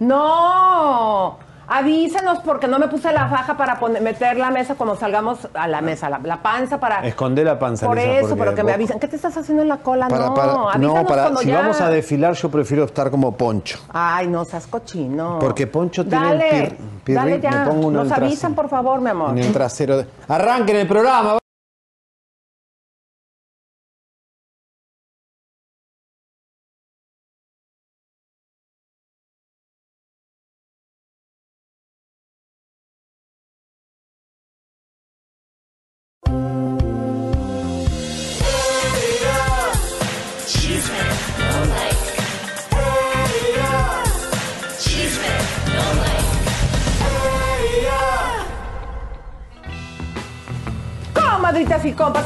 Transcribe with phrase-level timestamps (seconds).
[0.00, 5.48] No, avísenos porque no me puse la faja para poner- meter la mesa cuando salgamos
[5.54, 7.06] a la mesa, la, la panza para...
[7.06, 7.86] Escondé la panza.
[7.86, 8.98] Por Lisa, eso, porque pero que me avisen.
[8.98, 10.08] ¿Qué te estás haciendo en la cola?
[10.08, 11.58] Para, no, para- avísanos no, para, cuando si ya...
[11.60, 13.78] vamos a desfilar, yo prefiero estar como poncho.
[13.92, 15.38] Ay, no seas cochino.
[15.40, 17.50] Porque Poncho tiene Dale, el pir- pirri- dale ya.
[17.50, 19.30] me pongo uno Nos avisan, por favor, mi amor.
[19.30, 19.98] En el trasero.
[19.98, 21.41] de- Arranquen el programa.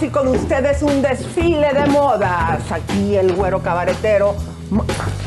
[0.02, 2.60] Y con ustedes un desfile de modas.
[2.70, 4.34] Aquí el güero cabaretero.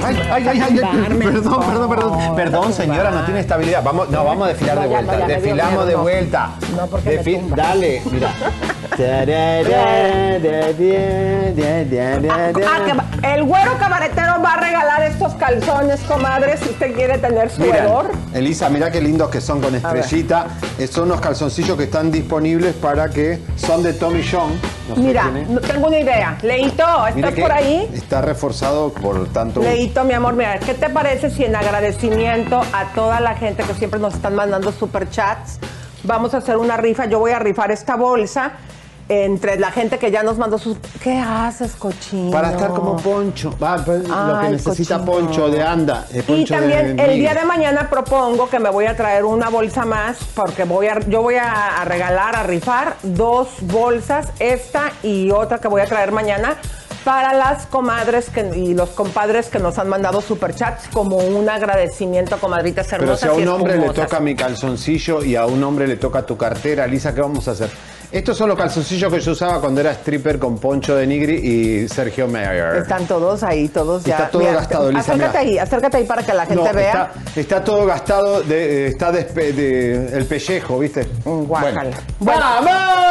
[0.04, 0.82] Ay, ay, ay,
[1.20, 2.36] perdón, perdón, perdón.
[2.36, 3.84] Perdón, señora, no tiene estabilidad.
[3.84, 5.28] Vamos, no, vamos a desfilar de vuelta.
[5.28, 6.50] Desfilamos de vuelta.
[6.76, 7.42] No, porque.
[7.56, 8.31] Dale, mira.
[13.24, 18.12] El güero cabaretero va a regalar estos calzones, comadre, si usted quiere tener su hedor.
[18.34, 20.47] Elisa, mira qué lindos que son con estrellita.
[20.78, 24.52] Eh, Son unos calzoncillos que están disponibles para que son de Tommy John.
[24.89, 25.50] No sé Mira, quién es.
[25.50, 26.38] no tengo una idea.
[26.41, 27.89] Leito, Mira ¿estás que por ahí?
[27.94, 29.61] Está reforzado por tanto.
[29.61, 33.73] Leito, mi amor, mira, ¿qué te parece si en agradecimiento a toda la gente que
[33.75, 35.59] siempre nos están mandando superchats,
[36.03, 37.05] vamos a hacer una rifa?
[37.05, 38.53] Yo voy a rifar esta bolsa
[39.09, 40.78] entre la gente que ya nos mandó sus...
[41.03, 42.30] ¿Qué haces, cochino?
[42.31, 43.53] Para estar como Poncho.
[43.62, 45.12] Va, pues, lo que necesita cochino.
[45.12, 46.06] Poncho de anda.
[46.14, 49.25] eh, Y Poncho también de el día de mañana propongo que me voy a traer
[49.25, 54.28] una bolsa más porque voy a, yo voy a, a regalar, a rifar dos bolsas,
[54.38, 56.56] esta y otra que voy a traer mañana
[57.03, 62.38] para las comadres que, y los compadres que nos han mandado superchats como un agradecimiento,
[62.38, 65.88] comadritas Pero hermosas si a un hombre le toca mi calzoncillo y a un hombre
[65.88, 67.72] le toca tu cartera, Lisa, ¿qué vamos a hacer?
[68.12, 71.88] Estos son los calzoncillos que yo usaba cuando era stripper con Poncho de Nigri y
[71.88, 72.78] Sergio Meyer.
[72.78, 74.16] Están todos ahí, todos ya.
[74.16, 76.88] Está todo gastado, Elisa, Acércate ahí, acércate ahí para que la gente No, vea.
[76.90, 81.08] Está, está todo gastado, de, eh, está despe- de- el pellejo, ¿viste?
[81.24, 81.92] Guácala.
[82.19, 82.42] Bueno.
[82.42, 83.09] ¡Vamos!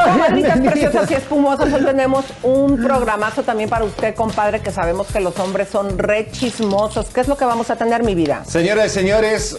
[0.70, 5.38] preciosas y espumosas, hoy tenemos un programazo también para usted, compadre, que sabemos que los
[5.38, 7.08] hombres son re chismosos.
[7.12, 8.42] ¿Qué es lo que vamos a tener, mi vida?
[8.46, 9.58] Señoras y señores,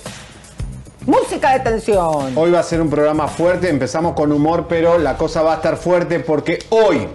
[1.05, 2.33] Música de tensión.
[2.37, 3.69] hoy va a ser un programa fuerte.
[3.69, 7.07] Empezamos con humor, pero la cosa va a estar fuerte porque hoy,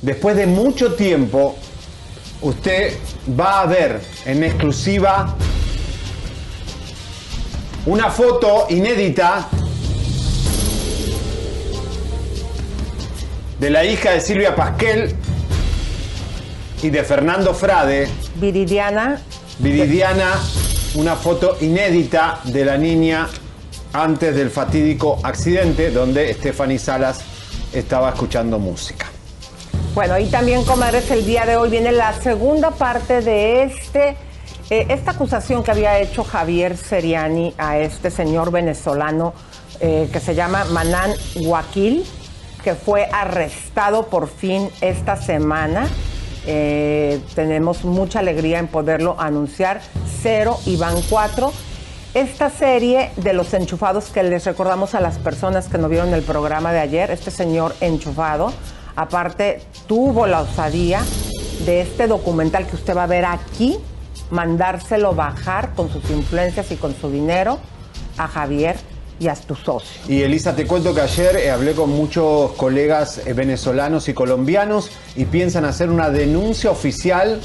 [0.00, 1.56] después de mucho tiempo,
[2.40, 2.96] usted
[3.38, 5.34] va a ver en exclusiva
[7.86, 9.48] una foto inédita
[13.58, 15.16] de la hija de Silvia Pasquel
[16.80, 18.08] y de Fernando Frade.
[18.36, 19.20] Viridiana,
[19.58, 20.38] Viridiana,
[20.94, 23.28] una foto inédita de la niña
[23.92, 27.20] antes del fatídico accidente donde Stephanie Salas
[27.72, 29.06] estaba escuchando música.
[29.94, 34.16] Bueno, y también, comadres, el día de hoy viene la segunda parte de este,
[34.70, 39.34] eh, esta acusación que había hecho Javier Seriani a este señor venezolano
[39.80, 42.04] eh, que se llama Manan Guaquil,
[42.62, 45.86] que fue arrestado por fin esta semana.
[46.46, 49.80] Eh, tenemos mucha alegría en poderlo anunciar.
[50.22, 51.52] Cero y van cuatro.
[52.14, 56.22] Esta serie de los enchufados que les recordamos a las personas que no vieron el
[56.22, 58.52] programa de ayer, este señor enchufado,
[58.94, 61.02] aparte tuvo la osadía
[61.66, 63.78] de este documental que usted va a ver aquí,
[64.30, 67.58] mandárselo bajar con sus influencias y con su dinero
[68.16, 68.76] a Javier
[69.18, 70.00] y a tu socio.
[70.08, 74.90] Y Elisa, te cuento que ayer eh, hablé con muchos colegas eh, venezolanos y colombianos
[75.16, 77.40] y piensan hacer una denuncia oficial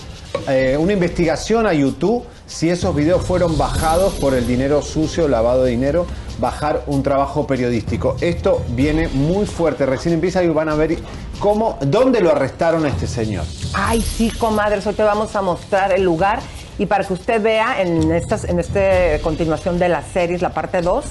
[0.47, 5.63] eh, una investigación a YouTube si esos videos fueron bajados por el dinero sucio, lavado
[5.63, 6.05] de dinero,
[6.39, 8.15] bajar un trabajo periodístico.
[8.21, 9.85] Esto viene muy fuerte.
[9.85, 10.97] Recién empieza y van a ver
[11.39, 13.45] cómo, dónde lo arrestaron a este señor.
[13.73, 16.39] Ay, sí, comadres, hoy te vamos a mostrar el lugar
[16.77, 20.81] y para que usted vea en estas, en esta continuación de las series, la parte
[20.81, 21.05] 2,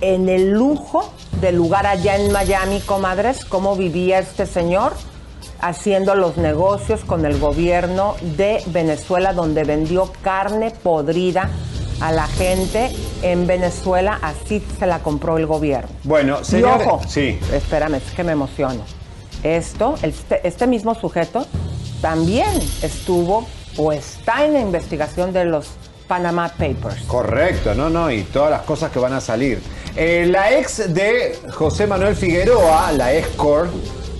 [0.00, 4.92] en el lujo del lugar allá en Miami, comadres, cómo vivía este señor
[5.60, 11.50] haciendo los negocios con el gobierno de Venezuela, donde vendió carne podrida
[12.00, 12.92] a la gente
[13.22, 15.88] en Venezuela, así se la compró el gobierno.
[16.04, 16.80] Bueno, Y señor.
[16.86, 17.40] ojo, Sí.
[17.52, 18.82] espérame, es que me emociono.
[19.42, 21.44] Esto, este, este mismo sujeto
[22.00, 22.48] también
[22.82, 23.46] estuvo
[23.76, 25.70] o está en la investigación de los
[26.06, 27.02] Panama Papers.
[27.06, 29.60] Correcto, no, no, y todas las cosas que van a salir.
[30.00, 33.66] Eh, la ex de José Manuel Figueroa, la ex Cor,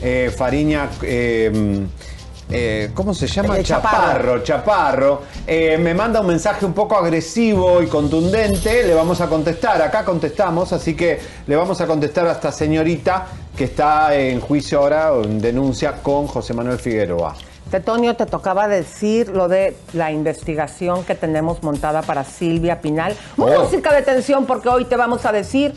[0.03, 3.63] eh, Fariña, eh, ¿cómo se llama?
[3.63, 4.43] Chaparro.
[4.43, 10.05] Chaparro, me manda un mensaje un poco agresivo y contundente, le vamos a contestar, acá
[10.05, 15.13] contestamos, así que le vamos a contestar a esta señorita que está en juicio ahora,
[15.23, 17.37] en denuncia con José Manuel Figueroa.
[17.71, 23.15] Tetonio, te tocaba decir lo de la investigación que tenemos montada para Silvia Pinal.
[23.37, 23.47] Oh.
[23.65, 25.75] Música de tensión, porque hoy te vamos a decir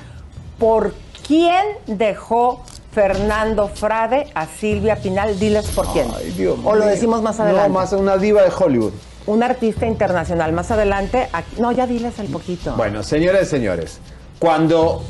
[0.57, 0.93] por
[1.27, 5.37] quién dejó Fernando Frade a Silvia Pinal.
[5.39, 6.07] Diles por quién.
[6.15, 6.89] Ay, Dios o lo mío.
[6.89, 7.69] decimos más adelante.
[7.69, 8.93] No, más una diva de Hollywood.
[9.25, 10.51] Un artista internacional.
[10.53, 11.29] Más adelante.
[11.31, 12.73] aquí- no, ya diles el poquito.
[12.75, 13.99] Bueno, señoras y señores,
[14.39, 15.03] cuando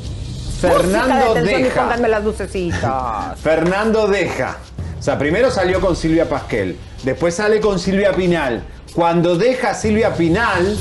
[0.62, 3.40] de Fernando y deja, pónganme las lucecitas.
[3.42, 4.58] Fernando deja,
[5.02, 8.62] o sea, primero salió con Silvia Pasquel, después sale con Silvia Pinal.
[8.94, 10.76] Cuando deja a Silvia Pinal,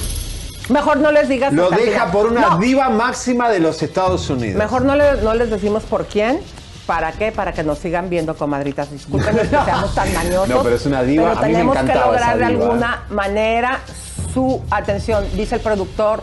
[0.70, 1.52] Mejor no les digas.
[1.54, 2.12] lo deja final.
[2.12, 4.58] por una No, diva máxima de los Estados Unidos.
[4.60, 6.40] Mejor no, le- no les decimos por quién.
[6.86, 7.32] ¿Para qué?
[7.32, 8.92] Para que nos sigan viendo, comadritas.
[8.92, 10.50] Disculpen que seamos tan mañosos.
[10.50, 11.30] No, pero es una diva.
[11.30, 13.80] Pero A mí me tenemos que encantaba lograr de alguna manera
[14.36, 15.26] su atención.
[15.34, 16.22] Dice el productor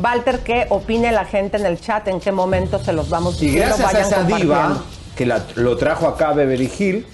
[0.00, 3.46] Walter que opine la gente en el chat en qué momento se los vamos Y
[3.46, 3.74] diciendo.
[3.76, 4.84] gracias a esa diva
[5.16, 7.06] que la- lo trajo acá Beverly Hill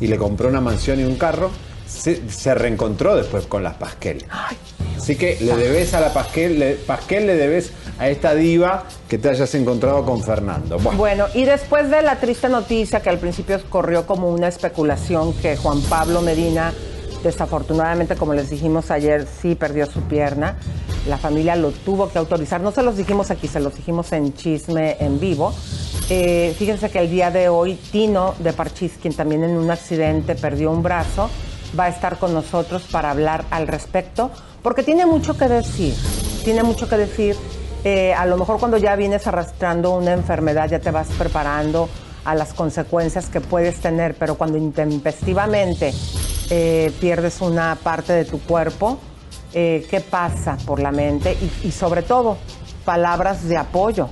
[0.00, 1.50] y le compró una mansión y un carro,
[1.86, 4.24] se, se reencontró después con las Pasquel.
[4.96, 9.18] Así que le debes a la Pasquel, le, Pasquel le debes a esta diva que
[9.18, 10.78] te hayas encontrado con Fernando.
[10.78, 15.32] Bueno, Bueno, y después de la triste noticia que al principio corrió como una especulación
[15.34, 16.72] que Juan Pablo Medina,
[17.26, 20.56] desafortunadamente, como les dijimos ayer, sí perdió su pierna,
[21.06, 22.60] la familia lo tuvo que autorizar.
[22.60, 25.52] No se los dijimos aquí, se los dijimos en chisme en vivo.
[26.08, 30.34] Eh, fíjense que el día de hoy, Tino de Parchís, quien también en un accidente
[30.34, 31.28] perdió un brazo,
[31.78, 34.30] va a estar con nosotros para hablar al respecto,
[34.62, 35.94] porque tiene mucho que decir,
[36.44, 37.36] tiene mucho que decir.
[37.84, 41.88] Eh, a lo mejor cuando ya vienes arrastrando una enfermedad ya te vas preparando
[42.26, 45.94] a las consecuencias que puedes tener, pero cuando intempestivamente
[46.50, 48.98] eh, pierdes una parte de tu cuerpo,
[49.54, 51.36] eh, ¿qué pasa por la mente?
[51.62, 52.36] Y, y sobre todo,
[52.84, 54.08] palabras de apoyo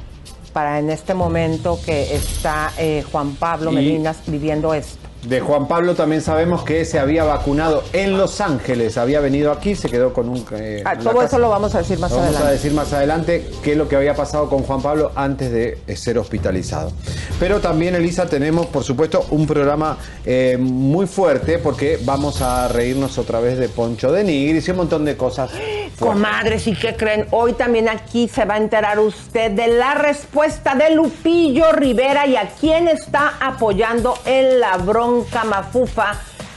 [0.53, 5.04] para en este momento que está eh, Juan Pablo Y- Medina viviendo esto.
[5.27, 9.75] De Juan Pablo también sabemos que se había vacunado en Los Ángeles, había venido aquí,
[9.75, 10.45] se quedó con un...
[10.53, 11.25] eh, Ah, todo casa.
[11.27, 12.49] eso lo vamos a decir más Vamos adelante.
[12.49, 15.79] a decir más adelante qué es lo que había pasado con Juan Pablo antes de
[15.87, 16.93] eh, ser hospitalizado.
[17.41, 23.17] Pero también, Elisa, tenemos, por supuesto, un programa eh, muy fuerte porque vamos a reírnos
[23.19, 25.51] otra vez de Poncho de Nigris y un montón de cosas.
[25.51, 25.93] fuertes.
[25.99, 27.27] Comadres, ¿y qué creen?
[27.31, 32.37] Hoy también aquí se va a enterar usted de la respuesta de Lupillo Rivera y
[32.37, 34.77] a quién está apoyando en la
[35.15, 36.13] bronca mafufa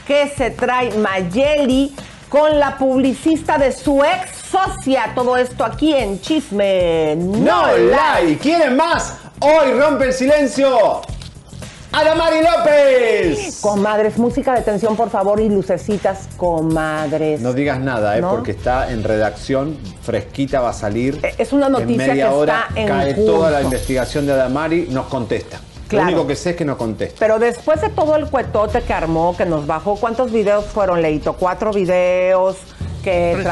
[0.06, 1.94] que se trae Mayeli
[2.28, 5.12] con la publicista de su ex socia.
[5.14, 8.38] Todo esto aquí en Chisme ¡No like!
[8.38, 9.14] ¿Quieren más?
[9.40, 11.02] Hoy rompe el silencio.
[11.92, 13.60] ¡Adamari López!
[13.62, 17.40] Comadres, música de tensión, por favor, y lucecitas, comadres.
[17.40, 18.20] No digas nada, ¿eh?
[18.20, 18.30] ¿No?
[18.30, 21.18] porque está en redacción, fresquita, va a salir.
[21.38, 23.32] Es una noticia en media que hora está en cae curso.
[23.32, 25.60] toda la investigación de Adamari, nos contesta.
[25.88, 26.06] Claro.
[26.06, 27.16] Lo único que sé es que nos contesta.
[27.18, 31.32] Pero después de todo el cuetote que armó, que nos bajó, ¿cuántos videos fueron, Leito?
[31.32, 32.58] Cuatro videos,
[33.02, 33.44] que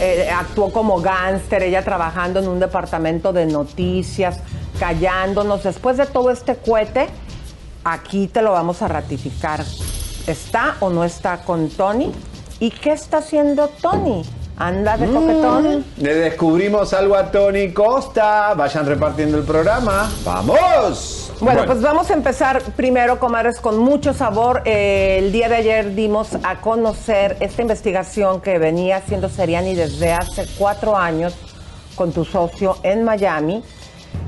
[0.00, 4.38] eh, actuó como gángster, ella trabajando en un departamento de noticias,
[4.78, 5.62] callándonos.
[5.62, 7.08] Después de todo este cuete,
[7.84, 9.62] aquí te lo vamos a ratificar.
[10.26, 12.12] ¿Está o no está con Tony?
[12.60, 14.24] ¿Y qué está haciendo Tony?
[14.56, 15.84] ¿Anda de toquetón?
[15.96, 18.54] Le descubrimos algo a Tony Costa.
[18.54, 20.10] Vayan repartiendo el programa.
[20.24, 21.23] ¡Vamos!
[21.40, 24.62] Bueno, pues vamos a empezar primero, comadres, con mucho sabor.
[24.64, 30.12] Eh, el día de ayer dimos a conocer esta investigación que venía haciendo Seriani desde
[30.12, 31.34] hace cuatro años
[31.96, 33.62] con tu socio en Miami.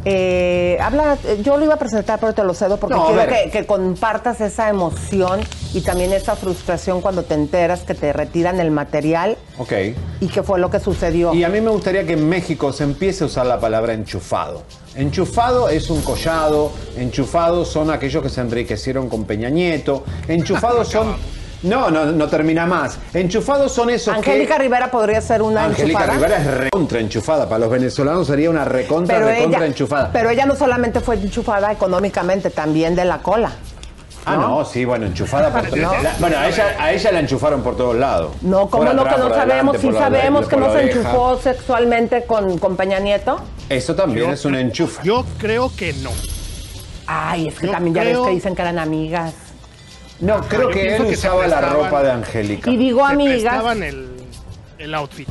[0.09, 3.67] Eh, habla, yo lo iba a presentar, pero te lo cedo porque No, quiero que
[3.67, 5.41] compartas esa emoción
[5.75, 9.73] y también esa frustración cuando te enteras que te retiran el material Ok.
[10.21, 11.35] y qué fue lo que sucedió.
[11.35, 14.63] Y a mí me gustaría que en México se empiece a usar la palabra enchufado.
[14.95, 21.17] Enchufado es un collado, enchufados son aquellos que se enriquecieron con Peña Nieto, enchufados son...
[21.67, 22.99] No, no, no termina más.
[23.13, 24.63] Enchufados son esos Angélica que...
[24.63, 26.15] Rivera podría ser una Angélica enchufada.
[26.15, 27.49] Rivera es recontra enchufada.
[27.49, 30.11] Para los venezolanos sería una recontra, pero recontra ella, enchufada.
[30.13, 33.51] pero ella no solamente fue enchufada económicamente, también de la cola.
[34.25, 35.93] ah, no, sí, bueno, enchufada por No.
[36.03, 38.33] la- Bueno, a ella, a ella la enchufaron por todos lados.
[38.43, 39.05] No, ¿cómo no?
[39.05, 43.41] Que no sabemos, sí la- sabemos que no se enchufó sexualmente con, con Peña Nieto.
[43.69, 45.01] Eso también Yo- es un enchufe.
[45.05, 46.11] Yo creo que no.
[47.09, 49.33] Ay, es que Yo también ya ves que dicen que eran amigas.
[50.21, 52.71] No, creo yo que él que usaba la ropa de Angélica.
[52.71, 53.77] Y digo Se amigas.
[53.77, 54.09] el,
[54.79, 55.29] el outfit.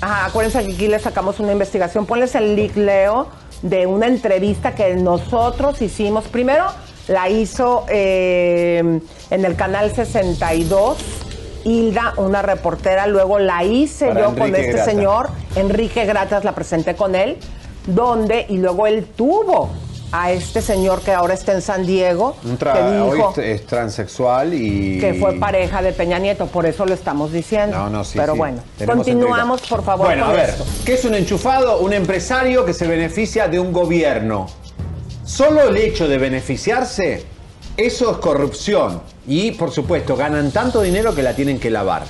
[0.00, 2.06] Ajá, acuérdense que aquí le sacamos una investigación.
[2.06, 3.28] Ponles el link, Leo,
[3.62, 6.24] de una entrevista que nosotros hicimos.
[6.28, 6.66] Primero
[7.08, 10.98] la hizo eh, en el canal 62.
[11.62, 14.84] Hilda, una reportera, luego la hice Para yo con este Grata.
[14.90, 17.36] señor, Enrique Gratas, la presenté con él,
[17.86, 19.68] donde, y luego él tuvo
[20.12, 23.38] a este señor que ahora está en San Diego, Un tra- que hoy dijo es,
[23.60, 24.98] es transexual y.
[24.98, 27.76] que fue pareja de Peña Nieto, por eso lo estamos diciendo.
[27.78, 28.18] No, no, sí.
[28.18, 28.38] Pero sí.
[28.38, 29.76] bueno, Tenemos continuamos, entrevista.
[29.76, 30.06] por favor.
[30.06, 30.64] Bueno, con a ver, esto.
[30.84, 31.78] ¿qué es un enchufado?
[31.78, 34.46] Un empresario que se beneficia de un gobierno.
[35.24, 37.24] Solo el hecho de beneficiarse,
[37.76, 39.02] eso es corrupción.
[39.28, 42.02] Y, por supuesto, ganan tanto dinero que la tienen que lavar.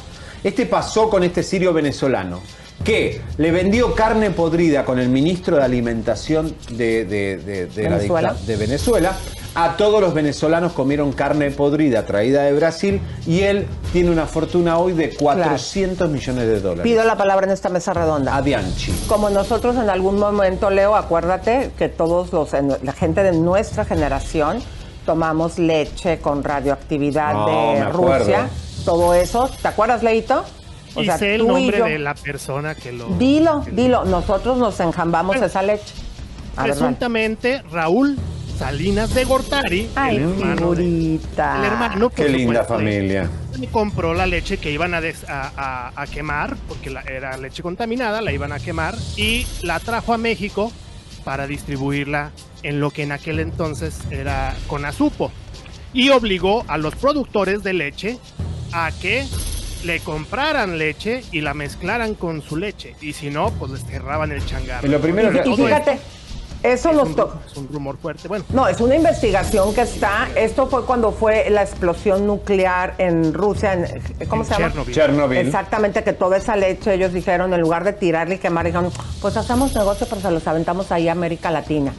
[0.42, 2.40] Este pasó con este sirio venezolano
[2.84, 7.96] que le vendió carne podrida con el ministro de Alimentación de, de- de- de la
[7.96, 8.32] Venezuela.
[8.32, 9.12] dicta- de Venezuela.
[9.54, 14.78] A todos los venezolanos comieron carne podrida traída de Brasil y él tiene una fortuna
[14.78, 16.84] hoy de 400 millones de dólares.
[16.84, 18.36] Pido la palabra en esta mesa redonda.
[18.36, 18.92] A Bianchi.
[19.08, 22.50] Como nosotros en algún momento, Leo, acuérdate que todos los,
[22.82, 24.60] la gente de nuestra generación
[25.04, 27.84] tomamos leche con radioactividad No, de.
[27.86, 28.48] Rusia,
[28.84, 29.50] todo eso.
[29.60, 30.44] ¿Te acuerdas, Leito?
[30.96, 31.84] Y sé el nombre yo.
[31.84, 33.06] de la persona que lo.
[33.18, 34.04] Dilo, dilo.
[34.04, 35.92] Nosotros nos enjambamos Bueno, esa leche.
[36.56, 38.16] A ver, Presuntamente, Raúl
[38.58, 41.58] Salinas de Gortari, Ay, el hermano, de- figurita.
[41.58, 43.30] el hermano, Qué linda familia.
[43.72, 47.62] compró la leche que iban a, des- a, a- a quemar, porque la- era leche
[47.62, 50.70] contaminada, la iban a quemar, y la trajo a México
[51.24, 52.32] para distribuirla
[52.62, 55.32] en lo que en aquel entonces era Conazupo.
[55.94, 58.18] Y obligó a los productores de leche
[58.72, 59.26] a que
[59.84, 62.94] le compraran leche y la mezclaran con su leche.
[63.00, 64.86] Y si no, pues les cerraban el changarro.
[64.86, 65.98] Y lo primero Y, que- y Todo fíjate,
[66.62, 67.38] eso es nos un, tocó.
[67.50, 68.28] es un rumor fuerte.
[68.28, 70.28] Bueno, No, es una investigación que está.
[70.36, 73.72] Esto fue cuando fue la explosión nuclear en Rusia.
[73.72, 74.66] en- ¿Cómo en se llama?
[74.68, 74.94] Chernobyl.
[74.94, 75.38] Chernobyl.
[75.38, 78.90] Exactamente, que toda esa leche, ellos dijeron, en lugar de tirarla y quemar, dijeron,
[79.22, 81.92] pues hacemos negocio, pero se los aventamos ahí a América Latina.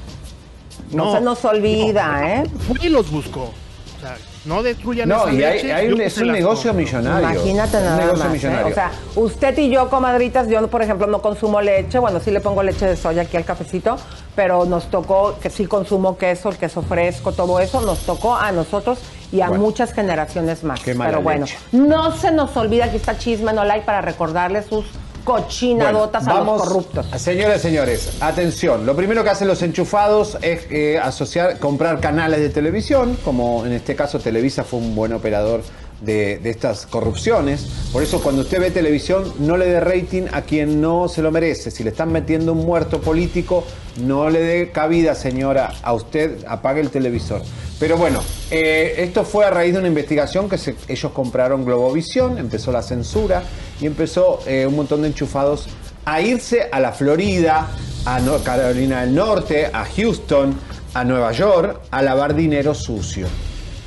[0.91, 2.43] No, se nos olvida, no, ¿eh?
[2.67, 3.43] Fue y los buscó.
[3.45, 6.85] O sea, no destruyan No, esa y hay, leche, hay un, es un negocio compro.
[6.85, 7.29] millonario.
[7.31, 8.27] Imagínate un nada negocio más.
[8.27, 8.37] ¿eh?
[8.37, 8.67] millonario.
[8.67, 11.99] O sea, usted y yo, comadritas, yo, por ejemplo, no consumo leche.
[11.99, 13.97] Bueno, sí le pongo leche de soya aquí al cafecito,
[14.35, 17.81] pero nos tocó que sí consumo queso, el queso fresco, todo eso.
[17.81, 18.99] Nos tocó a nosotros
[19.31, 19.63] y a Bueno.
[19.63, 20.79] muchas generaciones más.
[20.81, 21.57] Qué mala pero bueno, leche.
[21.73, 24.85] no se nos olvida que está Chisme No Like para recordarle sus
[25.23, 27.05] cochinadotas Bueno, a los corruptos.
[27.17, 28.85] Señoras y señores, atención.
[28.85, 33.73] Lo primero que hacen los enchufados es eh, asociar, comprar canales de televisión, como en
[33.73, 35.61] este caso Televisa fue un buen operador
[36.01, 37.67] de, estas corrupciones.
[37.93, 41.31] Por eso cuando usted ve televisión, no le dé rating a quien no se lo
[41.31, 41.71] merece.
[41.71, 43.63] Si le están metiendo un muerto político,
[43.97, 47.41] no le dé cabida, señora, a usted, apague el televisor.
[47.79, 52.71] Pero bueno, eh, esto fue a raíz de una investigación que ellos compraron Globovisión, empezó
[52.71, 53.43] la censura
[53.79, 55.67] y empezó eh, un montón de enchufados
[56.05, 57.67] a irse a la Florida,
[58.05, 60.55] a Carolina del Norte, a Houston,
[60.93, 63.27] a Nueva York, a lavar dinero sucio.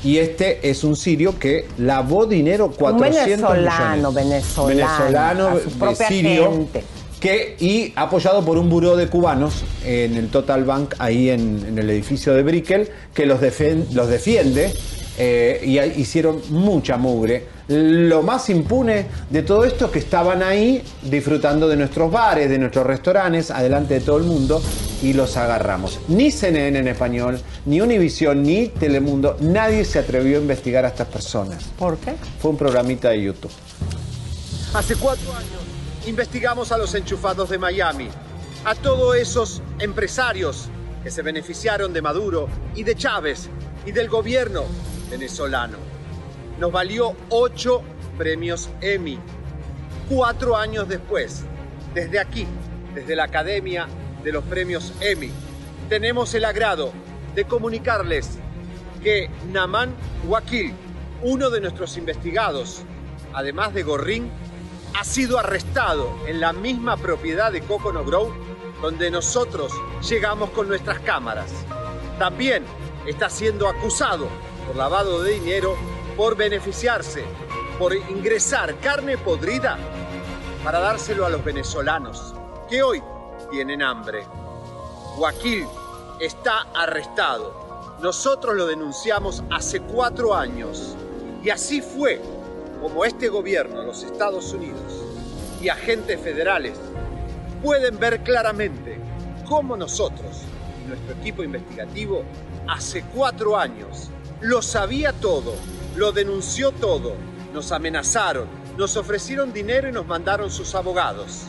[0.04, 4.14] Y este es un sirio que lavó dinero 400 venezolano, millones.
[4.14, 6.84] venezolano, venezolano de propia sirio, gente.
[7.20, 11.78] que y apoyado por un buró de cubanos en el Total Bank ahí en, en
[11.78, 14.72] el edificio de Brickell que los, defen- los defiende
[15.18, 17.53] eh, y hicieron mucha mugre.
[17.66, 22.58] Lo más impune de todo esto es que estaban ahí disfrutando de nuestros bares, de
[22.58, 24.62] nuestros restaurantes, adelante de todo el mundo
[25.02, 25.98] y los agarramos.
[26.08, 31.08] Ni CNN en español, ni Univision, ni Telemundo, nadie se atrevió a investigar a estas
[31.08, 31.64] personas.
[31.78, 32.14] ¿Por qué?
[32.38, 33.52] Fue un programita de YouTube.
[34.74, 35.62] Hace cuatro años
[36.06, 38.08] investigamos a los enchufados de Miami,
[38.66, 40.68] a todos esos empresarios
[41.02, 43.48] que se beneficiaron de Maduro y de Chávez
[43.86, 44.64] y del gobierno
[45.10, 45.93] venezolano.
[46.58, 47.82] Nos valió ocho
[48.16, 49.18] premios Emmy.
[50.08, 51.44] Cuatro años después,
[51.94, 52.46] desde aquí,
[52.94, 53.88] desde la Academia
[54.22, 55.30] de los Premios Emmy,
[55.88, 56.92] tenemos el agrado
[57.34, 58.38] de comunicarles
[59.02, 59.94] que Naman
[60.26, 60.72] Wakil,
[61.22, 62.82] uno de nuestros investigados,
[63.32, 64.30] además de Gorrín,
[64.98, 68.32] ha sido arrestado en la misma propiedad de Coconut Grove
[68.84, 69.72] donde nosotros
[70.08, 71.50] llegamos con nuestras cámaras.
[72.18, 72.64] También
[73.06, 74.28] está siendo acusado
[74.66, 75.74] por lavado de dinero,
[76.16, 77.24] por beneficiarse,
[77.78, 79.78] por ingresar carne podrida
[80.62, 82.34] para dárselo a los venezolanos
[82.68, 83.02] que hoy
[83.50, 84.24] tienen hambre.
[85.16, 85.66] Joaquín
[86.20, 87.96] está arrestado.
[88.00, 90.96] Nosotros lo denunciamos hace cuatro años
[91.42, 92.20] y así fue
[92.80, 95.02] como este gobierno, los Estados Unidos
[95.60, 96.78] y agentes federales
[97.62, 98.98] pueden ver claramente
[99.48, 100.42] cómo nosotros,
[100.86, 102.22] nuestro equipo investigativo,
[102.68, 105.54] hace cuatro años lo sabía todo,
[105.96, 107.14] lo denunció todo,
[107.52, 111.44] nos amenazaron, nos ofrecieron dinero y nos mandaron sus abogados.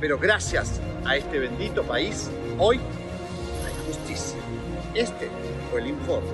[0.00, 4.38] Pero gracias a este bendito país, hoy hay justicia.
[4.94, 5.30] Este
[5.70, 6.28] fue el informe.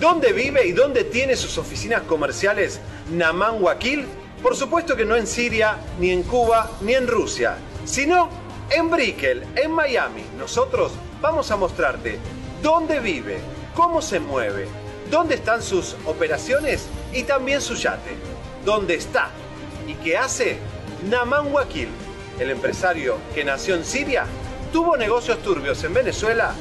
[0.00, 2.80] ¿Dónde vive y dónde tiene sus oficinas comerciales
[3.12, 4.04] Naman Wakil?
[4.42, 8.28] Por supuesto que no en Siria, ni en Cuba, ni en Rusia, sino
[8.70, 10.24] en Brickell, en Miami.
[10.36, 10.92] Nosotros
[11.22, 12.18] vamos a mostrarte
[12.62, 13.38] dónde vive,
[13.74, 14.68] cómo se mueve,
[15.10, 18.10] dónde están sus operaciones y también su yate.
[18.64, 19.30] ¿Dónde está?
[19.86, 20.58] ¿Y qué hace?
[21.08, 21.88] Naman Wakil,
[22.38, 24.26] el empresario que nació en Siria,
[24.72, 26.52] tuvo negocios turbios en Venezuela,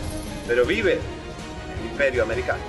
[0.47, 2.63] pero vive en el imperio americano.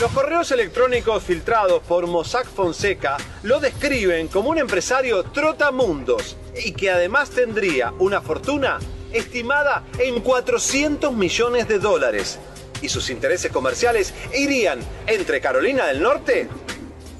[0.00, 6.90] Los correos electrónicos filtrados por Mossack Fonseca lo describen como un empresario trotamundos y que
[6.90, 8.80] además tendría una fortuna
[9.14, 12.38] estimada en 400 millones de dólares.
[12.82, 16.48] Y sus intereses comerciales irían entre Carolina del Norte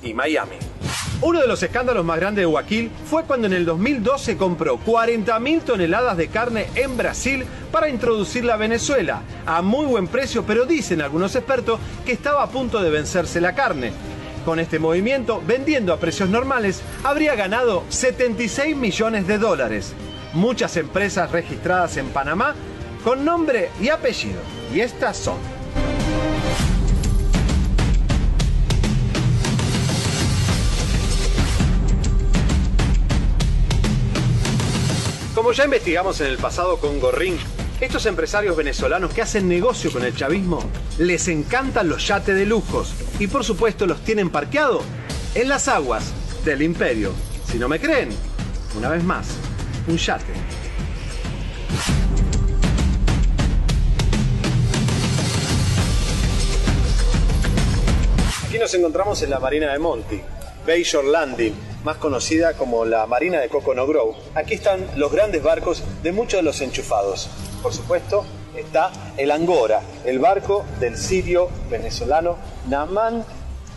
[0.02, 0.56] y Miami.
[1.22, 5.62] Uno de los escándalos más grandes de Wakil fue cuando en el 2012 compró 40.000
[5.62, 11.00] toneladas de carne en Brasil para introducirla a Venezuela a muy buen precio, pero dicen
[11.00, 13.92] algunos expertos que estaba a punto de vencerse la carne.
[14.44, 19.94] Con este movimiento, vendiendo a precios normales, habría ganado 76 millones de dólares.
[20.34, 22.54] Muchas empresas registradas en Panamá
[23.02, 24.40] con nombre y apellido.
[24.72, 25.38] Y estas son
[35.34, 37.36] Como ya investigamos en el pasado con Gorrín,
[37.80, 40.60] estos empresarios venezolanos que hacen negocio con el chavismo
[40.96, 44.82] les encantan los yates de lujos y por supuesto los tienen parqueados
[45.34, 46.12] en las aguas
[46.44, 47.12] del imperio.
[47.50, 48.08] Si no me creen,
[48.78, 49.26] una vez más,
[49.88, 50.32] un yate.
[58.46, 60.20] Aquí nos encontramos en la Marina de Monti,
[60.66, 64.16] Bayshore Landing, más conocida como la Marina de Coconut Grove.
[64.34, 67.28] Aquí están los grandes barcos de muchos de los enchufados.
[67.62, 68.24] Por supuesto,
[68.56, 72.36] está el Angora, el barco del sirio venezolano
[72.68, 73.24] Naman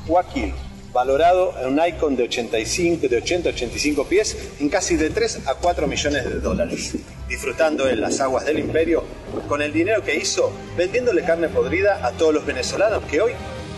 [0.08, 0.54] Wakil,
[0.98, 5.54] valorado en un icon de 85, de 80 85 pies, en casi de 3 a
[5.54, 6.96] 4 millones de dólares.
[7.30, 9.04] Disfrutando en las aguas del imperio
[9.48, 13.34] con el dinero que hizo vendiéndole carne podrida a todos los venezolanos que hoy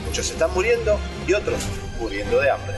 [0.06, 1.60] muchos están muriendo y otros
[2.00, 2.78] muriendo de hambre.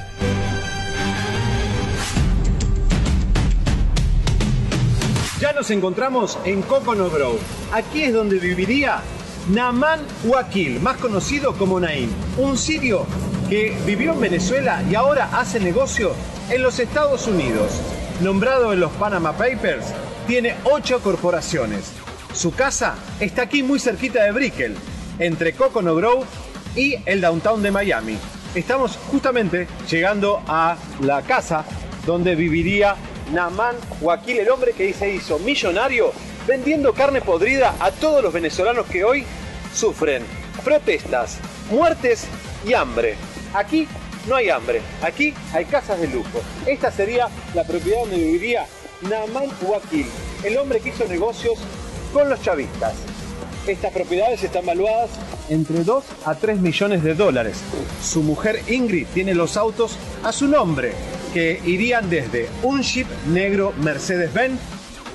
[5.39, 7.39] Ya nos encontramos en Coconut Grove.
[7.71, 9.03] Aquí es donde viviría
[9.49, 13.05] Naman Wakil, más conocido como Naim, un sirio
[13.51, 16.13] que vivió en Venezuela y ahora hace negocio
[16.49, 17.81] en los Estados Unidos.
[18.21, 19.87] Nombrado en los Panama Papers,
[20.25, 21.91] tiene ocho corporaciones.
[22.33, 24.77] Su casa está aquí muy cerquita de Brickell,
[25.19, 26.25] entre Coconut Grove
[26.77, 28.17] y el downtown de Miami.
[28.55, 31.65] Estamos justamente llegando a la casa
[32.05, 32.95] donde viviría
[33.33, 36.13] Naman Wakil, el hombre que se hizo millonario
[36.47, 39.25] vendiendo carne podrida a todos los venezolanos que hoy
[39.75, 40.23] sufren
[40.63, 41.37] protestas,
[41.69, 42.27] muertes
[42.65, 43.17] y hambre.
[43.53, 43.87] Aquí
[44.27, 46.41] no hay hambre, aquí hay casas de lujo.
[46.65, 48.65] Esta sería la propiedad donde viviría
[49.01, 50.05] Naman Wakil,
[50.43, 51.59] el hombre que hizo negocios
[52.13, 52.93] con los chavistas.
[53.67, 55.11] Estas propiedades están valuadas
[55.49, 57.57] entre 2 a 3 millones de dólares.
[58.01, 60.93] Su mujer Ingrid tiene los autos a su nombre
[61.33, 64.59] que irían desde un Jeep negro Mercedes-Benz,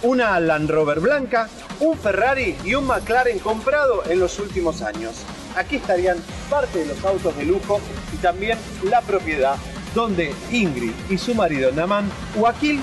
[0.03, 1.49] una Land Rover blanca,
[1.81, 5.17] un Ferrari y un McLaren comprado en los últimos años.
[5.57, 7.81] Aquí estarían parte de los autos de lujo
[8.13, 9.57] y también la propiedad
[9.95, 12.81] donde Ingrid y su marido Naman Wakil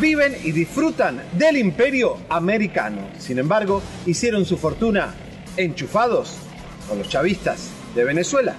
[0.00, 3.08] viven y disfrutan del imperio americano.
[3.18, 5.14] Sin embargo, hicieron su fortuna
[5.56, 6.36] enchufados
[6.88, 8.54] con los chavistas de Venezuela.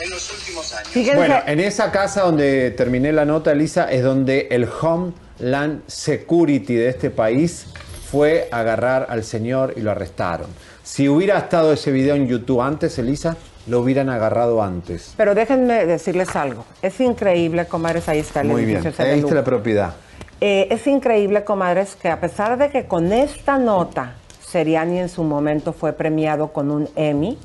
[0.00, 0.88] En los últimos años.
[0.88, 5.82] Fíjense, Bueno, en esa casa donde terminé la nota, Elisa, es donde el home Land
[5.86, 7.66] Security de este país
[8.10, 10.48] fue agarrar al señor y lo arrestaron.
[10.86, 15.14] Si hubiera estado ese video en YouTube antes, Elisa, lo hubieran agarrado antes.
[15.16, 16.64] Pero déjenme decirles algo.
[16.80, 19.94] Es increíble, comadres, ahí está el Muy bien, ahí está la propiedad.
[20.40, 24.14] Eh, es increíble, comadres, que a pesar de que con esta nota
[24.46, 27.36] Seriani en su momento fue premiado con un Emmy,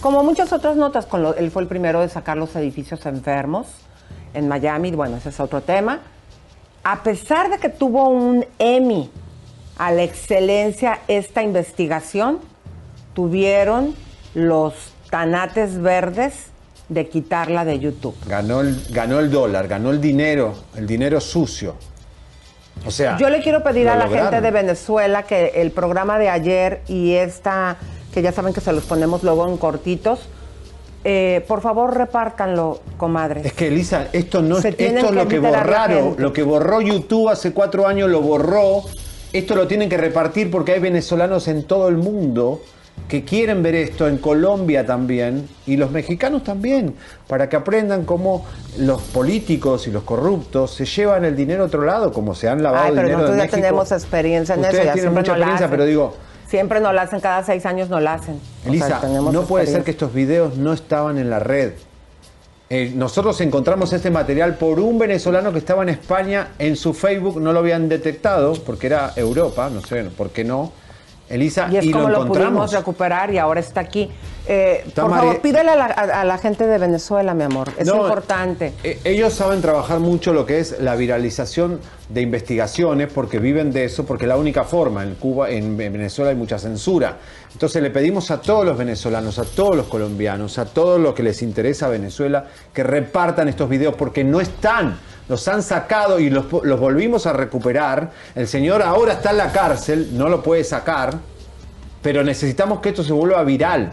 [0.00, 3.68] como muchas otras notas, con lo- él fue el primero de sacar los edificios enfermos
[4.34, 6.00] en Miami, bueno, ese es otro tema.
[6.82, 9.12] A pesar de que tuvo un Emmy
[9.78, 12.40] a la excelencia esta investigación,
[13.14, 13.94] tuvieron
[14.34, 14.74] los
[15.10, 16.46] tanates verdes
[16.88, 18.14] de quitarla de YouTube.
[18.26, 21.76] Ganó el, ganó el dólar, ganó el dinero, el dinero sucio.
[22.86, 24.32] O sea, Yo le quiero pedir a la lograron.
[24.32, 27.76] gente de Venezuela que el programa de ayer y esta,
[28.12, 30.20] que ya saben que se los ponemos luego en cortitos,
[31.04, 33.46] eh, por favor repártanlo, comadres.
[33.46, 36.42] Es que Elisa, esto no Se es, esto es que lo que borraron, lo que
[36.42, 38.82] borró YouTube hace cuatro años lo borró.
[39.32, 42.62] Esto lo tienen que repartir porque hay venezolanos en todo el mundo
[43.08, 46.94] que quieren ver esto, en Colombia también, y los mexicanos también,
[47.28, 48.44] para que aprendan cómo
[48.78, 52.62] los políticos y los corruptos se llevan el dinero a otro lado, como se han
[52.62, 53.60] lavado Ay, pero dinero nosotros de ya México.
[53.60, 54.82] tenemos experiencia en eso.
[54.82, 56.14] Ya tienen mucha experiencia, pero digo,
[56.46, 58.36] Siempre nos la hacen, cada seis años nos la hacen.
[58.36, 59.00] O sea, Elisa,
[59.32, 61.72] no puede ser que estos videos no estaban en la red.
[62.70, 67.40] Eh, nosotros encontramos este material por un venezolano que estaba en España en su Facebook,
[67.40, 70.72] no lo habían detectado porque era Europa, no sé por qué no.
[71.28, 74.10] Elisa, Y es y como lo lo, pudimos recuperar y ahora está aquí.
[74.46, 77.70] Eh, Está por favor, pídele a la, a- a la gente de Venezuela, mi amor.
[77.78, 78.74] Es No, importante.
[78.84, 83.84] eh, ellos saben trabajar mucho lo que es la viralización de investigaciones porque viven de
[83.86, 85.02] eso, porque es la única forma.
[85.02, 87.16] En Cuba, en Venezuela hay mucha censura.
[87.54, 91.22] Entonces le pedimos a todos los venezolanos, a todos los colombianos, a todos los que
[91.22, 94.98] les interesa Venezuela, que repartan estos videos porque no están.
[95.28, 98.10] Los han sacado y los, los volvimos a recuperar.
[98.34, 101.14] El señor ahora está en la cárcel, no lo puede sacar,
[102.02, 103.90] pero necesitamos que esto se vuelva viral.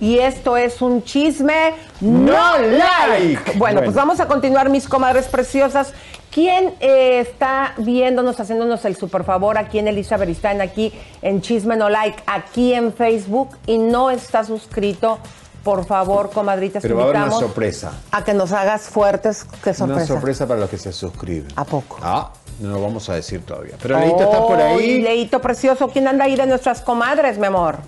[0.00, 2.78] Y esto es un chisme no, No like.
[2.78, 3.42] like.
[3.44, 3.82] Bueno, Bueno.
[3.84, 5.92] pues vamos a continuar, mis comadres preciosas.
[6.32, 11.76] ¿Quién eh, está viéndonos, haciéndonos el super favor aquí en Elisa Beristain, aquí en Chisme
[11.76, 15.20] No Like, aquí en Facebook y no está suscrito?
[15.64, 17.92] Por favor, comadritas, Pero va a haber una sorpresa.
[18.12, 19.44] a que nos hagas fuertes.
[19.64, 19.84] ¿Qué sorpresa?
[19.84, 21.48] Una sorpresa para los que se suscriben.
[21.56, 21.98] ¿A poco?
[22.02, 23.74] Ah, no lo vamos a decir todavía.
[23.82, 25.00] Pero Leito está por ¡Ay, ahí.
[25.02, 27.78] Leito precioso, ¿quién anda ahí de nuestras comadres, mi amor?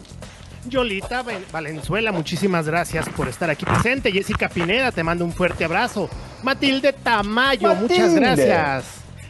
[0.69, 4.11] Yolita Valenzuela, muchísimas gracias por estar aquí presente.
[4.11, 6.09] Jessica Pineda, te mando un fuerte abrazo.
[6.43, 8.85] Matilde Tamayo, muchas gracias.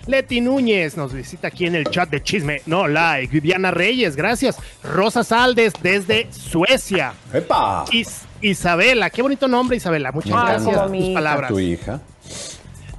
[0.06, 3.32] Leti Núñez nos visita aquí en el chat de Chisme, no like.
[3.32, 4.56] Viviana Reyes, gracias.
[4.84, 7.12] Rosa Saldes desde Suecia.
[7.34, 7.84] ¡Epa!
[7.90, 11.48] Is- Isabela, qué bonito nombre Isabela, muchas Me gracias por tus palabras.
[11.50, 12.00] Tu hija.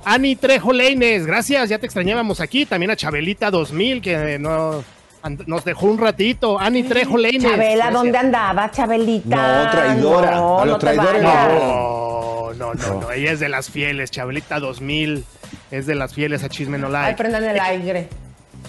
[0.06, 2.66] Ani Trejo Leines, gracias, ya te extrañábamos aquí.
[2.66, 4.84] También a Chabelita 2000, que no,
[5.22, 6.58] and- nos dejó un ratito.
[6.60, 7.44] Ani Trejo Leines.
[7.44, 7.94] Chabela, gracias.
[7.94, 9.64] ¿dónde andaba, Chabelita?
[9.66, 10.32] No, traidora.
[10.32, 11.22] No, A los no traidores.
[11.24, 15.26] No, no, no, no, ella es de las fieles, Chabelita 2000
[15.72, 18.08] es de las fieles a Chisme No Ay, prendan el aire.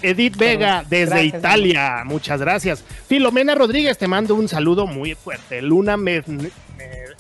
[0.03, 2.85] Edith Vega desde Gracias, Italia, muchas gracias.
[3.09, 5.61] Filomena Rodríguez, te mando un saludo muy fuerte.
[5.63, 6.53] Luna Med- Med-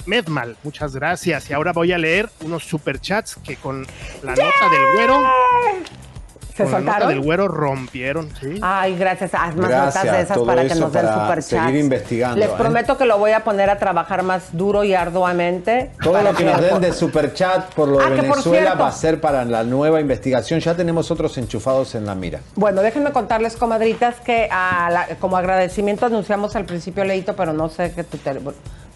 [0.07, 1.51] Medmal, muchas gracias.
[1.51, 3.87] Y ahora voy a leer unos superchats que con
[4.23, 5.23] la nota del güero,
[6.59, 7.09] ¿Se con la nota soltaron?
[7.09, 8.59] del güero rompieron, ¿sí?
[8.63, 9.33] Ay, gracias.
[9.35, 12.55] Haz más Gracias, notas de esas para que nos den super seguir investigando, Les ¿eh?
[12.57, 15.91] prometo que lo voy a poner a trabajar más duro y arduamente.
[16.03, 18.79] Todo lo que nos den de superchat por lo Ah, de por Venezuela cierto.
[18.79, 20.61] va a ser para la nueva investigación.
[20.61, 22.41] Ya tenemos otros enchufados en la mira.
[22.55, 27.69] Bueno, déjenme contarles, comadritas, que a la- como agradecimiento anunciamos al principio, Leito, pero no
[27.69, 28.41] sé que tu tele-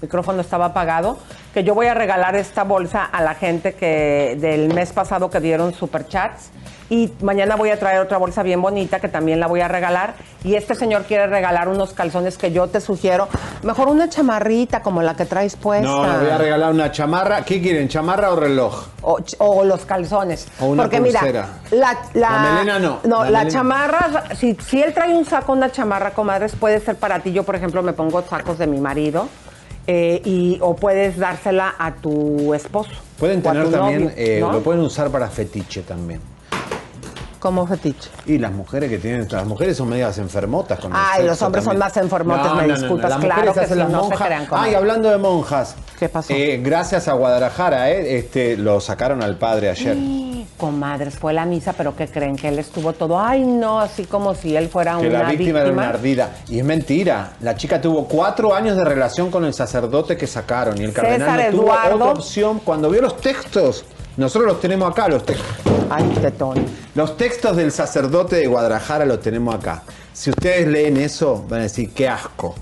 [0.03, 1.17] micrófono estaba apagado,
[1.55, 5.41] que yo voy a regalar esta bolsa a la gente que del mes pasado que
[5.41, 6.51] dieron superchats.
[6.91, 10.13] Y mañana voy a traer otra bolsa bien bonita que también la voy a regalar.
[10.45, 13.29] Y este señor quiere regalar unos calzones que yo te sugiero.
[13.63, 15.89] Mejor una chamarrita como la que traes puesta.
[15.89, 17.45] No, le voy a regalar una chamarra.
[17.47, 18.89] ¿Qué quieren, chamarra o reloj?
[19.01, 20.49] O, los calzones.
[20.61, 21.23] O una Porque pulsera.
[21.23, 25.25] mira, la, la, La melena no, No, la la, chamarra, si, si él trae un
[25.25, 27.33] saco, una chamarra, comadres, puede ser para ti.
[27.33, 29.29] Yo, por ejemplo, me pongo sacos de mi marido.
[29.87, 32.91] Eh, y, o puedes dársela a tu esposo.
[33.19, 34.53] Pueden tener también, novio, eh, ¿no?
[34.53, 36.21] lo pueden usar para fetiche también.
[37.43, 38.09] Como fetiche.
[38.25, 41.77] Y las mujeres que tienen, las mujeres son medias enfermotas con Ay, los hombres son
[41.77, 44.47] más enfermotes, me disculpas, Las claro que sí, las no se crean.
[44.53, 45.75] Ay, hablando de monjas.
[45.99, 46.33] ¿Qué pasó?
[46.33, 49.97] Eh, gracias a Guadalajara, eh, este, lo sacaron al padre ayer.
[50.57, 52.37] Comadres, fue la misa, pero ¿qué creen?
[52.37, 55.63] Que él estuvo todo, ay no, así como si él fuera Que una la víctima,
[55.63, 56.31] era una ardida.
[56.49, 57.33] Y es mentira.
[57.41, 60.81] La chica tuvo cuatro años de relación con el sacerdote que sacaron.
[60.81, 61.95] Y el cardenal César no tuvo Eduardo.
[61.97, 62.61] otra opción.
[62.61, 63.85] Cuando vio los textos,
[64.17, 65.47] nosotros los tenemos acá, los textos.
[65.91, 66.67] Ay, tetón.
[66.95, 69.83] Los textos del sacerdote de Guadalajara los tenemos acá.
[70.13, 72.55] Si ustedes leen eso, van a decir, qué asco.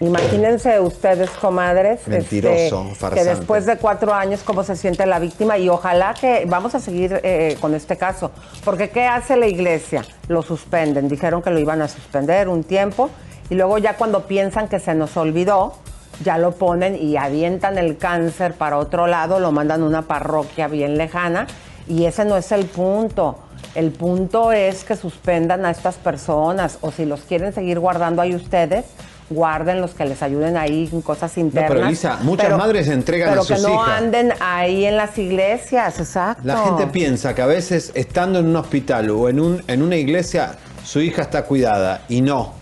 [0.00, 5.58] Imagínense ustedes, comadres, Mentiroso, este, que después de cuatro años cómo se siente la víctima
[5.58, 8.30] y ojalá que vamos a seguir eh, con este caso,
[8.64, 10.04] porque ¿qué hace la iglesia?
[10.28, 13.10] Lo suspenden, dijeron que lo iban a suspender un tiempo
[13.50, 15.74] y luego ya cuando piensan que se nos olvidó,
[16.24, 20.68] ya lo ponen y avientan el cáncer para otro lado, lo mandan a una parroquia
[20.68, 21.46] bien lejana
[21.86, 23.38] y ese no es el punto.
[23.74, 28.34] El punto es que suspendan a estas personas o si los quieren seguir guardando ahí
[28.34, 28.84] ustedes,
[29.30, 31.70] guarden los que les ayuden ahí en cosas internas.
[31.70, 33.88] pero, Elisa, muchas madres entregan a pero sus que no hijas.
[33.88, 36.42] anden ahí en las iglesias, exacto.
[36.44, 39.96] La gente piensa que a veces estando en un hospital o en, un, en una
[39.96, 42.54] iglesia, su hija está cuidada y no.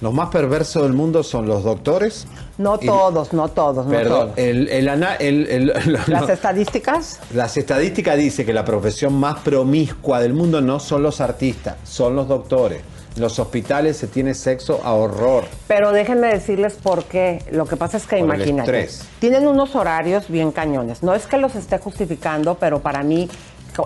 [0.00, 2.26] Los más perversos del mundo son los doctores.
[2.58, 4.38] No todos, no todos, no Perdón, todos.
[4.38, 5.72] el, el ana- el- el-
[6.08, 11.20] Las estadísticas, las estadísticas dicen que la profesión más promiscua del mundo no son los
[11.20, 12.82] artistas, son los doctores.
[13.16, 15.44] En los hospitales se tiene sexo a horror.
[15.66, 17.42] pero déjenme decirles por qué.
[17.50, 21.02] Lo que pasa es que Por imagínate, tienen unos horarios bien cañones.
[21.02, 23.28] No es que los esté justificando, pero para mí,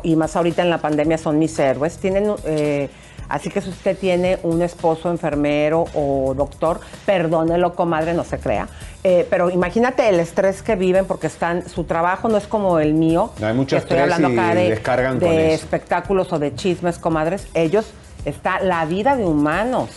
[0.03, 1.97] y más ahorita en la pandemia, son mis héroes.
[1.99, 2.89] Tienen, eh,
[3.33, 8.69] así que si usted tiene un esposo enfermero o doctor, perdónelo, comadre, no se crea.
[9.03, 12.93] Eh, pero imagínate el estrés que viven porque están, su trabajo no es como el
[12.93, 13.33] mío.
[13.41, 15.55] No, hay mucho que estoy estrés hablando acá de, descargan de con eso.
[15.55, 17.49] espectáculos o de chismes, comadres.
[17.55, 17.87] Ellos
[18.27, 19.89] está la vida de humanos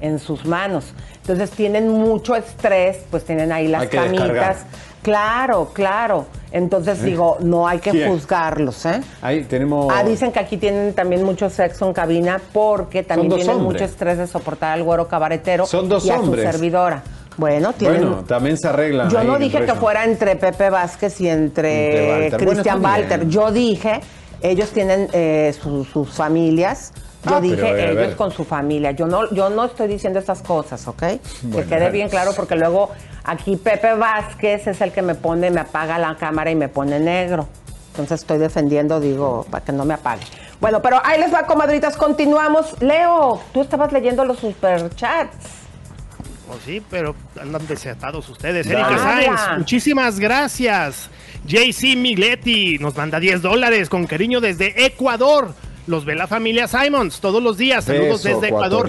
[0.00, 0.92] en sus manos.
[1.20, 4.28] Entonces tienen mucho estrés, pues tienen ahí las camitas.
[4.28, 4.56] descargar.
[5.02, 6.26] Claro, claro.
[6.52, 8.10] Entonces digo, no hay que ¿Quién?
[8.10, 9.00] juzgarlos, ¿eh?
[9.22, 9.92] Ahí tenemos.
[9.94, 13.72] Ah, dicen que aquí tienen también mucho sexo en cabina porque también tienen hombres.
[13.72, 16.44] mucho estrés de soportar al güero cabaretero Son dos y a hombres.
[16.44, 17.02] su servidora.
[17.36, 18.02] Bueno, tienen...
[18.02, 19.08] Bueno, también se arreglan.
[19.08, 22.30] Yo ahí no dije que fuera entre Pepe Vázquez y Entre entre Walter.
[22.44, 22.84] Bueno, Cristian.
[22.84, 23.28] Walter.
[23.28, 24.00] Yo dije,
[24.42, 26.92] ellos tienen eh, su- sus familias.
[27.24, 28.92] Yo Ah, dije pero, ellos con su familia.
[28.92, 30.98] Yo no, yo no estoy diciendo estas cosas, ¿ok?
[31.00, 32.90] que quede bien claro porque luego
[33.24, 36.98] aquí Pepe Vázquez es el que me pone, me apaga la cámara y me pone
[36.98, 37.46] negro.
[37.90, 40.22] Entonces estoy defendiendo, digo, para que no me apague.
[40.60, 42.80] Bueno, pero ahí les va, comadritas, continuamos.
[42.80, 45.36] Leo, tú estabas leyendo los superchats.
[46.50, 48.66] Oh, sí, pero andan desatados ustedes.
[48.66, 49.58] Erika Sainz, Habla.
[49.58, 51.08] muchísimas gracias.
[51.46, 55.54] JC Migletti nos manda 10 dólares con cariño desde Ecuador.
[55.90, 57.86] Los ve la familia Simons todos los días.
[57.86, 58.88] Saludos Beso, desde Ecuador.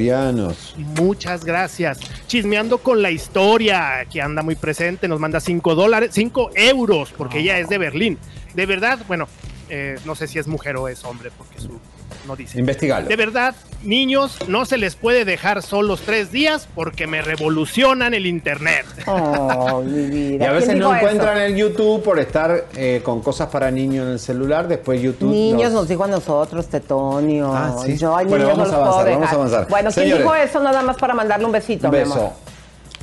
[0.77, 1.99] Muchas gracias.
[2.27, 7.39] Chismeando con la historia, que anda muy presente, nos manda 5 dólares, 5 euros, porque
[7.39, 8.19] ella es de Berlín.
[8.53, 9.27] De verdad, bueno,
[9.67, 11.79] eh, no sé si es mujer o es hombre, porque su
[12.27, 12.59] no dice.
[12.59, 13.07] Investigalo.
[13.07, 18.25] De verdad, niños, no se les puede dejar solos tres días porque me revolucionan el
[18.25, 18.85] internet.
[19.07, 20.45] Oh, mi vida.
[20.45, 21.05] Y a ¿Quién veces no dijo eso?
[21.05, 24.67] encuentran el YouTube por estar eh, con cosas para niños en el celular.
[24.67, 25.29] Después YouTube.
[25.31, 27.51] Niños nos dijo a nosotros, Tetonio.
[27.53, 27.97] Ah, ¿sí?
[27.97, 29.33] Yo, ay, Bueno, niños vamos no a los puedo avanzar, vamos dejar.
[29.33, 29.67] a avanzar.
[29.69, 30.23] Bueno, ¿quién Señores.
[30.23, 30.59] dijo eso?
[30.63, 32.31] Nada más para mandarle un besito, Un mi amor.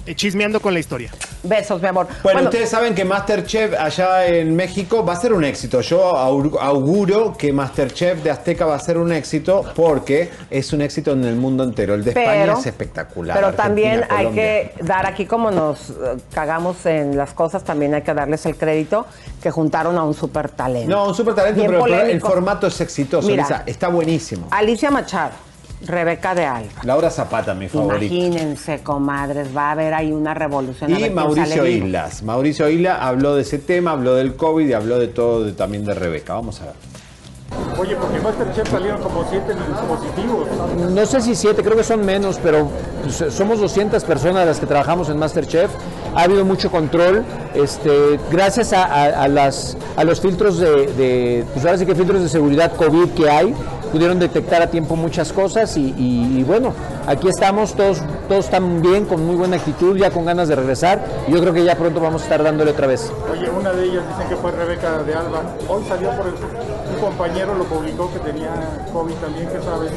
[0.08, 1.10] Eh, Chismeando con la historia.
[1.42, 2.06] Besos, mi amor.
[2.22, 5.82] Bueno, ustedes saben que Masterchef allá en México va a ser un éxito.
[5.82, 11.12] Yo auguro que Masterchef de Azteca va a ser un éxito porque es un éxito
[11.12, 11.92] en el mundo entero.
[11.92, 13.36] El de España es espectacular.
[13.36, 14.42] Pero Argentina, también hay Colombia.
[14.42, 15.94] que dar aquí como nos eh,
[16.32, 19.04] cagamos en las cosas, también hay que darles el crédito
[19.42, 20.88] que juntaron a un super talento.
[20.90, 23.62] No, un super talento, Bien pero el- formato es exitoso, Mira.
[23.66, 24.48] Está buenísimo.
[24.50, 25.32] Alicia Machado,
[25.86, 26.68] Rebeca de Alba.
[26.82, 28.12] Laura Zapata, mi favorita.
[28.12, 30.90] Imagínense, comadres, va a haber ahí una revolución.
[30.90, 31.66] Y Mauricio.
[31.66, 32.22] Islas.
[32.22, 35.84] Mauricio Isla habló de ese tema, habló del COVID y habló de todo, de- también
[35.84, 36.34] de Rebeca.
[36.34, 36.74] Vamos a ver.
[37.78, 39.54] Oye, porque Masterchef salieron como siete
[39.88, 40.48] positivos.
[40.90, 42.68] No sé si siete, creo que son menos, pero
[43.30, 45.70] somos 200 personas las que trabajamos en Masterchef.
[46.14, 51.44] Ha habido mucho control, este, gracias a, a- a las, a los filtros de, de-
[51.54, 53.54] pues ahora sí que filtros de seguridad COVID que hay,
[53.92, 56.72] pudieron detectar a tiempo muchas cosas y, y- y bueno,
[57.07, 57.98] aquí estamos, todos,
[58.29, 61.05] todos están bien, con muy buena actitud, ya con ganas de regresar.
[61.27, 63.11] Y yo creo que ya pronto vamos a estar dándole otra vez.
[63.33, 65.42] Oye, una de ellas dicen que fue Rebeca de Alba.
[65.68, 68.51] Hoy salió por el, un compañero, lo publicó que tenía
[68.92, 69.90] COVID también, ¿qué sabes?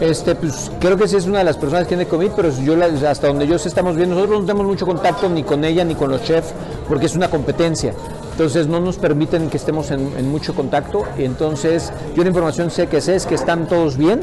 [0.00, 2.74] Este, pues creo que sí es una de las personas que tiene COVID, pero yo
[3.08, 4.10] hasta donde yo sé estamos bien.
[4.10, 6.52] Nosotros no tenemos mucho contacto ni con ella ni con los chefs,
[6.88, 7.94] porque es una competencia.
[8.36, 11.06] Entonces no nos permiten que estemos en, mucho contacto.
[11.16, 14.20] Entonces yo la información sé que sé es que están todos bien,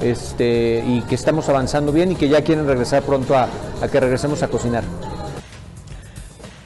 [0.00, 3.46] este, y que estamos avanzando bien y que ya quieren regresar pronto a,
[3.80, 4.82] a que regresemos a cocinar.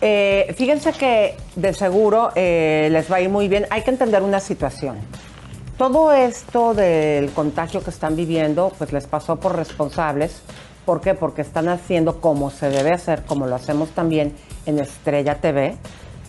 [0.00, 3.66] Eh, fíjense que de seguro eh, les va a ir muy bien.
[3.68, 4.96] Hay que entender una situación.
[5.76, 10.40] Todo esto del contagio que están viviendo, pues les pasó por responsables.
[10.86, 11.12] ¿Por qué?
[11.12, 14.32] Porque están haciendo como se debe hacer, como lo hacemos también
[14.64, 15.76] en Estrella TV,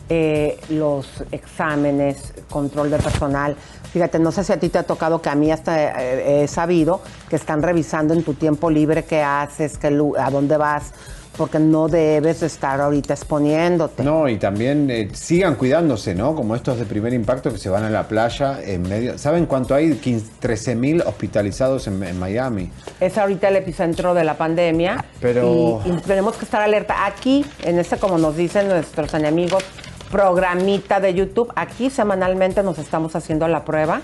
[0.09, 3.55] eh, los exámenes, control de personal.
[3.91, 6.47] Fíjate, no sé si a ti te ha tocado que a mí hasta eh, he
[6.47, 9.87] sabido que están revisando en tu tiempo libre qué haces, qué,
[10.19, 10.91] a dónde vas,
[11.37, 14.03] porque no debes de estar ahorita exponiéndote.
[14.03, 16.35] No, y también eh, sigan cuidándose, ¿no?
[16.35, 19.17] Como estos de primer impacto que se van a la playa en medio.
[19.17, 19.91] ¿Saben cuánto hay?
[19.91, 22.71] 13.000 hospitalizados en, en Miami.
[22.99, 25.05] Es ahorita el epicentro de la pandemia.
[25.21, 27.05] Pero- Y, y tenemos que estar alerta.
[27.05, 29.63] Aquí, en este, como nos dicen nuestros enemigos,
[30.11, 34.01] programita de YouTube, aquí semanalmente nos estamos haciendo la prueba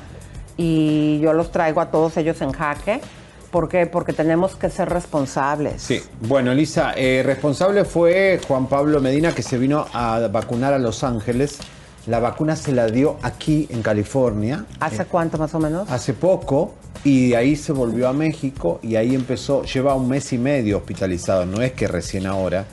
[0.57, 3.01] y yo los traigo a todos ellos en jaque.
[3.51, 3.85] ¿Por qué?
[3.85, 5.81] Porque tenemos que ser responsables.
[5.81, 10.79] Sí, bueno, Elisa, eh, responsable fue Juan Pablo Medina que se vino a vacunar a
[10.79, 11.59] Los Ángeles.
[12.07, 14.65] La vacuna se la dio aquí en California.
[14.79, 15.89] ¿Hace cuánto más o menos?
[15.89, 20.33] hace poco y de ahí se volvió a México y ahí empezó, lleva un mes
[20.33, 22.65] y medio hospitalizado, no es que recién ahora.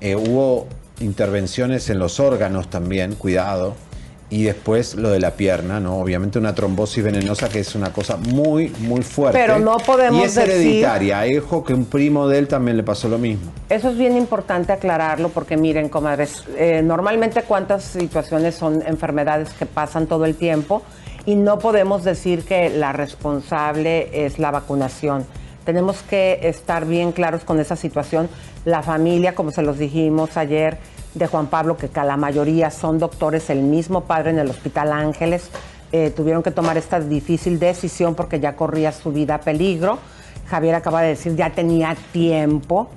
[0.00, 0.66] Eh, hubo
[1.02, 3.74] intervenciones en los órganos también, cuidado,
[4.30, 5.98] y después lo de la pierna, ¿no?
[5.98, 9.38] Obviamente una trombosis venenosa que es una cosa muy, muy fuerte.
[9.38, 12.82] Pero no podemos Y es decir- hereditaria, Ejo, que un primo de él también le
[12.82, 13.52] pasó lo mismo.
[13.68, 19.66] Eso es bien importante aclararlo porque miren, comadres, eh, normalmente cuántas situaciones son enfermedades que
[19.66, 20.80] pasan todo el tiempo
[21.26, 25.26] y no podemos decir que la responsable es la vacunación.
[25.66, 28.28] Tenemos que estar bien claros con esa situación.
[28.64, 30.78] La familia, como se los dijimos ayer,
[31.14, 35.50] de Juan Pablo, que la mayoría son doctores, el mismo padre en el Hospital Ángeles,
[35.92, 39.98] eh, tuvieron que tomar esta difícil decisión porque ya corría su vida a peligro.
[40.48, 42.88] Javier acaba de decir, ya tenía tiempo,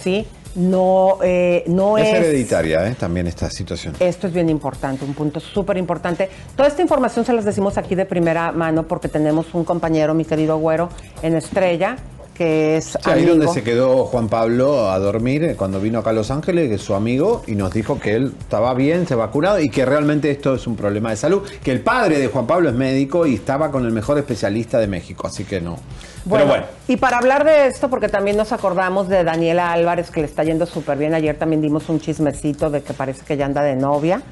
[0.00, 0.26] ¿sí?
[0.54, 2.14] No, eh, no es es...
[2.14, 2.94] hereditaria, ¿eh?
[2.94, 3.94] También esta situación.
[3.98, 6.30] Esto es bien importante, un punto súper importante.
[6.54, 10.24] Toda esta información se las decimos aquí de primera mano porque tenemos un compañero, mi
[10.24, 10.90] querido Güero,
[11.22, 11.96] en Estrella,
[12.34, 16.10] que es Sí, ahí donde se quedó Juan Pablo a dormir eh, cuando vino acá
[16.10, 19.14] a Los Ángeles, que es su amigo, y nos dijo que él estaba bien, se
[19.14, 22.46] vacunado y que realmente esto es un problema de salud, que el padre de Juan
[22.46, 25.76] Pablo es médico y estaba con el mejor especialista de México, así que no.
[26.26, 30.10] Bueno, Pero bueno, y para hablar de esto, porque también nos acordamos de Daniela Álvarez,
[30.10, 31.14] que le está yendo súper bien.
[31.14, 34.22] Ayer también dimos un chismecito de que parece que ya anda de novia.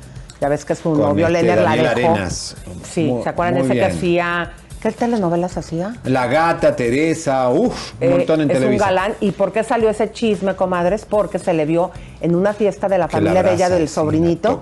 [0.40, 1.88] Ya ves que su Con novio este Lenner la dejó.
[1.90, 2.56] Arenas.
[2.82, 3.90] Sí, Muy- ¿se acuerdan ese que bien.
[3.90, 4.52] hacía?
[4.82, 5.94] ¿Qué telenovelas hacía?
[6.04, 8.72] la gata, Teresa, uff, un Eh, montón en es televisión.
[8.88, 9.14] un galán.
[9.20, 11.04] ¿Y por qué salió ese chisme, comadres?
[11.04, 13.88] Porque se le vio en una fiesta de la Que la familia de ella, del
[13.88, 14.60] sobrinito.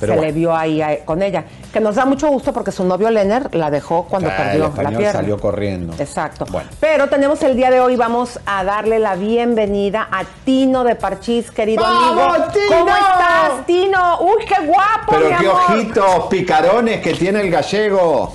[0.00, 0.22] Pero se bueno.
[0.28, 1.44] le vio ahí eh, con ella.
[1.72, 4.82] Que nos da mucho gusto porque su novio Lenner la dejó cuando Ah, perdió el
[4.84, 5.12] la pierna.
[5.12, 5.92] salió corriendo.
[5.98, 6.46] Exacto.
[6.50, 6.70] Bueno.
[6.80, 11.50] Pero tenemos el día de hoy, vamos a darle la bienvenida a Tino de Parchís,
[11.50, 12.52] querido ¡Vamos, amigo.
[12.52, 12.78] Tino!
[12.78, 14.18] ¿Cómo estás, Tino?
[14.20, 15.62] ¡Uy, qué guapo, Pero mi qué amor!
[15.68, 18.34] ojitos picarones que tiene el gallego.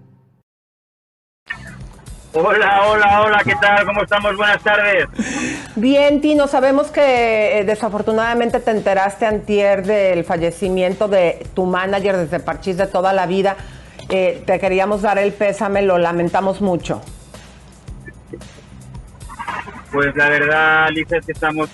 [2.33, 3.85] Hola, hola, hola, ¿qué tal?
[3.85, 4.37] ¿Cómo estamos?
[4.37, 5.05] Buenas tardes.
[5.75, 12.39] Bien, Tino, sabemos que eh, desafortunadamente te enteraste antier del fallecimiento de tu manager desde
[12.39, 13.57] Parchís de toda la vida.
[14.09, 17.01] Eh, te queríamos dar el pésame, lo lamentamos mucho.
[19.91, 21.69] Pues la verdad, Lisa, es que estamos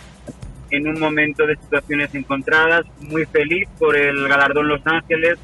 [0.72, 2.84] en un momento de situaciones encontradas.
[3.02, 5.38] Muy feliz por el galardón Los Ángeles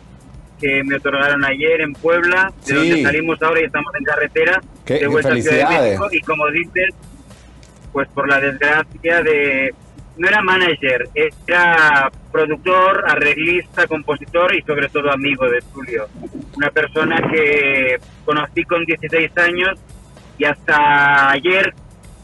[0.59, 2.73] que me otorgaron ayer en Puebla, de Sí.
[2.73, 5.99] donde salimos ahora y estamos en carretera Qué- de vuelta a Ciudad de felicidades.
[5.99, 6.09] México.
[6.11, 6.89] Y como dices,
[7.91, 9.73] pues por la desgracia de...
[10.15, 11.09] No era manager,
[11.47, 16.07] era productor, arreglista, compositor y sobre todo amigo de Tulio.
[16.55, 19.79] Una persona que conocí con 16 años
[20.37, 21.73] y hasta ayer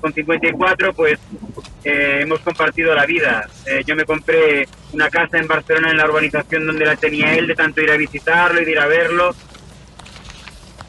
[0.02, 1.20] con 54 pues
[1.84, 3.48] eh, hemos compartido la vida.
[3.66, 7.48] Eh, yo me compré una casa en Barcelona en la urbanización donde la tenía él,
[7.48, 9.32] de tanto ir a visitarlo y de ir a verlo.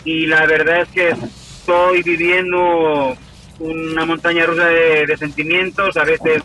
[0.05, 1.15] Y la verdad es que
[1.61, 3.17] estoy viviendo
[3.59, 5.97] una montaña rusa de, de sentimientos.
[5.97, 6.43] A veces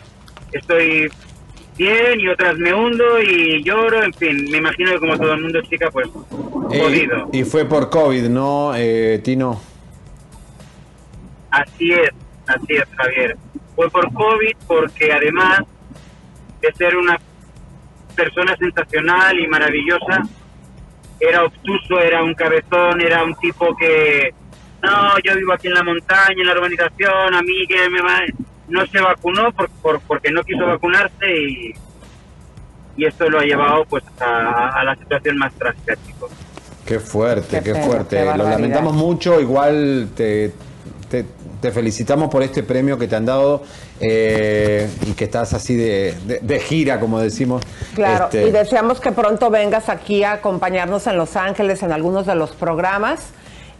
[0.52, 1.10] estoy
[1.76, 4.02] bien y otras me hundo y lloro.
[4.02, 6.08] En fin, me imagino que como todo el mundo, chica, pues
[6.70, 7.28] Eh, jodido.
[7.32, 9.60] y fue por COVID, ¿no, eh, Tino?
[11.50, 12.10] Así es,
[12.46, 13.36] así es, Javier.
[13.74, 15.60] Fue por COVID porque además
[16.60, 17.18] de ser una
[18.14, 20.22] persona sensacional y maravillosa,
[21.20, 24.34] era obtuso, era un cabezón, era un tipo que,
[24.82, 28.20] no, yo vivo aquí en la montaña, en la urbanización, a mí que me va...
[28.68, 31.72] No se vacunó por, por- porque no quiso vacunarse y,
[32.96, 36.30] y esto lo ha llevado pues a, a la situación más trágica, chicos.
[36.84, 38.16] Qué fuerte, Qué fuerte.
[38.16, 40.52] qué Lo lamentamos mucho, igual te,
[41.08, 41.24] te,
[41.60, 43.62] te felicitamos por este premio que te han dado
[44.00, 47.62] eh, y que estás así de, de- de gira, como decimos.
[47.94, 52.26] Claro, Este, y deseamos que pronto vengas aquí a acompañarnos en Los Ángeles en algunos
[52.26, 53.30] de los programas.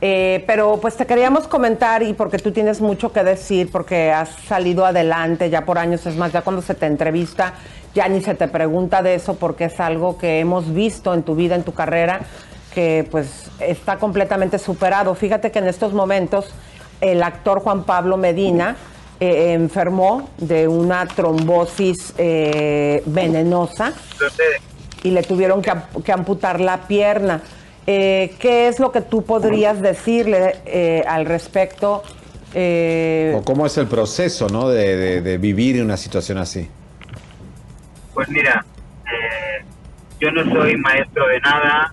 [0.01, 4.29] Eh, pero pues te queríamos comentar y porque tú tienes mucho que decir, porque has
[4.47, 7.55] salido adelante ya por años, es más, ya cuando se te entrevista,
[7.95, 11.35] ya ni se te pregunta de eso porque es algo que hemos visto en tu
[11.35, 12.21] vida, en tu carrera,
[12.75, 15.15] que pues está completamente superado.
[15.15, 16.53] Fíjate que en estos momentos
[17.01, 18.77] el actor Juan Pablo Medina
[19.19, 23.95] eh, enfermó de una trombosis eh, venenosa
[25.03, 27.41] y le tuvieron que amputar la pierna.
[27.87, 32.03] Eh, ¿Qué es lo que tú podrías decirle eh, al respecto?
[32.55, 34.69] Eh, o cómo es el proceso, ¿no?
[34.69, 36.69] De, de- de vivir en una situación así.
[38.15, 38.65] Pues mira,
[39.05, 39.65] eh,
[40.21, 41.93] yo no soy maestro de nada,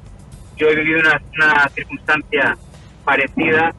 [0.57, 2.57] yo he vivido una, una circunstancia
[3.03, 3.73] parecida.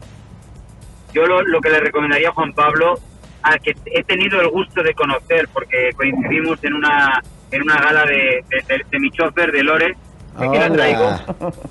[1.15, 2.99] Yo lo, lo que le recomendaría a Juan Pablo,
[3.43, 8.05] a que he tenido el gusto de conocer, porque coincidimos en una en una gala
[8.05, 9.97] de, de, de- de mi chofer, de Lore,
[10.37, 11.11] aquí la traigo,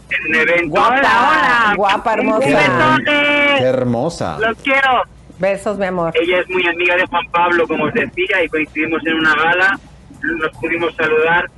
[0.09, 0.70] en un evento.
[0.70, 2.47] guapa, guapa, hermosa.
[2.47, 3.55] Un besote.
[3.59, 4.38] Qué hermosa.
[4.39, 5.03] Los quiero.
[5.39, 6.14] Besos, mi amor.
[6.16, 9.80] Ella es muy amiga de Juan Pablo, como os decía, y coincidimos en una gala,
[10.22, 11.49] nos pudimos saludar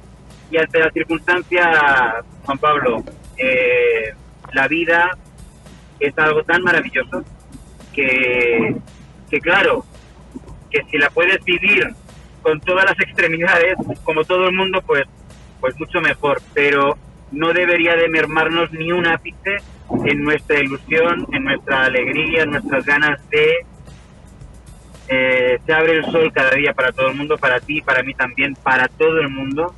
[0.49, 3.03] y ante la circunstancia, Juan Pablo,
[3.37, 4.13] eh,
[4.53, 5.11] la vida
[5.99, 7.23] es algo tan maravilloso
[7.93, 8.75] que,
[9.29, 9.85] que claro,
[10.69, 11.93] que si la puedes vivir
[12.41, 15.03] con todas las extremidades, como todo el mundo, pues,
[15.65, 16.95] pues mucho mejor, pero
[17.31, 19.57] no debería de mermarnos ni un ápice
[20.05, 23.65] en nuestra ilusión, en nuestra alegría, en nuestras ganas de...
[25.07, 28.13] eh, se abre el sol cada día para todo el mundo, para ti, para mí
[28.13, 29.73] también, para todo el mundo.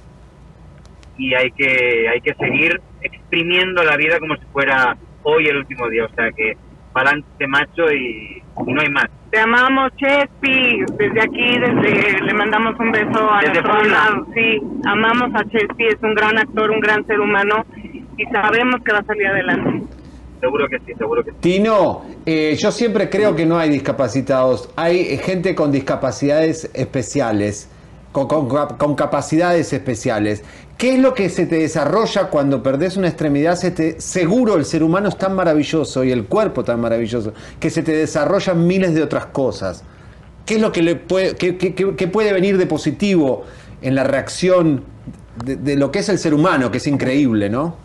[1.17, 5.87] Y hay que, hay que seguir exprimiendo la vida como si fuera hoy el último
[5.87, 6.03] día.
[6.03, 6.57] O sea que
[6.97, 9.05] pa'lante macho y, y no hay más.
[9.29, 10.83] Te amamos, Chespi.
[10.97, 13.93] Desde aquí, desde le mandamos un beso a Desde nuestro Puebla.
[13.93, 14.27] lado.
[14.33, 15.85] Sí, amamos a Chespi.
[15.85, 17.65] Es un gran actor, un gran ser humano
[18.17, 19.83] y sabemos que va a salir adelante.
[20.39, 21.37] Seguro que sí, seguro que sí.
[21.41, 27.69] Tino, eh, yo siempre creo que no hay discapacitados, hay gente con discapacidades especiales,
[28.11, 30.43] con, con capacidades especiales.
[30.77, 33.55] ¿Qué es lo que se te desarrolla cuando perdés una extremidad?
[33.55, 37.69] Se te, seguro el ser humano es tan maravilloso y el cuerpo tan maravilloso que
[37.71, 39.83] se te desarrollan miles de otras cosas.
[40.45, 43.45] ¿Qué es lo que le puede, qué- qué- qué- qué puede venir de positivo
[43.81, 44.83] en la reacción
[45.43, 47.77] de, de lo que es el ser humano, que es increíble, ¿no?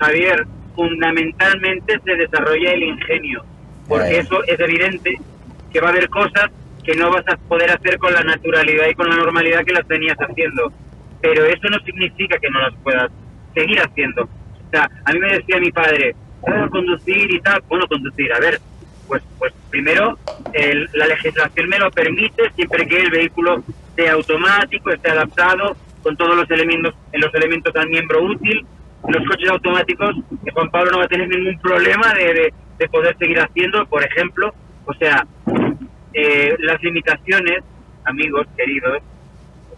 [0.00, 3.44] Javier, fundamentalmente se desarrolla el ingenio,
[3.88, 5.18] porque eso es evidente
[5.72, 6.50] que va a haber cosas
[6.84, 9.86] que no vas a poder hacer con la naturalidad y con la normalidad que las
[9.88, 10.72] venías haciendo,
[11.20, 13.10] pero eso no significa que no las puedas
[13.54, 14.22] seguir haciendo.
[14.24, 16.14] O sea, a mí me decía mi padre,
[16.46, 18.60] "Ah, conducir y tal, bueno, conducir, a ver,
[19.08, 20.18] pues, pues primero
[20.94, 23.62] la legislación me lo permite siempre que el vehículo
[23.94, 28.64] sea automático, esté adaptado con todos los elementos, en los elementos al miembro útil.
[29.08, 30.14] Los coches automáticos,
[30.44, 33.86] que Juan Pablo no va a tener ningún problema de, de- de poder seguir haciendo,
[33.86, 34.52] por ejemplo.
[34.84, 35.24] O sea,
[36.14, 37.62] eh, las limitaciones,
[38.04, 38.98] amigos queridos,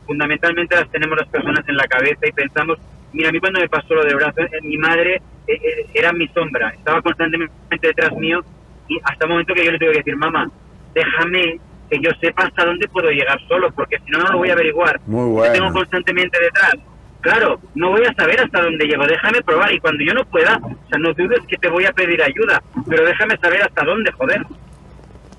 [0.09, 2.79] fundamentalmente las tenemos las personas en la cabeza y pensamos,
[3.13, 6.13] mira, a mí cuando me pasó lo de brazo, eh, mi madre eh, eh, era
[6.15, 7.53] mi sombra, estaba constantemente
[7.83, 8.43] detrás mío
[8.89, 10.51] y hasta el momento que yo le tuve que decir, mamá,
[10.95, 14.49] déjame que yo sepa hasta dónde puedo llegar solo, porque si no, no lo voy
[14.49, 14.99] a averiguar.
[15.07, 16.75] Muy Te tengo constantemente detrás.
[17.21, 20.57] Claro, no voy a saber hasta dónde llego, déjame probar y cuando yo no pueda,
[20.57, 24.11] o sea, no dudes que te voy a pedir ayuda, pero déjame saber hasta dónde,
[24.13, 24.41] joder.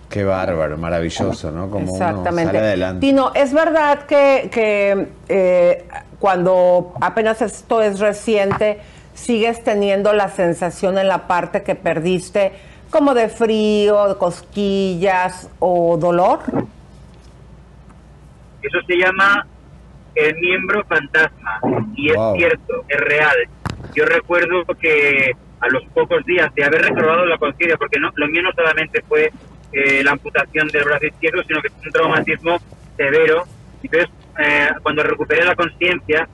[0.09, 1.69] Qué bárbaro, maravilloso, ¿no?
[1.69, 2.45] Como uno Exactamente.
[2.45, 2.99] sale adelante.
[3.01, 5.85] Tino, ¿es verdad que, que, eh,
[6.19, 8.79] cuando apenas esto es reciente,
[9.13, 12.53] sigues teniendo la sensación en la parte que perdiste
[12.89, 16.39] como de frío, de cosquillas o dolor?
[18.61, 19.45] Eso se llama
[20.15, 21.61] el miembro fantasma
[21.95, 22.33] y Wow.
[22.33, 23.37] es cierto, es real.
[23.93, 25.31] Yo recuerdo que
[25.61, 29.01] a los pocos días de haber recobrado la conciencia, porque no, lo mío no solamente
[29.07, 29.31] fue
[29.73, 32.57] eh, la amputación del brazo izquierdo, sino que fue un traumatismo
[32.97, 33.43] severo.
[33.83, 34.09] Entonces,
[34.39, 36.27] eh, cuando recuperé la conciencia,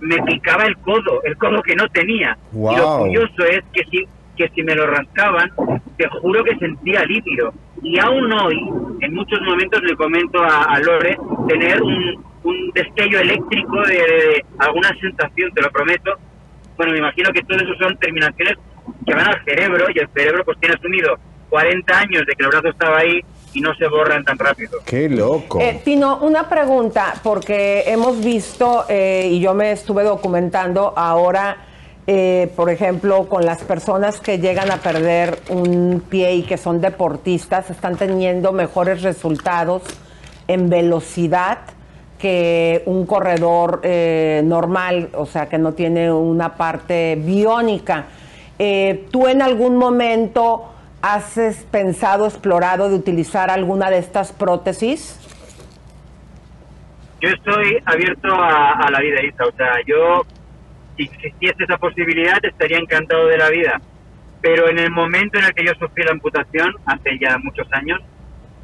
[0.00, 2.36] me picaba el codo, el codo que no tenía.
[2.52, 2.98] Y lo Wow.
[2.98, 4.06] curioso es que si,
[4.36, 5.50] que si me lo rascaban,
[5.96, 7.52] te juro que sentía alivio.
[7.82, 8.58] Y aún hoy,
[9.00, 11.16] en muchos momentos le comento a, a Lore,
[11.48, 16.14] tener un, un destello eléctrico de, de alguna sensación, te lo prometo.
[16.76, 18.56] Bueno, me imagino que todo eso son terminaciones
[19.06, 21.18] que van al cerebro y el cerebro pues tiene asumido
[21.56, 24.80] 40 años de que el brazo estaba ahí y no se borran tan rápido.
[24.84, 25.58] Qué loco.
[25.58, 31.56] Eh, Tino, una pregunta, porque hemos visto, eh, y yo me estuve documentando ahora,
[32.06, 36.82] eh, por ejemplo, con las personas que llegan a perder un pie y que son
[36.82, 39.82] deportistas, están teniendo mejores resultados
[40.48, 41.60] en velocidad
[42.18, 48.08] que un corredor eh, normal, o sea, que no tiene una parte biónica.
[48.58, 50.75] Eh, ¿Tú en algún momento
[51.14, 55.20] has pensado, explorado de utilizar alguna de estas prótesis?
[57.20, 59.46] Yo estoy abierto a, a la vida, Isa.
[59.46, 60.26] O sea, yo,
[60.96, 63.80] si existiese esa posibilidad, estaría encantado de la vida.
[64.40, 68.00] Pero en el momento en el que yo sufrí la amputación, hace ya muchos años,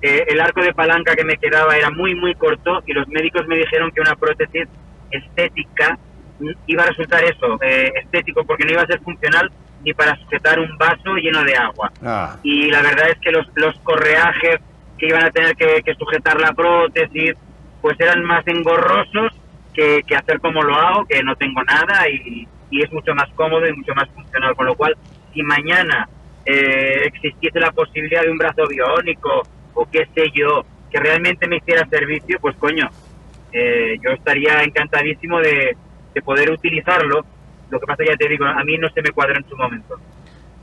[0.03, 3.47] eh, el arco de palanca que me quedaba era muy, muy corto y los médicos
[3.47, 4.66] me dijeron que una prótesis
[5.12, 5.97] estética
[6.40, 9.51] mm, iba a resultar eso, eh, estético, porque no iba a ser funcional
[9.85, 11.93] ni para sujetar un vaso lleno de agua.
[12.03, 12.37] Ah.
[12.43, 14.61] Y la verdad es que los, los correajes
[14.99, 17.35] que iban a tener que, que sujetar la prótesis,
[17.80, 19.33] pues eran más engorrosos
[19.74, 23.28] que, que hacer como lo hago, que no tengo nada y, y es mucho más
[23.35, 24.55] cómodo y mucho más funcional.
[24.55, 24.97] Con lo cual,
[25.35, 26.09] si mañana
[26.45, 29.43] eh, existiese la posibilidad de un brazo biónico
[29.74, 32.89] o qué sé yo, que realmente me hiciera servicio, pues coño,
[33.53, 35.76] eh, yo estaría encantadísimo de,
[36.14, 37.24] de poder utilizarlo.
[37.73, 39.99] Lo que pasa, ya te digo, a mí no se me cuadra en su momento.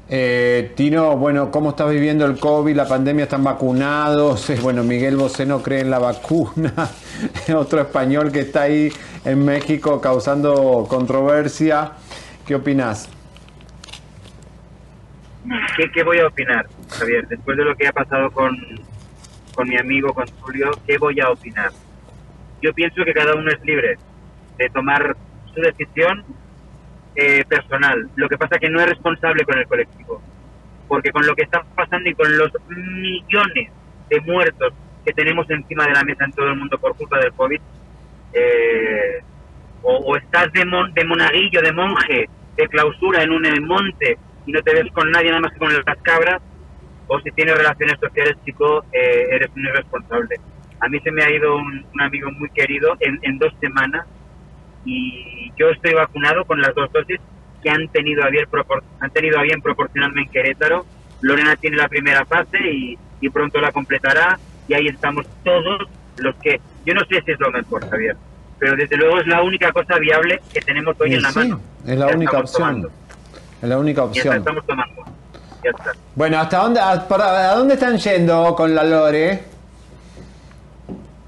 [0.07, 2.75] Eh, Tino, bueno, ¿cómo estás viviendo el COVID?
[2.75, 4.47] ¿La pandemia están vacunados?
[4.61, 6.71] Bueno, Miguel Bosé no cree en la vacuna.
[7.55, 8.91] Otro español que está ahí
[9.25, 11.93] en México causando controversia.
[12.45, 13.09] ¿Qué opinas?
[15.75, 17.27] ¿Qué, qué voy a opinar, Javier?
[17.27, 18.55] Después de lo que ha pasado con,
[19.55, 21.71] con mi amigo, con Julio, ¿qué voy a opinar?
[22.61, 23.97] Yo pienso que cada uno es libre
[24.59, 25.17] de tomar
[25.55, 26.23] su decisión
[27.15, 28.09] eh, personal.
[28.15, 30.21] Lo que pasa es que no es responsable con el colectivo.
[30.87, 33.71] Porque con lo que está pasando y con los millones
[34.09, 34.73] de muertos
[35.05, 37.61] que tenemos encima de la mesa en todo el mundo por culpa del COVID,
[38.33, 39.21] eh,
[39.81, 44.61] o, estás de, mon- de monaguillo, de monje, de clausura en un monte y no
[44.61, 46.41] te ves con nadie nada más que con las cabras,
[47.07, 50.35] o si tienes relaciones sociales, chico, eh, eres un irresponsable.
[50.81, 54.05] A mí se me ha ido un, un amigo muy querido en, en dos semanas
[54.89, 57.19] y yo estoy vacunado con las dos dosis
[57.61, 60.85] que han tenido a bien, propor- han tenido a bien proporcionarme en Querétaro.
[61.21, 65.87] Lorena tiene la primera fase y, y pronto la completará y ahí estamos todos
[66.17, 68.15] los que, yo no sé si es lo mejor, Javier,
[68.57, 71.39] pero desde luego es la única cosa viable que tenemos hoy Y en la sí,
[71.39, 71.61] mano.
[71.85, 72.61] es la Ya única opción.
[72.67, 72.91] tomando.
[73.61, 74.37] Es la única Ya opción.
[74.37, 75.03] estamos tomando.
[75.63, 75.91] Ya está.
[76.15, 79.43] Bueno, ¿hasta dónde, a, para- a dónde están yendo con la Lore?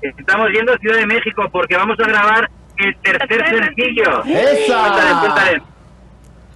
[0.01, 2.49] Estamos yendo a Ciudad de México porque vamos a grabar
[2.83, 4.23] el tercer sencillo.
[4.25, 4.79] ¡Esa!
[4.79, 5.61] Cuéntale, cuéntale.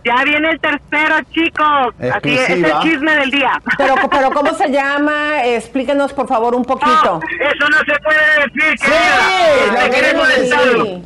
[0.03, 1.95] Ya viene el tercero, chicos.
[2.13, 3.59] Así es, es el chisme del día.
[3.75, 5.43] Pero, pero ¿cómo se llama?
[5.43, 7.19] Explíquenos, por favor, un poquito.
[7.39, 9.73] Eso no se puede decir, Sí, querida.
[9.73, 11.01] lo Te queremos queremos Estado.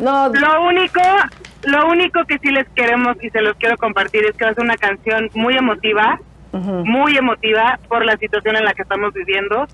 [0.00, 1.00] No, Lo único,
[1.64, 4.54] lo único que sí les queremos y se los quiero compartir es que va a
[4.54, 6.18] ser una canción muy emotiva,
[6.52, 9.66] muy emotiva por la situación en la que estamos viviendo.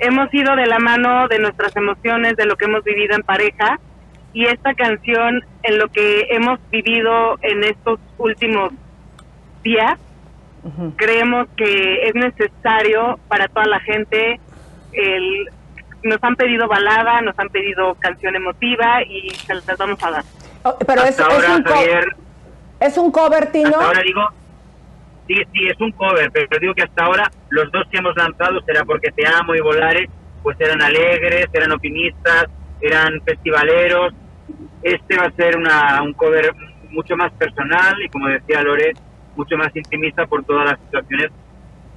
[0.00, 3.78] Hemos ido de la mano de nuestras emociones, de lo que hemos vivido en pareja
[4.32, 8.72] y esta canción en lo que hemos vivido en estos últimos
[9.62, 9.98] días,
[10.96, 14.38] creemos que es necesario para toda la gente
[14.92, 15.48] el
[16.02, 20.24] nos han pedido balada, nos han pedido canción emotiva y se las vamos a dar.
[20.62, 22.16] Oh, pero es, Hasta es ahora, un Javier,
[22.80, 23.68] es un cover, Tino.
[23.68, 24.22] hasta ahora digo,
[25.26, 28.60] sí, sí, es un cover, pero digo que hasta ahora los dos que hemos lanzado,
[28.62, 30.08] será porque Te Amo y Volare,
[30.42, 32.46] pues eran alegres, eran optimistas,
[32.80, 34.12] eran festivaleros.
[34.82, 36.52] Este va a ser una, un cover
[36.90, 38.92] mucho más personal y, como decía Lore,
[39.36, 41.30] mucho más intimista por todas las situaciones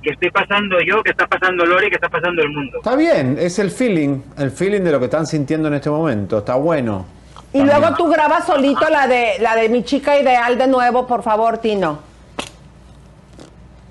[0.02, 2.78] que estoy pasando yo, que está pasando Lore, que está pasando el mundo.
[2.80, 6.40] Está bien, es el feeling, el feeling de lo que están sintiendo en este momento.
[6.40, 7.06] Está bueno.
[7.54, 11.24] Y luego tú grabas solito la de la de mi chica ideal de nuevo, por
[11.24, 12.00] favor, Tino.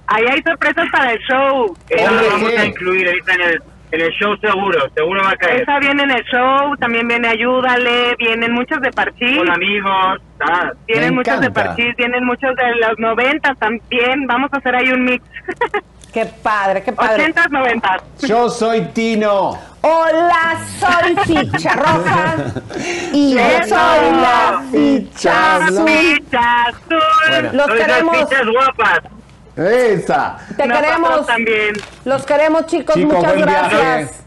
[0.09, 1.76] Ahí hay sorpresas para el show.
[1.88, 2.59] Eso Hombre, lo vamos ¿qué?
[2.59, 3.62] a incluir ahorita en el,
[3.93, 5.62] en el show seguro, seguro va a caer.
[5.62, 10.72] Esa viene en el show, también viene Ayúdale, vienen muchos de Parchís, Con amigos, ah,
[10.86, 11.51] vienen muchos de.
[11.51, 14.26] Parchís, vienen muchos de los noventas también.
[14.26, 15.22] Vamos a hacer ahí un mix.
[16.12, 17.22] Qué padre, qué padre.
[17.22, 18.03] Ochentas, noventas.
[18.20, 19.59] Yo soy Tino.
[19.80, 22.36] Hola, soy ficha roja
[23.14, 25.88] y yo soy la ficha azul.
[25.88, 27.03] Ficha azul.
[27.30, 27.51] Bueno.
[27.55, 29.01] Los Soy fichas guapas.
[29.57, 30.38] Esa.
[30.57, 31.74] te Nosotros queremos, también.
[32.05, 34.24] los queremos chicos, Chicos, muchas gracias.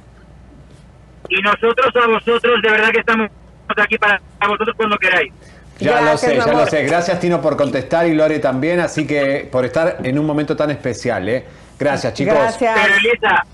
[1.30, 3.30] Y nosotros a vosotros, de verdad que estamos
[3.78, 5.34] aquí para vosotros cuando queráis.
[5.80, 6.84] Ya lo sé, ya lo sé.
[6.84, 10.72] Gracias Tino por contestar y Lore también, así que por estar en un momento tan
[10.72, 11.46] especial, ¿eh?
[11.78, 12.34] Gracias chicos.
[12.34, 12.80] Gracias.
[12.82, 13.46] Pero Elisa,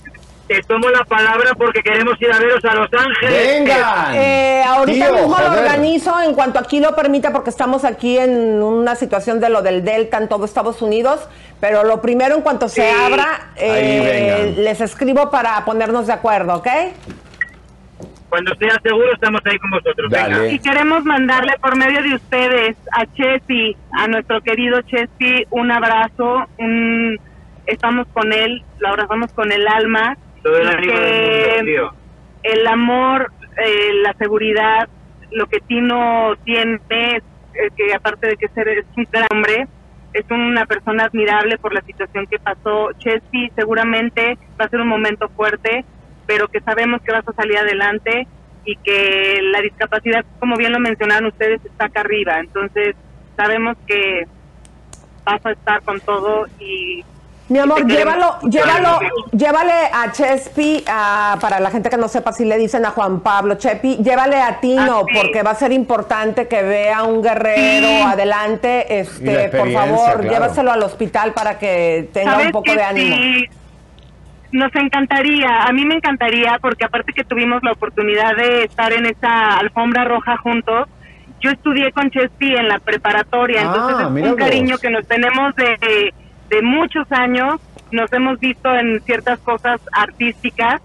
[0.47, 3.69] te tomo la palabra porque queremos ir a veros a Los Ángeles.
[4.13, 8.61] Eh, ahorita Tío, mismo lo organizo en cuanto aquí lo permita, porque estamos aquí en
[8.61, 11.21] una situación de lo del Delta en todo Estados Unidos.
[11.61, 16.67] Pero lo primero, en cuanto se abra, eh, les escribo para ponernos de acuerdo, ¿ok?
[18.29, 20.09] Cuando sea seguro estamos ahí con vosotros.
[20.09, 20.47] Venga.
[20.47, 26.45] Y queremos mandarle por medio de ustedes a Chespi, a nuestro querido Chespi, un abrazo.
[26.57, 27.19] Un,
[27.67, 30.17] estamos con él, lo abrazamos con el alma.
[30.41, 31.93] Todo el ánimo que del mundo, tío.
[32.43, 33.31] el amor,
[33.63, 34.89] eh, la seguridad,
[35.29, 39.67] lo que Tino tiene, es eh, que aparte de que ser es un gran hombre,
[40.13, 42.91] es una persona admirable por la situación que pasó.
[42.99, 45.85] Chespi seguramente va a ser un momento fuerte,
[46.25, 48.27] pero que sabemos que vas a salir adelante
[48.65, 52.39] y que la discapacidad, como bien lo mencionaron ustedes, está acá arriba.
[52.39, 52.95] Entonces,
[53.35, 54.27] sabemos que
[55.23, 57.03] vas a estar con todo y
[57.51, 58.99] Mi amor, y te queremos llévalo, llévalo,
[59.33, 63.19] llévale a Chespi, a- para la gente que no sepa si le dicen a Juan
[63.19, 65.13] Pablo, Chepi, llévale a Tino, Ah, sí.
[65.19, 68.01] porque va a ser importante que vea un guerrero Sí.
[68.07, 68.99] adelante.
[69.01, 70.31] Este, por favor, claro.
[70.31, 73.15] llévaselo al hospital para que tenga ¿Sabes un poco de ánimo.
[73.17, 73.45] Sí,
[74.53, 79.07] nos encantaría, a mí me encantaría, porque aparte que tuvimos la oportunidad de estar en
[79.07, 80.87] esa alfombra roja juntos,
[81.41, 84.45] yo estudié con Chespi en la preparatoria, Ah, entonces es mira un vos.
[84.45, 86.13] cariño que nos tenemos de, de
[86.61, 90.81] muchos años, nos hemos visto en ciertas cosas artísticas,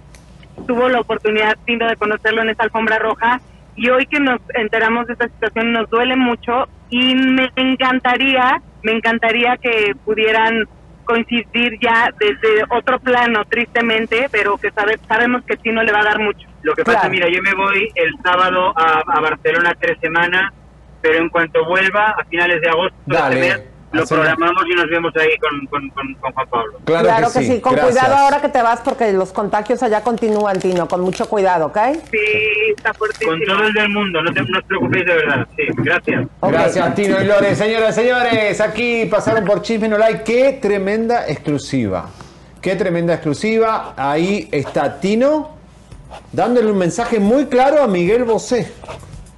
[0.67, 3.41] tuvo la oportunidad Tino de conocerlo en esa alfombra roja
[3.75, 8.93] y hoy que nos enteramos de esta situación nos duele mucho y me encantaría, me
[8.93, 10.65] encantaría que pudieran
[11.05, 16.05] coincidir ya desde otro plano, tristemente, pero que sabe, sabemos que Tino le va a
[16.05, 16.49] dar mucho.
[16.63, 20.53] Lo que pasa, mira, yo me voy el sábado a, a Barcelona tres semanas,
[21.01, 25.13] pero en cuanto vuelva, a finales de agosto, de Dale, lo programamos y nos vemos
[25.17, 26.79] ahí con, con, con, con Juan Pablo.
[26.85, 30.87] Claro, que, sí, con cuidado ahora que te vas porque los contagios allá continúan, Tino,
[30.89, 31.79] con mucho cuidado, ¿ok?
[32.11, 32.19] Sí,
[32.77, 33.33] está fuertísimo.
[33.33, 35.47] Con todo el del mundo, no, te, no os preocupéis de verdad.
[35.57, 36.27] Sí, gracias.
[36.43, 37.55] Gracias, Tino y Lore.
[37.55, 40.25] Señoras, señores, aquí pasaron por Chisme No Like.
[40.25, 42.09] Qué tremenda exclusiva.
[42.61, 43.95] Qué tremenda exclusiva.
[43.97, 45.57] Ahí está Tino
[46.33, 48.73] dándole un mensaje muy claro a Miguel Bosé.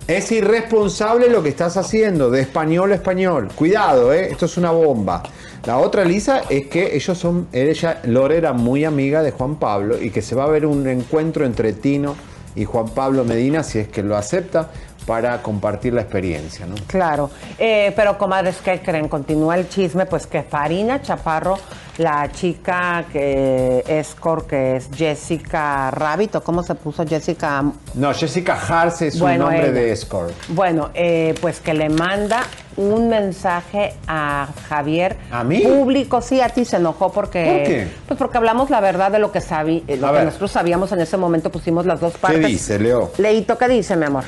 [0.09, 3.49] Es irresponsable lo que estás haciendo, de español a español.
[3.55, 4.31] Cuidado, ¿eh?
[4.31, 5.23] esto es una bomba.
[5.67, 10.01] La otra, Lisa, es que ellos son, ella, Lore era muy amiga de Juan Pablo
[10.01, 12.17] y que se va a ver un encuentro entre Tino
[12.57, 14.71] y Juan Pablo Medina, si es que lo acepta,
[15.09, 16.75] para compartir la experiencia, ¿no?
[16.87, 19.09] Claro, Eh, pero comadres, ¿qué creen?
[19.09, 21.57] Continúa el chisme, pues que Farina Chaparro,
[21.97, 27.65] la chica que es cor, que es Jessica Rabbit, ¿o cómo se puso Jessica?
[27.95, 29.81] No, Jessica Harce es Bueno, un nombre ella.
[29.81, 30.33] de escort.
[30.49, 32.43] Bueno, eh, pues que le manda
[32.77, 35.17] un mensaje a Javier.
[35.33, 35.63] ¿A mí?
[35.63, 37.45] Público, sí, a ti se enojó porque...
[37.45, 37.89] ¿Por qué?
[38.07, 41.17] Pues porque hablamos la verdad de lo que, eh, lo que nosotros sabíamos en ese
[41.17, 42.47] momento, pusimos las dos ¿Qué partes.
[42.47, 43.11] dice, Leo?
[43.17, 44.25] Leito, ¿qué dice, mi amor?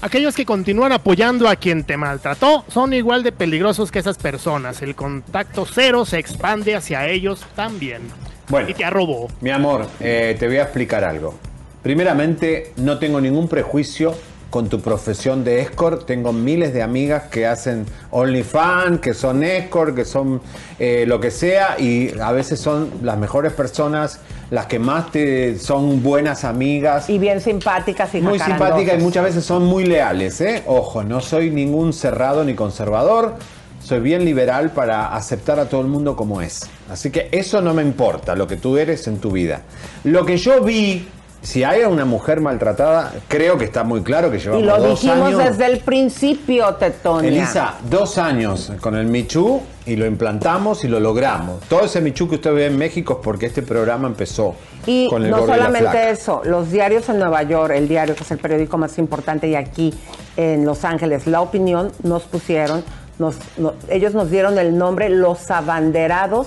[0.00, 4.80] Aquellos que continúan apoyando a quien te maltrató son igual de peligrosos que esas personas.
[4.80, 8.02] El contacto cero se expande hacia ellos también.
[8.48, 8.68] Bueno.
[8.68, 9.26] Y te arrobó.
[9.40, 11.34] Mi amor, eh, te voy a explicar algo.
[11.82, 14.14] Primeramente, no tengo ningún prejuicio
[14.50, 16.06] con tu profesión de escort.
[16.06, 20.40] Tengo miles de amigas que hacen OnlyFans, que son escort, que son
[20.78, 24.20] eh, lo que sea, y a veces son las mejores personas,
[24.50, 27.10] las que más te son buenas amigas.
[27.10, 30.62] Y bien simpáticas y Muy simpáticas y muchas veces son muy leales, ¿eh?
[30.66, 33.34] Ojo, no soy ningún cerrado ni conservador.
[33.82, 36.68] Soy bien liberal para aceptar a todo el mundo como es.
[36.90, 39.62] Así que eso no me importa, lo que tú eres en tu vida.
[40.04, 41.08] Lo que yo vi,
[41.40, 45.00] si hay una mujer maltratada, creo que está muy claro que llevamos Y lo dos
[45.00, 45.44] dijimos años.
[45.44, 47.28] desde el principio, Tetonia.
[47.30, 51.60] Elisa, dos años con el Michu y lo implantamos y lo logramos.
[51.68, 54.54] Todo ese Michu que usted ve en México es porque este programa empezó
[54.86, 56.10] Y con el no gordo y la solamente flaca.
[56.10, 59.54] eso, los diarios en Nueva York, el diario que es el periódico más importante y
[59.54, 59.94] aquí
[60.36, 62.84] en Los Ángeles, La Opinión, nos pusieron,
[63.18, 66.46] nos, no- ellos nos dieron el nombre Los Abanderados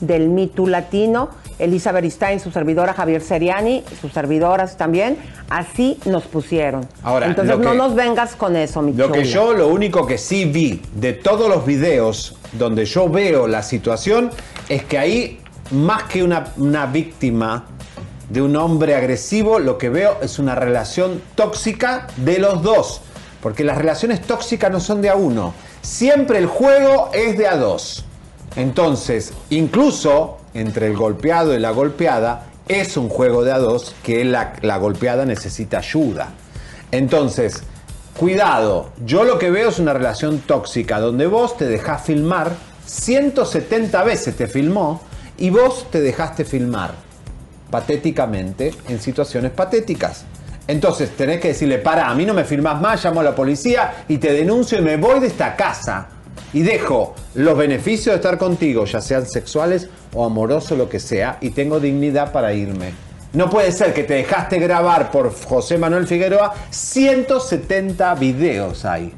[0.00, 1.30] del Me Too Latino.
[1.58, 5.16] Elisa Beristain, su servidora Javier Seriani, sus servidoras también,
[5.48, 6.86] así nos pusieron.
[7.02, 10.44] Ahora, Entonces no nos vengas con eso, mi Lo que yo, lo único que sí
[10.44, 14.30] vi de todos los videos donde yo veo la situación
[14.68, 15.40] es que ahí,
[15.70, 17.66] más que una, una víctima
[18.28, 23.00] de un hombre agresivo, lo que veo es una relación tóxica de los dos.
[23.40, 25.54] Porque las relaciones tóxicas no son de a uno.
[25.82, 28.04] Siempre el juego es de a dos.
[28.56, 34.24] Entonces, incluso entre el golpeado y la golpeada, es un juego de a dos que
[34.24, 36.30] la, golpeada necesita ayuda.
[36.90, 37.62] Entonces,
[38.18, 42.52] cuidado, yo lo que veo es una relación tóxica donde vos te dejás filmar,
[42.86, 45.02] 170 veces te filmó
[45.36, 46.92] y vos te dejaste filmar.
[47.70, 50.24] patéticamente en situaciones patéticas.
[50.68, 54.04] Entonces tenés que decirle, para, a mí no me firmás más, llamo a la policía
[54.08, 56.06] y te denuncio y me voy de esta casa.
[56.52, 61.38] Y dejo los beneficios de estar contigo, ya sean sexuales o amorosos, lo que sea,
[61.40, 62.92] y tengo dignidad para irme.
[63.32, 69.12] No puede ser que te dejaste grabar por José Manuel Figueroa 170 videos ahí.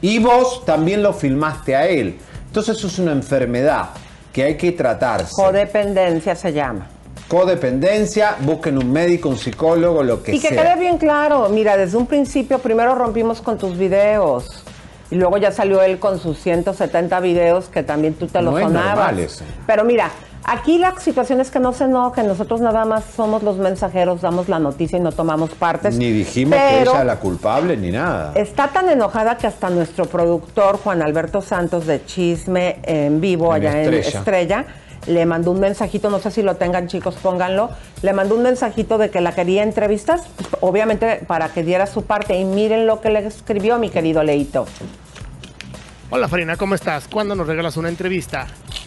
[0.00, 2.16] Y vos también lo filmaste a él.
[2.46, 3.90] Entonces eso es una enfermedad
[4.32, 5.32] que hay que tratarse.
[5.34, 6.86] Codependencia se llama.
[7.26, 10.62] Codependencia, busquen un médico, un psicólogo, lo que y que sea.
[10.62, 14.64] quede bien claro, mira, desde un principio primero rompimos con tus videos.
[15.10, 18.58] Y luego ya salió él con sus 170 videos que también tú te los No
[18.58, 19.42] es sonabas.
[19.66, 20.10] Pero mira,
[20.44, 24.48] aquí la situación es que no se enojen, nosotros nada más somos los mensajeros, damos
[24.48, 25.96] la noticia y no tomamos partes.
[25.96, 28.32] Ni dijimos que ella es la culpable ni nada.
[28.36, 33.66] Está tan enojada que hasta nuestro productor Juan Alberto Santos de Chisme en vivo En
[33.66, 34.64] allá en Estrella.
[35.06, 37.70] Le mandó un mensajito, no sé si lo tengan chicos, pónganlo,
[38.02, 40.22] le mandó un mensajito de que la quería entrevistas,
[40.60, 44.66] obviamente para que diera su parte y miren lo que le escribió mi querido Leito.
[46.10, 47.06] Hola Farina, ¿cómo estás?
[47.08, 48.46] ¿Cuándo nos regalas una entrevista?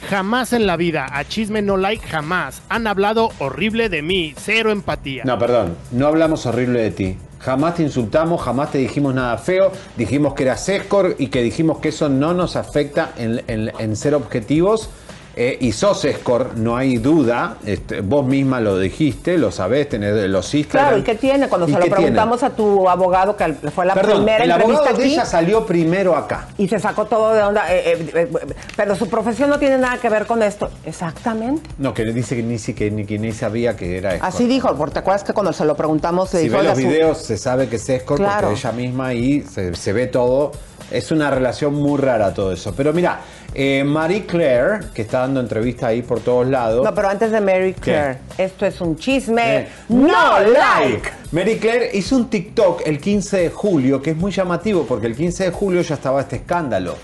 [0.09, 2.61] Jamás en la vida, a Chisme No Like, jamás.
[2.69, 5.23] Han hablado horrible de mí, cero empatía.
[5.25, 7.17] No, perdón, no hablamos horrible de ti.
[7.39, 11.79] Jamás te insultamos, jamás te dijimos nada feo, dijimos que eras escort y que dijimos
[11.79, 14.89] que eso no nos afecta en, en- en ser objetivos.
[15.35, 20.13] Eh, y sos escort, no hay duda, este, vos misma lo dijiste, lo sabés, tenés
[20.29, 20.89] los Instagram.
[20.89, 21.49] Claro, ¿y qué tiene?
[21.49, 21.95] Cuando ¿Y se lo tiene?
[21.95, 25.25] preguntamos a tu abogado, que fue la Perdón, primera el entrevista abogado de aquí, ella
[25.25, 26.47] salió primero acá.
[26.57, 28.27] y se sacó todo de onda, eh, eh,
[28.75, 30.69] pero su profesión no tiene nada que ver con esto.
[30.85, 31.69] Exactamente.
[31.79, 34.33] No, que dice que ni, que ni, que ni sabía que era escort.
[34.33, 36.77] Así dijo, porque te acuerdas que cuando se lo preguntamos, se Si dijo, ve los
[36.77, 38.47] "Oiga, su- videos se sabe que es escort Claro.
[38.49, 40.51] porque ella misma y se, se ve todo.
[40.91, 42.73] Es una relación muy rara todo eso.
[42.75, 43.19] Pero mira,
[43.53, 46.83] eh, Marie Claire, que está dando entrevistas ahí por todos lados.
[46.83, 49.57] No, pero antes de Mary Claire, esto es un chisme.
[49.57, 51.09] Eh, no like.
[51.31, 55.15] Mary Claire hizo un TikTok el 15 de julio, que es muy llamativo porque el
[55.15, 56.95] 15 de julio ya estaba este escándalo.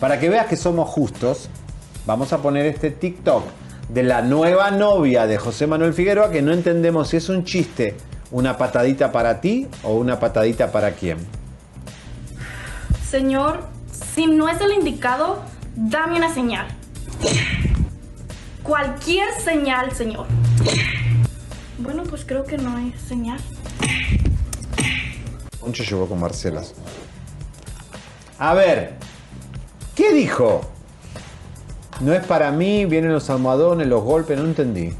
[0.00, 1.48] Para que veas que somos justos,
[2.06, 3.44] vamos a poner este TikTok
[3.88, 7.94] de la nueva novia de José Manuel Figueroa, que no entendemos si es un chiste,
[8.30, 11.18] una patadita para ti o una patadita para quién.
[13.08, 13.60] Señor,
[14.14, 15.42] si no es el indicado,
[15.76, 16.66] dame una señal.
[18.62, 20.26] Cualquier señal, señor.
[21.78, 23.38] Bueno, pues creo que no hay señal.
[25.60, 26.74] Poncho llegó con Marcelas.
[28.38, 28.94] A ver,
[29.94, 30.62] ¿qué dijo?
[32.00, 34.92] No es para mí, vienen los almohadones, los golpes, no entendí.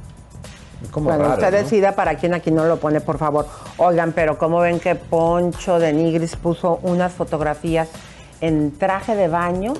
[0.82, 1.56] Es como Bueno, raro, usted ¿no?
[1.58, 3.46] decida para quién aquí no lo pone, por favor.
[3.78, 7.88] Oigan, pero ¿cómo ven que Poncho de Nigris puso unas fotografías
[8.40, 9.74] en traje de baño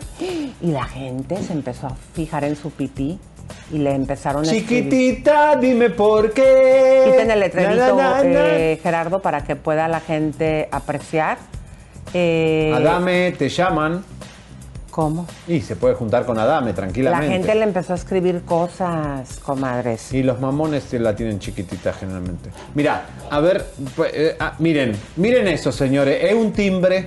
[0.61, 3.19] y la gente se empezó a fijar en su pipí
[3.73, 4.85] y le empezaron a escribir.
[4.91, 7.03] Chiquitita, dime por qué.
[7.11, 8.57] Quiten el letrerito, Na, na, na, na.
[8.57, 11.39] eh, Gerardo, para que pueda la gente apreciar.
[12.15, 14.05] Eh, Adame, te llaman.
[14.91, 15.27] ¿Cómo?
[15.47, 17.29] Y se puede juntar con Adame La tranquilamente.
[17.29, 20.11] gente le empezó a escribir cosas, comadres.
[20.15, 22.49] Y los mamones la tienen chiquitita generalmente.
[22.75, 26.25] Mira, a ver, pues, eh, ah, miren, miren eso, señores.
[26.25, 27.05] Es un timbre.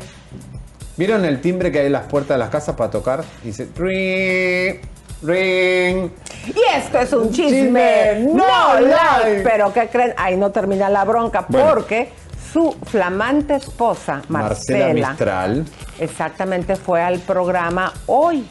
[0.99, 3.23] ¿Vieron el timbre que hay en las puertas de las casas para tocar?
[3.41, 4.81] Dice ring,
[5.23, 6.09] ring.
[6.47, 8.33] Y esto es un chisme, Chisme, no
[8.73, 9.29] no like.
[9.29, 9.41] like.
[9.49, 10.13] Pero ¿qué creen?
[10.17, 11.69] Ahí no termina la bronca Bueno.
[11.73, 12.09] porque
[12.51, 15.65] su flamante esposa, Marcela, Marcela, Mistral.
[15.99, 18.45] exactamente fue al programa hoy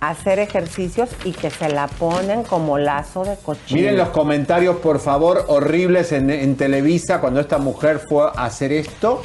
[0.00, 3.78] a hacer ejercicios y que se la ponen como lazo de cochino.
[3.78, 8.72] Miren los comentarios, por favor, horribles en, en Televisa cuando esta mujer fue a hacer
[8.72, 9.20] esto.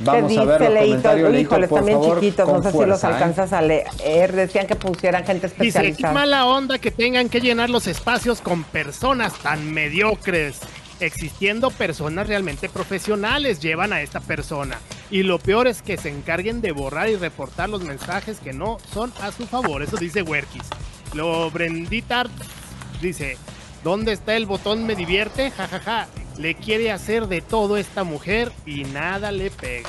[0.00, 2.84] Vamos ¿Qué a ver dice, los comentarios, Híjoles, por también favor, chiquitos, no sé si
[2.84, 3.06] los ¿eh?
[3.06, 4.32] alcanzas a leer.
[4.32, 6.12] Decían que pusieran gente Dice, qué especializada.
[6.14, 10.58] mala onda que tengan que llenar los espacios con personas tan mediocres.
[11.00, 14.78] Existiendo personas realmente profesionales llevan a esta persona.
[15.10, 18.78] Y lo peor es que se encarguen de borrar y reportar los mensajes que no
[18.92, 19.82] son a su favor.
[19.82, 20.62] Eso dice Werkis.
[21.14, 22.24] Lo Brendita
[23.00, 23.36] dice,
[23.84, 25.50] ¿dónde está el botón me divierte?
[25.50, 26.06] Ja, ja, ja.
[26.38, 29.88] Le quiere hacer de todo esta mujer y nada le pega.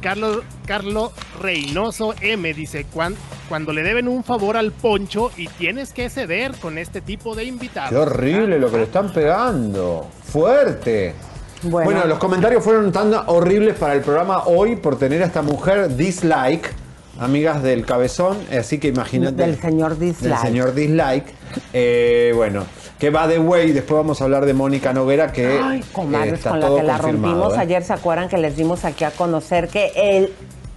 [0.00, 3.16] Carlos, Carlos Reynoso M dice, "Cuan-
[3.48, 7.44] cuando le deben un favor al poncho y tienes que ceder con este tipo de
[7.44, 7.90] invitados.
[7.90, 10.06] Qué horrible lo que le están pegando.
[10.22, 11.14] Fuerte.
[11.62, 12.04] Bueno.
[12.06, 16.72] los comentarios fueron tan horribles para el programa hoy por tener a esta mujer dislike,
[17.18, 19.42] amigas del cabezón, así que imagínate.
[19.42, 20.30] Del señor Dislike.
[20.30, 21.34] Del señor dislike.
[21.72, 22.64] Eh, bueno,
[22.98, 26.34] que va de way, después vamos a hablar de Mónica Noguera, que Ay, eh, comadres,
[26.34, 27.60] está con la todo que la rompimos ¿eh?
[27.60, 30.32] ayer, ¿se acuerdan que les dimos aquí a conocer que el...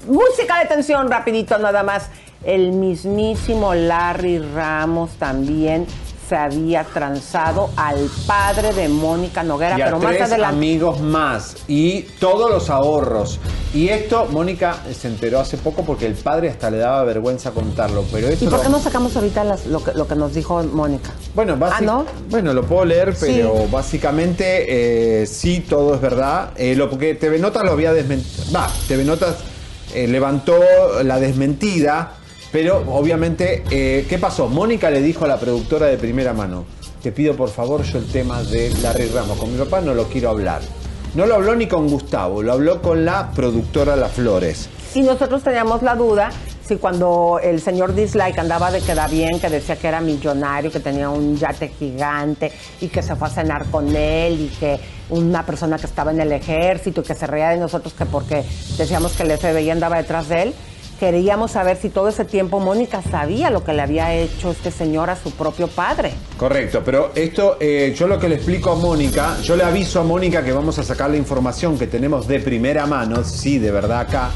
[0.08, 2.10] Música de tensión, rapidito nada más.
[2.44, 5.86] El mismísimo Larry Ramos también
[6.32, 10.56] se había transado al padre de Mónica Noguera, y a pero más tres adelante.
[10.56, 13.38] amigos más y todos los ahorros.
[13.74, 18.06] Y esto, Mónica se enteró hace poco porque el padre hasta le daba vergüenza contarlo.
[18.14, 20.34] Pero esto ¿Y por qué lo- no sacamos ahorita las- lo, que, lo que nos
[20.34, 21.10] dijo Mónica?
[21.36, 22.06] Bueno, Ah, ¿no?
[22.30, 23.26] bueno, lo puedo leer, Sí.
[23.28, 26.52] pero básicamente eh, sí, todo es verdad.
[26.56, 28.46] Eh, lo porque TV Notas lo había desmentido.
[28.56, 29.36] Va, TV Notas
[29.94, 30.58] eh, levantó
[31.04, 32.14] la desmentida,
[32.52, 34.48] pero obviamente, eh, ¿qué pasó?
[34.48, 36.66] Mónica le dijo a la productora de primera mano,
[37.02, 40.06] te pido por favor yo el tema de Larry Ramos, con mi papá no lo
[40.06, 40.62] quiero hablar.
[41.14, 44.70] No lo habló ni con Gustavo, lo habló con la productora Las Flores.
[44.94, 46.30] Y nosotros teníamos la duda
[46.66, 50.80] si cuando el señor Dislike andaba de queda bien, que decía que era millonario, que
[50.80, 54.80] tenía un yate gigante y que se fue a cenar con él y que
[55.10, 58.44] una persona que estaba en el ejército y que se reía de nosotros que porque
[58.78, 60.54] decíamos que el FBI andaba detrás de él.
[61.02, 65.10] Queríamos saber si todo ese tiempo Mónica sabía lo que le había hecho este señor
[65.10, 66.14] a su propio padre.
[66.38, 70.04] Correcto, pero esto eh, yo lo que le explico a Mónica, yo le aviso a
[70.04, 74.02] Mónica que vamos a sacar la información que tenemos de primera mano, sí, de verdad
[74.02, 74.30] acá,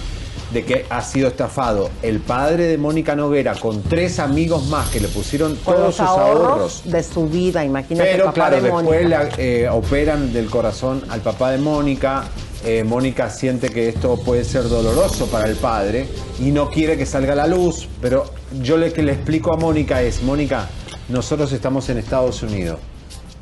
[0.52, 5.00] de que ha sido estafado el padre de Mónica Noguera con tres amigos más que
[5.00, 6.82] le pusieron Con todos los sus ahorros, ahorros.
[6.86, 8.10] de su vida, imagínate.
[8.10, 12.24] el Pero papá claro, de después la, eh, operan del corazón al papá de Mónica.
[12.68, 16.08] Eh, Mónica siente que esto puede ser doloroso para el padre
[16.40, 17.88] y no quiere que salga a la luz.
[18.02, 18.26] Pero
[18.60, 20.68] yo lo que le explico a Mónica es, Mónica,
[21.08, 22.80] nosotros estamos en Estados Unidos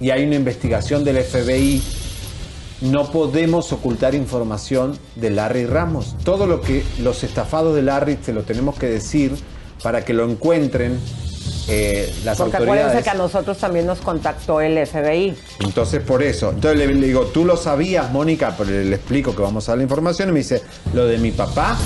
[0.02, 1.82] y hay una investigación del FBI.
[2.82, 6.18] No podemos ocultar información de Larry Ramos.
[6.26, 9.32] Todo lo que los estafados de Larry se lo tenemos que decir
[9.82, 11.00] para que lo encuentren
[11.68, 12.84] eh, las Porque autoridades.
[12.86, 15.36] acuérdense que a nosotros también nos contactó el FBI.
[15.62, 16.50] Entonces, por eso.
[16.50, 18.54] Entonces le, le digo, ¿tú lo sabías, Mónica?
[18.58, 20.30] Pero le, le explico que vamos a dar la información.
[20.30, 20.62] Y me dice,
[20.94, 21.78] ¿lo de mi papá?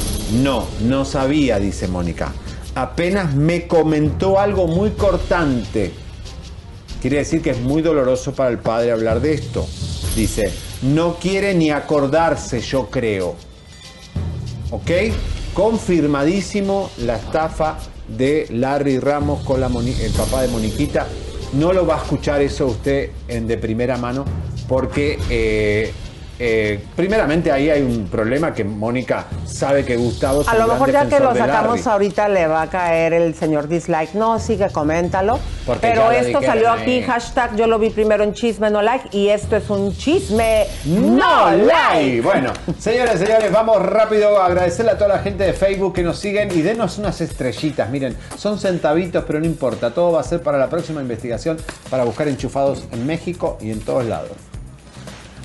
[0.42, 2.32] No, no sabía, dice Mónica.
[2.76, 5.92] Apenas me comentó algo muy cortante.
[7.02, 9.68] Quiere decir que es muy doloroso para el padre hablar de esto.
[10.16, 10.52] Dice,
[10.82, 13.36] no quiere ni acordarse, yo creo.
[14.72, 14.90] ¿Ok?
[15.54, 21.08] Confirmadísimo la estafa de Larry Ramos con la Moni- el papá de Moniquita.
[21.54, 24.26] No lo va a escuchar eso usted en de primera mano
[24.68, 25.92] porque eh,
[26.40, 30.92] eh, primeramente ahí hay un problema que Mónica sabe que Gustavo es A lo mejor
[30.92, 31.90] ya que lo sacamos Larry.
[31.90, 34.14] ahorita le va a caer el señor dislike.
[34.14, 35.40] No, sigue, coméntalo.
[35.66, 39.30] Porque Pero esto salió aquí, hashtag yo lo vi primero en chisme no like y
[39.30, 41.66] esto es un chisme No no like.
[41.66, 42.22] like.
[42.22, 46.20] Bueno, señores, señores, vamos rápido a agradecerle a toda la gente de Facebook que nos
[46.20, 47.90] siguen y denos unas estrellitas.
[47.90, 49.92] Miren, son centavitos, pero no importa.
[49.92, 51.58] Todo va a ser para la próxima investigación
[51.90, 54.47] para buscar enchufados en México y en todos lados.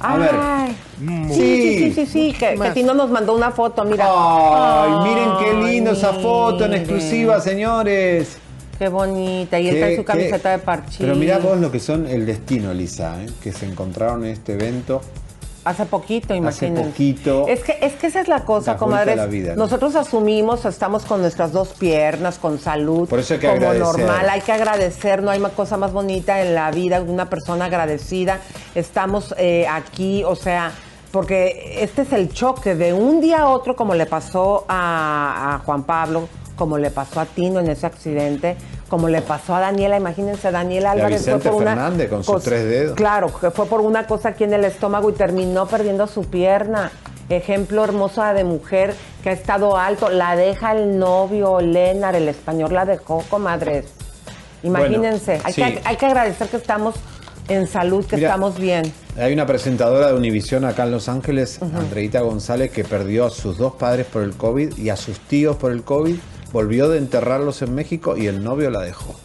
[0.03, 0.30] A ver.
[0.34, 0.76] Ay.
[1.00, 1.28] Mm.
[1.30, 4.07] Sí, sí, sí, sí, sí, que, que Tino nos mandó una foto, mira.
[4.09, 6.82] Ay, miren qué lindo esa foto en miren.
[6.84, 8.38] exclusiva, señores.
[8.78, 9.61] Qué bonita.
[9.61, 10.96] Y Qué- trae su qué- camiseta de parchís.
[10.98, 13.26] Pero mirá vos lo que son el destino, Lisa, ¿eh?
[13.42, 15.00] que se encontraron en este evento.
[15.64, 16.82] Hace poquito, Hace imagínense.
[16.90, 17.46] poquito.
[17.46, 19.16] Es que, es que esa es la cosa, comadres.
[19.16, 19.64] la vida, ¿no?
[19.64, 23.86] Nosotros asumimos, estamos con nuestras dos piernas, con salud, Por eso hay que como agradecer.
[24.06, 24.28] normal.
[24.28, 28.40] Hay que agradecer, no hay más cosa más bonita en la vida, una persona agradecida.
[28.74, 30.72] Estamos eh, aquí, o sea,
[31.12, 35.58] porque este es el choque de un día a otro, como le pasó a, a
[35.64, 38.56] Juan Pablo, como le pasó a Tino en ese accidente,
[38.93, 39.97] como le pasó a Daniela.
[39.97, 42.95] Imagínense, Daniela Álvarez fue por una Fernández con sus tres dedos.
[42.95, 46.93] Claro, que fue por una cosa aquí en el estómago y terminó perdiendo su pierna.
[47.30, 50.11] Ejemplo hermosa de mujer que ha estado alto.
[50.11, 53.86] La deja el novio, Lenar, el español la dejó, comadres.
[54.62, 55.36] Imagínense.
[55.36, 55.62] Bueno, hay, sí.
[55.62, 56.95] que, hay que agradecer que estamos
[57.49, 58.93] en salud, que Mira, estamos bien.
[59.16, 63.57] Hay una presentadora de Univisión acá en Los Ángeles, Andreita González, que perdió a sus
[63.57, 66.16] dos padres por el COVID y a sus tíos por el COVID,
[66.53, 69.16] volvió de enterrarlos en México y el novio la dejó.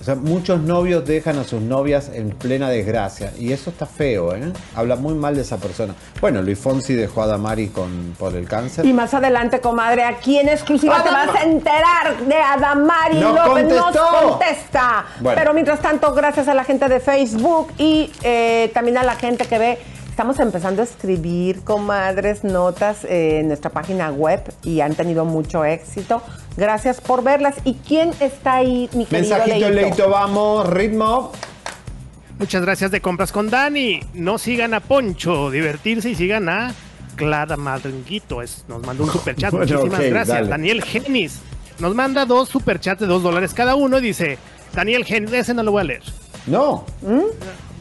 [0.00, 4.34] O sea, muchos novios dejan a sus novias en plena desgracia y eso está feo,
[4.36, 4.52] ¿eh?
[4.76, 5.94] Habla muy mal de esa persona.
[6.20, 8.84] Bueno, Luis Fonsi dejó a Damari con, por el cáncer.
[8.84, 13.64] Y más adelante, comadre, aquí en exclusiva te vas a enterar de Adamari ¡Nos López.
[13.64, 14.28] Nos contestó!
[14.28, 15.06] contesta.
[15.20, 15.40] Bueno.
[15.40, 19.46] Pero mientras tanto, gracias a la gente de Facebook y eh, también a la gente
[19.46, 19.78] que ve.
[20.14, 25.64] Estamos empezando a escribir, comadres, notas eh, en nuestra página web y han tenido mucho
[25.64, 26.22] éxito.
[26.56, 27.56] Gracias por verlas.
[27.64, 29.88] ¿Y quién está ahí, mi querido Mensajito, Leito?
[29.88, 31.32] Leito, vamos, ritmo.
[32.38, 34.02] Muchas gracias de compras con Dani.
[34.14, 36.72] No sigan a Poncho, divertirse y sigan a
[37.16, 38.40] Clara Madringuito.
[38.40, 39.52] Es, nos mandó un superchat.
[39.52, 40.28] Bueno, Muchísimas gracias.
[40.28, 40.48] dale.
[40.48, 41.40] Daniel Genis
[41.80, 44.38] nos manda dos superchats de dos dólares cada uno y dice:
[44.72, 46.02] Daniel Genis, ese no lo voy a leer.
[46.46, 46.84] No.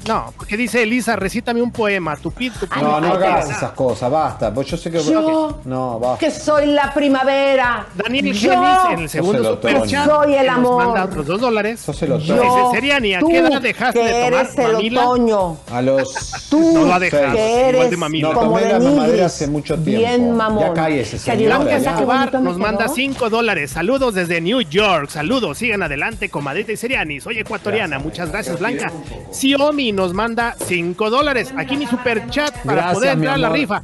[0.07, 2.15] No, porque dice Elisa, recítame un poema.
[2.17, 4.53] Tu pit, tu No, no hagas esas cosas, basta.
[4.53, 5.01] Pues yo sé que.
[5.01, 6.25] Yo, No, basta.
[6.25, 7.85] que soy la primavera.
[7.95, 9.89] Daniel Yo, Genis en el segundo el super otoño.
[9.91, 10.05] chat.
[10.05, 10.85] Soy el que nos amor.
[10.85, 11.79] manda otros dos dólares.
[11.79, 12.35] Sos el otoño.
[12.35, 15.07] yo, Dice, Seriani, ¿a tú, qué edad dejaste que de tomar eres el mamila?
[15.07, 15.57] otoño.
[15.71, 16.47] A los.
[16.49, 17.23] Tú, No lo ha dejado.
[17.23, 17.29] que
[17.59, 18.27] igual eres de mamila.
[18.27, 19.99] No, como tomé la mamadera hace mucho tiempo.
[20.05, 20.59] Bien mamón.
[20.59, 21.91] Ya cállese, señora, Blanca ya.
[21.91, 22.95] Escobar bonito me nos manda quedó.
[22.95, 23.71] 5 dólares.
[23.71, 25.09] Saludos desde New York.
[25.09, 25.57] Saludos.
[25.59, 27.21] Sigan adelante, comadrita y Seriani.
[27.21, 27.99] Soy ecuatoriana.
[27.99, 28.91] Muchas gracias, Blanca.
[29.31, 31.53] Xiaomi nos manda 5 dólares.
[31.57, 33.81] Aquí mi super chat para Gracias, poder entrar a la rifa.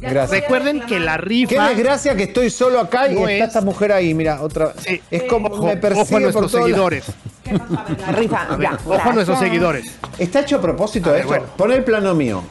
[0.00, 0.30] Gracias.
[0.30, 1.68] Recuerden que la Qué rifa.
[1.68, 4.72] desgracia que estoy solo acá y No está es- esta mujer ahí, mira, otra.
[4.78, 5.00] Sí.
[5.10, 7.04] Es como Ojo, me persigue ojo a nuestros por todos seguidores.
[8.06, 9.98] La rifa, A ver, ya, ojo a nuestros seguidores.
[10.18, 11.30] ¿Está hecho a propósito A ver, esto?
[11.30, 11.46] bueno.
[11.56, 12.42] Pon el plano mío.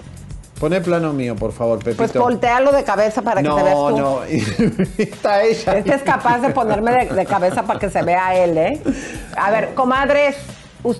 [0.59, 1.97] Pon el plano mío, por favor, Pepito.
[1.97, 3.97] Pues voltealo de cabeza para que te veas no, tú.
[3.99, 4.23] no.
[4.97, 5.77] está ella.
[5.79, 8.81] Este es capaz de ponerme de, de cabeza para que se vea él, ¿eh?
[9.35, 10.37] A ver, comadres,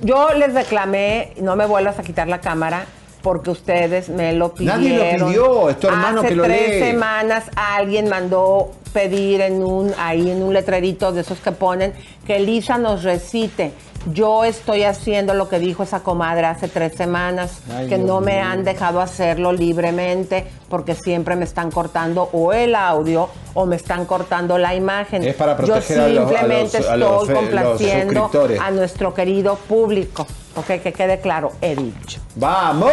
[0.02, 2.86] yo les reclamé, no me vuelvas a quitar la cámara,
[3.22, 4.84] porque ustedes me lo pidieron.
[4.84, 6.80] Nadie lo pidió, es tu hermano Hace que lo tres lee.
[6.92, 11.94] semanas alguien mandó pedir en un, ahí en un letrerito de esos que ponen
[12.26, 13.72] que Elisa nos recite.
[14.14, 18.22] Yo estoy haciendo lo que dijo esa comadre hace tres semanas, Ay, que Dios no
[18.22, 23.76] me han dejado hacerlo libremente porque siempre me están cortando o el audio o me
[23.76, 25.24] están cortando la imagen.
[25.24, 28.32] Es para Yo proteger a los- a simplemente los- a los estoy los complaciendo
[28.62, 30.28] a nuestro querido público.
[30.56, 32.20] Ok, que quede claro, he dicho.
[32.36, 32.92] ¡Vamos!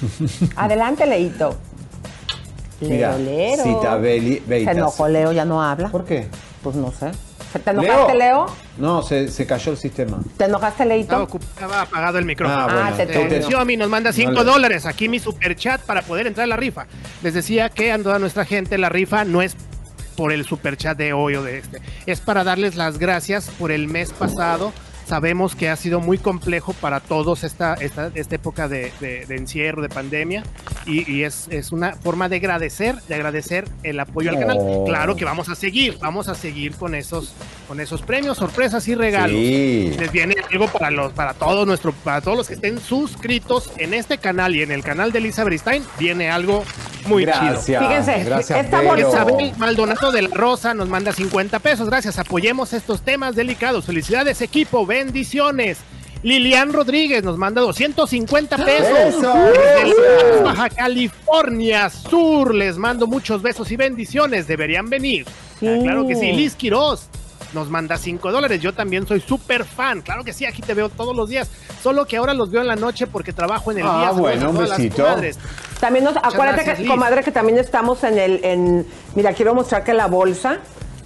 [0.56, 1.54] Adelante, Leito.
[2.80, 3.62] Mira, Lero, Lero.
[3.64, 5.88] Cita Beli- Se enojó Leo, ya no habla.
[5.90, 6.26] ¿Por qué?
[6.62, 7.10] Pues no sé.
[7.52, 8.46] ¿Te enojaste, Leo?
[8.76, 10.18] No, se, se cayó el sistema.
[10.36, 11.28] ¿Te enojaste, Estaba, Leito?
[11.28, 12.60] ocup- estaba apagado el micrófono.
[12.60, 13.36] Ah, bueno, Ah, te.
[13.38, 14.86] Eh, Xiaomi nos manda 5 No le- dólares.
[14.86, 16.86] Aquí mi super chat para poder entrar a la rifa.
[17.22, 19.56] Les decía que a toda nuestra gente la rifa no es
[20.16, 21.80] por el super chat de hoy o de este.
[22.06, 24.72] Es para darles las gracias por el mes pasado.
[25.08, 29.36] Sabemos que ha sido muy complejo para todos esta, esta, esta época de, de- de
[29.36, 30.42] encierro, de pandemia.
[30.86, 34.58] Y, y es, es una forma de agradecer, de agradecer el apoyo al canal.
[34.86, 37.32] Claro que vamos a seguir, vamos a seguir con esos,
[37.66, 39.94] con esos premios, sorpresas y regalos Sí.
[39.98, 43.94] les viene algo para los para todos nuestro para todos los que estén suscritos en
[43.94, 46.64] este canal y en el canal de Elisa Beristain viene algo
[47.06, 47.64] muy Gracias.
[47.66, 47.80] chido.
[47.80, 51.88] Fíjense, Gracias, esta Isabel Maldonado de la Rosa nos manda 50 pesos.
[51.88, 52.18] Gracias.
[52.18, 53.86] Apoyemos estos temas delicados.
[53.86, 54.84] Felicidades, equipo.
[55.04, 55.78] Bendiciones.
[56.24, 59.22] Lilian Rodríguez nos manda 250 pesos.
[59.22, 60.42] Desde.
[60.42, 62.52] Baja California Sur.
[62.52, 64.48] Les mando muchos besos y bendiciones.
[64.48, 65.24] Deberían venir.
[65.60, 65.68] Sí.
[65.68, 66.32] Ah, claro que sí.
[66.32, 67.06] Liz Quiroz
[67.52, 68.60] nos manda 5 dólares.
[68.60, 70.02] Yo también soy súper fan.
[70.02, 71.48] Claro que sí, aquí te veo todos los días.
[71.80, 74.10] Solo que ahora los veo en la noche porque trabajo en el Ah, día.
[74.10, 75.06] Bueno, un todas las besito.
[75.78, 79.84] También nos, acuérdate gracias, que, comadre, que también estamos en el, en, mira, quiero mostrar
[79.84, 80.58] que la bolsa,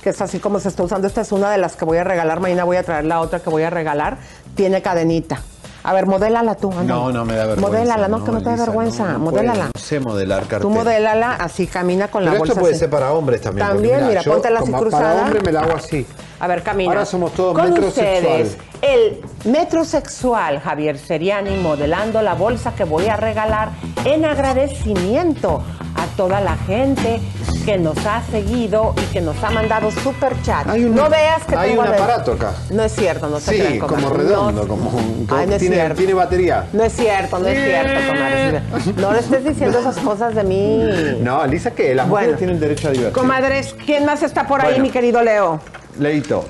[0.02, 2.04] que es así como se está usando, esta es una de las que voy a
[2.04, 4.18] regalar, mañana voy a traer la otra que voy a regalar,
[4.54, 5.40] tiene cadenita.
[5.84, 6.86] A ver, modélala tú, ándale.
[6.88, 7.68] No, no me da vergüenza.
[7.72, 9.52] Modélala, no, que no te da vergüenza, no, modélala.
[9.52, 10.60] puedo, No sé modelar cartel.
[10.60, 12.80] Tú modélala, así camina con la Pero bolsa esto puede así.
[12.80, 13.66] ser para hombres también.
[13.66, 15.12] También, mira, yo póntela así cruzada.
[15.14, 16.06] Para hombre me la hago así.
[16.38, 16.90] A ver, camina.
[16.92, 18.14] Ahora somos todos Con metrosexual.
[18.42, 23.70] ustedes, el metrosexual Javier Seriani modelando la bolsa que voy a regalar
[24.04, 25.62] en agradecimiento
[25.94, 27.20] a toda la gente
[27.64, 30.66] que nos ha seguido y que nos ha mandado super chat.
[30.66, 32.52] Un- no veas que hay un aparato acá.
[32.70, 35.76] No es cierto, no se Sí, como redondo, No- como, como- Ay, no es tiene,
[35.76, 35.94] cierto.
[35.96, 36.66] tiene batería.
[36.72, 38.62] No es cierto, no es cierto, comadre.
[38.96, 40.82] No le estés diciendo esas cosas de mí.
[41.20, 42.38] No, Lisa, que las mujeres Bueno.
[42.38, 43.20] tienen derecho a divertirse.
[43.20, 44.82] Comadres, ¿quién más está por ahí, Bueno.
[44.84, 45.60] mi querido Leo?
[46.00, 46.44] Leito.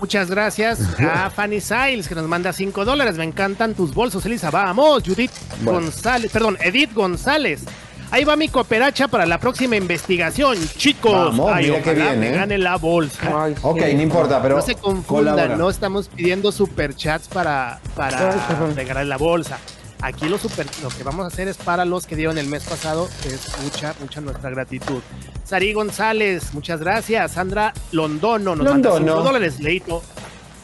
[0.00, 3.16] Muchas gracias a Fanny Siles que nos manda 5 dólares.
[3.16, 4.50] Me encantan tus bolsos, Elisa.
[4.50, 5.32] Vamos, Judith
[5.62, 5.80] Bueno.
[5.80, 7.64] González, perdón, Edith González.
[8.10, 11.12] Ahí va mi cooperacha para la próxima investigación, chicos.
[11.12, 12.32] Vamos, Ay, mira qué ojalá bien, me ¿eh?
[12.32, 13.44] gane la bolsa.
[13.44, 14.56] Ay, Ok, no importa, pero.
[14.56, 15.56] no se confundan, colabora.
[15.56, 18.34] no estamos pidiendo superchats para, para
[18.76, 19.58] regalar la bolsa.
[20.00, 22.62] Aquí lo, super, lo que vamos a hacer es para los que dieron el mes
[22.64, 25.02] pasado, es mucha, mucha nuestra gratitud.
[25.44, 27.32] Sari González, muchas gracias.
[27.32, 29.16] Sandra Londono nos manda Londono.
[29.16, 29.60] 5 dólares.
[29.60, 30.02] Leito,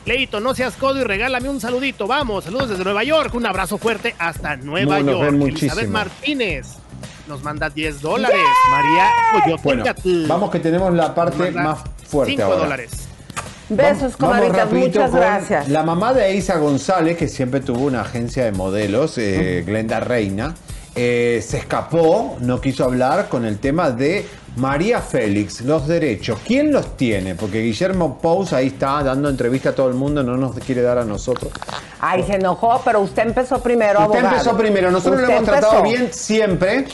[0.06, 2.06] Leito, no seas codo y regálame un saludito.
[2.06, 3.34] Vamos, saludos desde Nueva York.
[3.34, 5.32] Un abrazo fuerte hasta Nueva York.
[5.32, 5.88] Elizabeth.
[5.88, 6.68] Martínez
[7.26, 8.38] nos manda 10 dólares.
[8.70, 9.84] María Bueno,
[10.28, 12.56] vamos que tenemos la parte más fuerte 5 ahora.
[12.58, 13.08] dólares.
[13.68, 15.68] Besos, comadritas, muchas gracias.
[15.68, 20.54] La mamá de Isa González, que siempre tuvo una agencia de modelos, eh, Glenda Reina,
[20.94, 26.38] eh, se escapó, no quiso hablar con el tema de María Félix, los derechos.
[26.46, 27.34] ¿Quién los tiene?
[27.34, 30.98] Porque Guillermo Pous ahí está dando entrevista a todo el mundo, no nos quiere dar
[30.98, 31.50] a nosotros.
[32.00, 34.36] Ay, se enojó, pero usted empezó primero, Usted abogado.
[34.36, 36.84] empezó primero, nosotros lo Usted hemos tratado bien siempre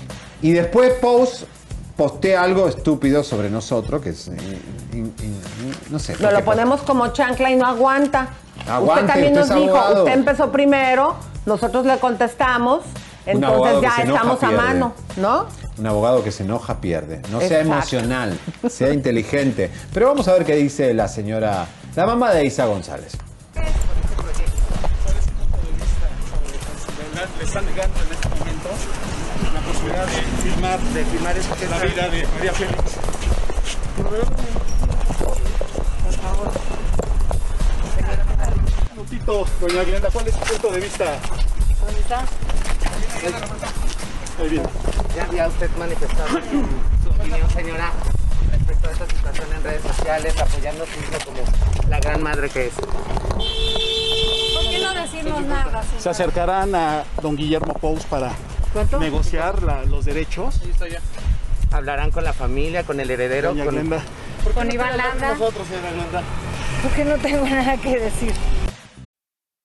[0.41, 1.45] y después Pous
[2.01, 4.29] postea algo estúpido sobre nosotros, que es...
[4.29, 4.33] eh,
[4.95, 5.41] in- in-
[5.91, 6.17] no sé.
[6.19, 8.29] Nos lo ponemos como chancla y no aguanta.
[8.67, 10.05] Aguante, usted también usted nos es dijo, abogado.
[10.05, 12.85] usted empezó primero, nosotros le contestamos,
[13.27, 15.45] entonces ya se enoja, estamos a mano, ¿no?
[15.77, 17.21] Un abogado que se enoja pierde.
[17.31, 17.73] No sea Exacto.
[17.75, 18.39] emocional,
[18.71, 19.71] sea inteligente.
[19.93, 23.13] Pero vamos a ver qué dice la señora, la mamá de Isa González.
[27.39, 28.69] le están negando en este momento
[29.81, 32.83] posibilidad de firmar, de firmar esta, la vida de María Félix.
[36.05, 36.53] Por favor.
[38.91, 41.05] Un minutito, doña Glenda, ¿cuál es su punto de vista?
[41.85, 42.21] ¿Dónde está?
[44.41, 44.69] Ahí viene.
[45.17, 46.39] Ya había usted manifestado su,
[47.03, 47.93] su opinión, señora,
[48.51, 51.43] respecto a esta situación en redes sociales, apoyando a su hijo como
[51.89, 52.75] la gran madre que es.
[52.75, 52.87] ¿Por
[54.71, 55.83] qué no decimos nada?
[55.99, 58.33] Se acercarán a don Guillermo Pous para
[58.73, 58.99] ¿Cuánto?
[59.01, 60.61] negociar la- los derechos.
[61.73, 64.03] Hablarán con la familia, con el heredero, Doña con Glenda.
[64.55, 65.33] Con Iván Landa.
[65.33, 66.23] Nosotros, señora Glenda.
[66.83, 68.33] Porque no tengo nada que decir.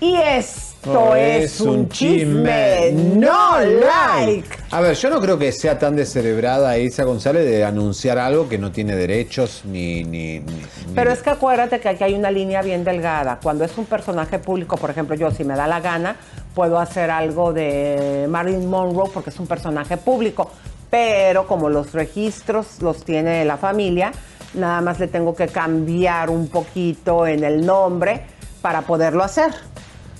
[0.00, 4.48] Y esto No, es un chisme, no like.
[4.70, 8.58] A ver, yo no creo que sea tan descerebrada Isa González de anunciar algo que
[8.58, 10.04] no tiene derechos ni...
[10.04, 10.62] ni, ni-
[10.94, 13.40] Pero es que acuérdate que aquí hay una línea bien delgada.
[13.42, 16.14] Cuando es un personaje público, por ejemplo, yo si me da la gana,
[16.54, 20.50] puedo hacer algo de Marilyn Monroe porque es un personaje público.
[20.90, 24.12] Pero como los registros los tiene la familia,
[24.54, 28.22] nada más le tengo que cambiar un poquito en el nombre
[28.62, 29.50] para poderlo hacer.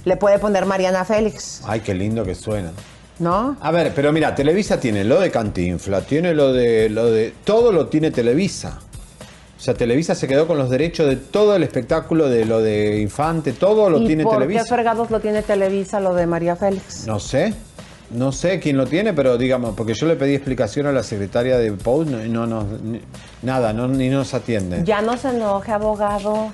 [0.08, 2.70] Le puede poner Mariana Félix, Ay, qué lindo que suena.
[3.18, 3.56] ¿no?
[3.60, 7.34] A ver, pero mira, Televisa tiene lo de Cantinfla, tiene lo de, lo de...
[7.44, 8.78] Todo lo tiene Televisa.
[9.58, 13.00] O sea, Televisa se quedó con los derechos de todo el espectáculo, de lo de
[13.00, 14.62] Infante, todo lo ¿Y tiene por Televisa.
[14.62, 17.06] qué fregados lo tiene Televisa lo de María Félix?
[17.06, 17.52] No sé,
[18.10, 21.58] no sé quién lo tiene, pero digamos, porque yo le pedí explicación a la secretaria
[21.58, 23.02] de Pous no, y no nos, ni-
[23.42, 24.82] nada, no, ni nos atiende.
[24.84, 26.52] Ya no se enoje, abogado.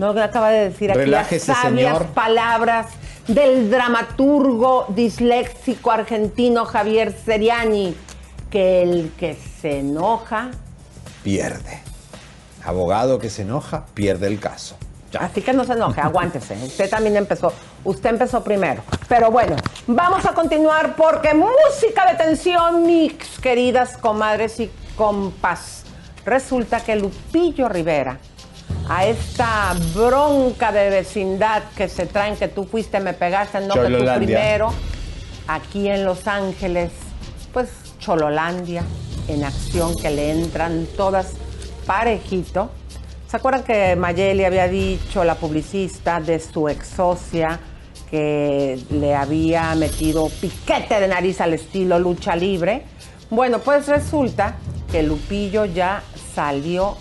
[0.00, 2.14] No acaba de decir aquí Relájese, las sabias señor.
[2.14, 2.86] palabras
[3.28, 7.94] del dramaturgo disléxico argentino Javier Seriani,
[8.50, 10.52] que el que se enoja,
[11.22, 11.82] Pierde.
[12.64, 14.78] Abogado que se enoja, pierde el caso.
[15.18, 16.54] así que no se enoje, aguántese.
[16.64, 17.52] Usted también empezó,
[17.84, 18.82] usted empezó primero.
[19.06, 25.84] Pero bueno, vamos a continuar porque música de tensión, mis queridas comadres y compas.
[26.24, 28.18] Resulta que Lupillo Rivera
[28.90, 33.82] a esta bronca de vecindad que se traen, que tú fuiste, me pegaste, no que
[33.82, 34.72] tú primero,
[35.46, 36.90] aquí en Los Ángeles,
[37.52, 37.68] pues
[38.00, 38.82] Chololandia,
[39.28, 41.34] en acción, que le entran todas
[41.86, 42.72] parejito.
[43.28, 47.60] ¿Se acuerdan que Mayeli había dicho, la publicista, de su ex socia,
[48.10, 52.82] que le había metido piquete de nariz al estilo lucha libre?
[53.30, 54.56] Bueno, pues resulta
[54.90, 56.02] que Lupillo ya
[56.34, 56.96] salió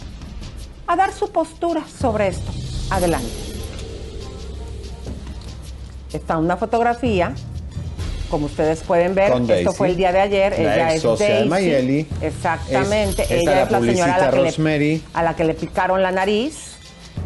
[0.90, 2.52] a dar su postura sobre esto.
[2.90, 3.30] Adelante.
[6.12, 7.34] Está una fotografía,
[8.32, 9.32] como ustedes pueden ver.
[9.32, 10.52] Con Esto Daisy, fue el día de ayer.
[10.60, 11.46] la Ella ex es socia de.
[11.46, 12.08] Mayeli.
[12.22, 13.22] Exactamente.
[13.24, 16.02] Es- Ella la es la señora a la, que le, a la que le picaron
[16.02, 16.74] la nariz.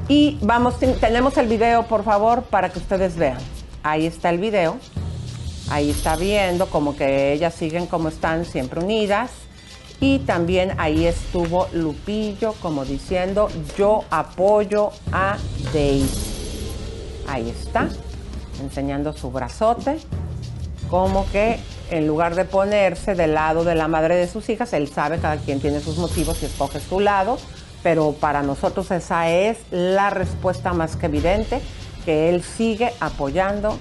[0.09, 3.38] Y vamos, ten- tenemos el video, por favor, para que ustedes vean.
[3.84, 4.78] Ahí está el video.
[5.70, 9.32] Ahí está viendo como que ellas siguen como están, siempre unidas.
[10.04, 13.47] Y también ahí estuvo Lupillo como diciendo,
[13.78, 15.38] yo apoyo a
[15.74, 16.74] Daisy.
[17.25, 17.88] Ahí está,
[18.62, 20.00] enseñando su brazote,
[20.89, 21.58] como que
[21.89, 25.38] en lugar de ponerse del lado de la madre de sus hijas, él sabe, cada
[25.38, 27.38] quien tiene sus motivos y escoge su lado,
[27.82, 31.62] pero para nosotros esa es la respuesta más que evidente,
[32.04, 33.78] que él sigue apoyando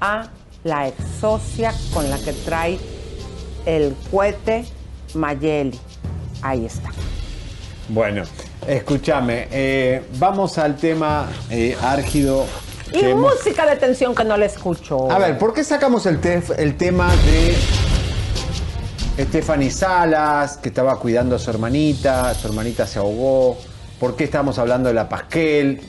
[0.00, 0.28] a
[0.62, 2.78] la ex socia con la que trae
[3.66, 4.66] el cohete
[5.14, 5.78] Mayeli.
[6.42, 6.90] Ahí está.
[7.88, 8.22] Bueno,
[8.66, 12.46] escúchame, eh, vamos al tema eh, árgido.
[12.88, 15.10] Y que hemos- música de tensión que no le escucho.
[15.10, 17.54] A ver, ¿por qué sacamos el, tef- el tema de
[19.24, 23.58] Stephanie Salas, que estaba cuidando a su hermanita, su hermanita se ahogó?
[24.00, 25.80] ¿Por qué estamos hablando de la Pasquel?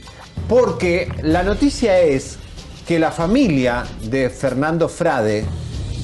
[0.48, 2.38] Porque la noticia es
[2.88, 5.44] que la familia de Fernando Frade,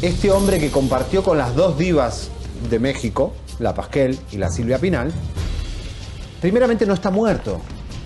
[0.02, 2.30] este hombre que compartió con las dos divas
[2.70, 5.12] de México, la Pasquel y la Silvia Pinal,
[6.42, 7.60] primeramente no está muerto,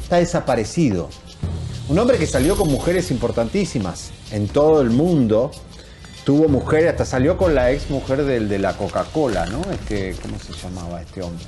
[0.04, 1.10] está desaparecido.
[1.88, 5.52] Un hombre que salió con mujeres importantísimas en todo el mundo.
[6.24, 9.62] Tuvo mujeres, hasta salió con la ex mujer del de la Coca-Cola, ¿no?
[9.72, 11.46] Este, ¿Cómo se llamaba este hombre?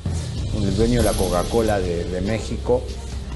[0.56, 2.84] El dueño de la Coca-Cola de, de México.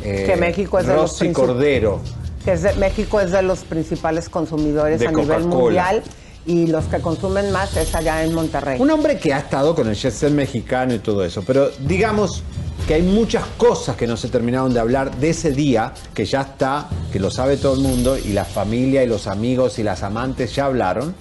[0.03, 1.99] eh, Que México es de los Cordero.
[2.45, 6.03] Que es de- México es de los principales consumidores De a nivel mundial
[6.45, 8.79] y los que consumen más es allá en Monterrey.
[8.79, 12.43] Un hombre que ha estado con el set mexicano y todo eso, pero digamos
[12.87, 16.41] que hay muchas cosas que no se terminaron de hablar de ese día, que ya
[16.41, 20.03] está, que lo sabe todo el mundo, y la familia y los amigos y las
[20.03, 21.13] amantes ya hablaron,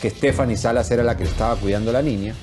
[0.00, 2.34] que Stephanie Salas era la que estaba cuidando a la niña.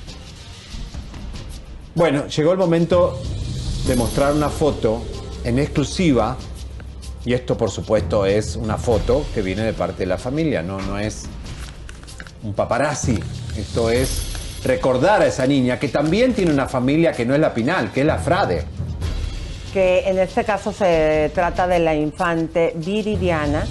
[1.94, 3.20] Bueno, llegó el momento
[3.86, 5.02] de mostrar una foto
[5.44, 6.38] en exclusiva,
[7.24, 10.80] y esto por supuesto es una foto que viene de parte de la familia, no,
[10.80, 11.26] no es
[12.42, 13.18] un paparazzi.
[13.56, 17.52] Esto es recordar a esa niña que también tiene una familia que no es la
[17.52, 18.64] Pinal, que es la Frade.
[19.72, 23.64] que en este caso se trata de la infante Viridiana,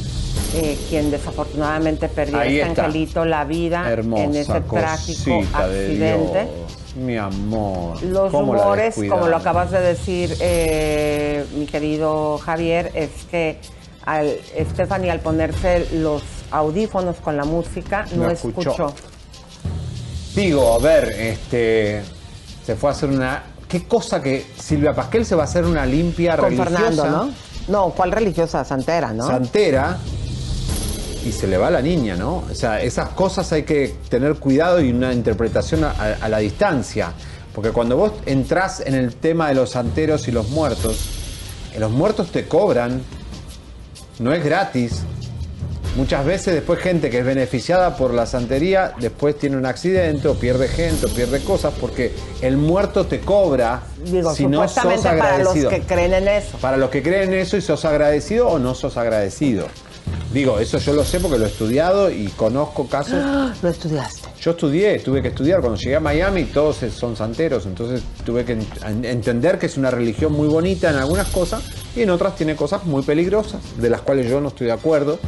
[0.55, 6.47] eh, quien desafortunadamente perdió Ahí este angelito la vida Hermosa en ese trágico accidente.
[6.95, 8.01] Mi amor.
[8.03, 13.59] Los ¿cómo la rumores, como lo acabas de decir, eh, mi querido Javier, es que
[14.03, 14.35] al
[14.71, 18.71] Stephanie al ponerse los audífonos con la música no, No escuchó.
[18.71, 18.93] escuchó.
[20.35, 22.03] Digo, a ver, este.
[22.65, 23.43] Se fue a hacer una.
[23.67, 26.69] ¿Qué cosa que Silvia Pasquel se va a hacer una limpia Con religiosa?
[26.69, 27.29] Fernando, ¿no?
[27.67, 28.65] No, ¿cuál religiosa?
[28.65, 29.27] Santera, ¿no?
[29.27, 29.97] Santera
[31.25, 32.43] y se le va la niña, ¿no?
[32.51, 37.13] O sea, esas cosas hay que tener cuidado y una interpretación a, a la distancia.
[37.53, 41.09] Porque cuando vos entrás en el tema de los santeros y los muertos,
[41.77, 43.01] los muertos te cobran,
[44.19, 45.03] no es gratis.
[45.95, 50.35] Muchas veces después gente que es beneficiada por la santería, después tiene un accidente o
[50.35, 55.37] pierde gente o pierde cosas porque el muerto te cobra Digo, si no sos para
[55.39, 56.57] los que creen en eso.
[56.59, 59.67] Para los que creen en eso y sos agradecido o no sos agradecido.
[60.33, 63.19] Digo, eso yo lo sé porque lo he estudiado y conozco casos.
[63.61, 64.29] Lo estudiaste.
[64.39, 65.59] Yo estudié, tuve que estudiar.
[65.59, 69.91] Cuando llegué a Miami todos son santeros, entonces tuve que en- entender que es una
[69.91, 71.63] religión muy bonita en algunas cosas
[71.97, 75.19] y en otras tiene cosas muy peligrosas, de las cuales yo no estoy de acuerdo.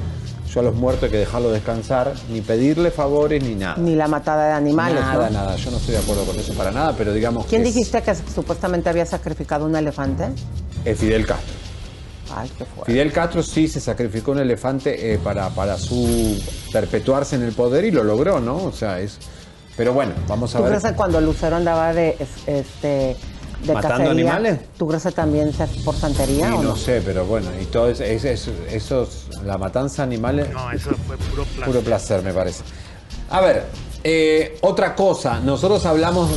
[0.53, 3.75] Yo a los muertos hay que dejarlos descansar, ni pedirle favores ni nada.
[3.77, 5.34] Ni la matada de animales, nada, ¿no?
[5.34, 5.55] nada.
[5.55, 8.01] Yo no estoy de acuerdo con eso para nada, pero digamos ¿Quién que es- dijiste
[8.03, 10.25] que supuestamente había sacrificado un elefante?
[10.85, 11.53] es Fidel Castro.
[12.35, 12.91] Ay, qué fuerte.
[12.91, 16.39] Fidel Castro sí se sacrificó un elefante eh, para, para su
[16.71, 18.57] perpetuarse en el poder y lo logró, ¿no?
[18.57, 19.17] O sea, es.
[19.75, 20.73] Pero bueno, vamos a ¿Tú ver.
[20.73, 22.88] crees que cuando Lucero andaba de, es- este,
[23.65, 24.59] de ¿Matando cacería, animales?
[24.77, 26.75] ¿Tú crees que también se por santería Sí, o no no?
[26.75, 30.91] sé, pero bueno, y todo es, es- es- esos, la matanza de animales, No, eso
[31.07, 31.65] fue puro placer.
[31.65, 32.63] puro placer, me parece.
[33.29, 33.63] A ver,
[34.03, 36.29] eh, otra cosa, nosotros hablamos,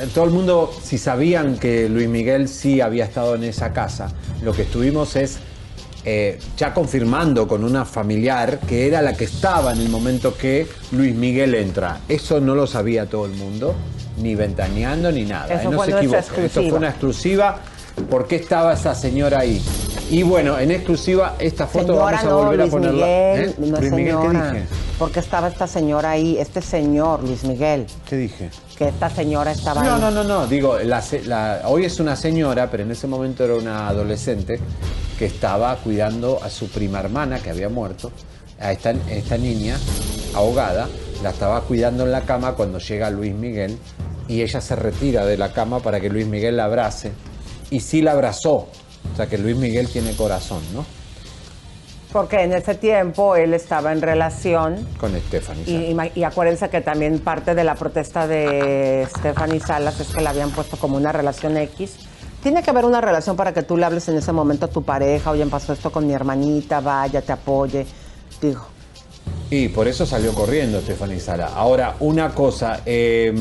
[0.00, 4.12] eh, todo el mundo, si sabían que Luis Miguel sí había estado en esa casa,
[4.42, 5.38] lo que estuvimos es
[6.04, 10.66] eh, ya confirmando con una familiar que era la que estaba en el momento que
[10.90, 12.00] Luis Miguel entra.
[12.08, 13.76] Eso no lo sabía todo el mundo,
[14.18, 15.54] ni ventaneando ni nada.
[15.54, 16.44] Eso eh, no se equivoquen.
[16.44, 17.60] Esto fue una exclusiva.
[18.10, 19.62] ¿Por qué estaba esa señora ahí?
[20.12, 23.06] Y bueno, en exclusiva, esta foto Señora, vamos a no, volver Luis a ponerla.
[23.06, 23.54] Miguel, ¿Eh?
[23.60, 24.52] no Luis Miguel, ¿qué señora.
[24.52, 24.66] dije?
[24.98, 28.50] Porque estaba esta señora ahí, este señor, Luis Miguel, ¿Qué dije?
[28.76, 30.00] que esta señora estaba No, ahí.
[30.02, 30.46] no, no, no.
[30.46, 34.60] Digo, la se- la- hoy es una señora, pero en ese momento era una adolescente
[35.18, 38.12] que estaba cuidando a su prima hermana que había muerto,
[38.60, 39.78] a esta, esta niña
[40.34, 40.88] ahogada,
[41.22, 43.78] la estaba cuidando en la cama cuando llega Luis Miguel
[44.28, 47.12] y ella se retira de la cama para que Luis Miguel la abrace
[47.70, 48.68] y sí la abrazó.
[49.12, 50.84] O sea que Luis Miguel tiene corazón, ¿no?
[52.12, 55.64] Porque en ese tiempo él estaba en relación Con Stephanie.
[55.66, 60.30] y, y acuérdense que también parte de la protesta de Stephanie Salas es que la
[60.30, 61.96] habían puesto como una relación X.
[62.42, 64.82] Tiene que haber una relación para que tú le hables en ese momento a tu
[64.82, 67.86] pareja, oye, pasó esto con mi hermanita, vaya, te apoye.
[68.42, 68.66] Digo,
[69.48, 71.52] Y por eso salió corriendo Stephanie Sala.
[71.54, 73.32] Ahora, una cosa, eh,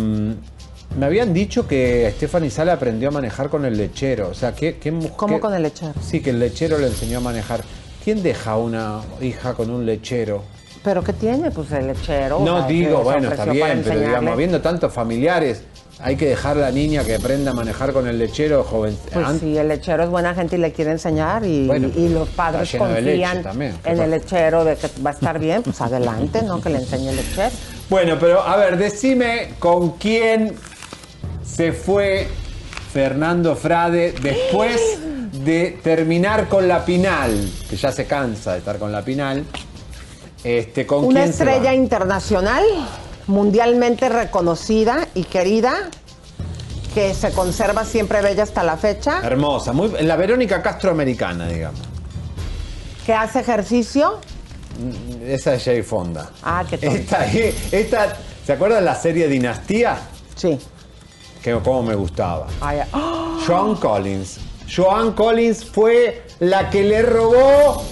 [0.97, 4.29] me habían dicho que Stephanie Sala aprendió a manejar con el lechero.
[4.29, 5.13] O sea, ¿qué, qué mujer?
[5.15, 5.93] ¿cómo con el lechero?
[6.01, 7.61] Sí, que el lechero le enseñó a manejar.
[8.03, 10.43] ¿Quién deja a una hija con un lechero?
[10.83, 11.51] ¿Pero qué tiene?
[11.51, 12.37] Pues el lechero.
[12.39, 15.61] o No sea, digo, bueno, está bien, pero digamos, viendo tantos familiares,
[15.99, 18.97] hay que dejar a la niña que aprenda a manejar con el lechero joven.
[19.13, 22.27] Pues sí, el lechero es buena gente y le quiere enseñar y, Bueno, y los
[22.29, 23.73] padres confían también.
[23.83, 24.05] ¿Qué en pasa?
[24.05, 26.59] el lechero de que va a estar bien, pues adelante, ¿no?
[26.59, 27.51] Que le enseñe el lechero.
[27.87, 30.55] Bueno, pero a ver, decime con quién
[31.53, 32.27] se fue
[32.93, 34.79] Fernando Frade después
[35.43, 39.45] de terminar con la Pinal, que ya se cansa de estar con la Pinal.
[40.43, 42.63] Este, ¿con Una estrella internacional,
[43.27, 45.89] mundialmente reconocida y querida,
[46.93, 49.21] que se conserva siempre bella hasta la fecha.
[49.23, 51.79] Hermosa, muy, la Verónica Castro americana, digamos.
[53.05, 54.19] ¿Que hace ejercicio?
[55.23, 56.29] Esa es Jay Fonda.
[56.43, 56.97] Ah, qué tonto.
[56.97, 57.25] Esta,
[57.71, 59.97] esta, ¿Se acuerdan la serie Dinastía?
[60.35, 60.59] Sí.
[61.41, 62.47] Que como me gustaba.
[62.61, 63.39] Ay, ¡ah!
[63.45, 64.39] Joan Collins.
[64.73, 67.83] Joan Collins fue la que le robó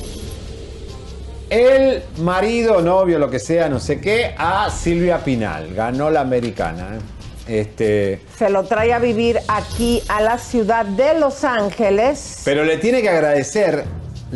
[1.49, 5.73] el marido, novio, lo que sea, no sé qué, a Silvia Pinal.
[5.73, 6.97] Ganó la americana.
[6.97, 7.61] ¿eh?
[7.61, 12.41] Este, Se lo trae a vivir aquí a la ciudad de Los Ángeles.
[12.45, 13.85] pero le tiene que agradecer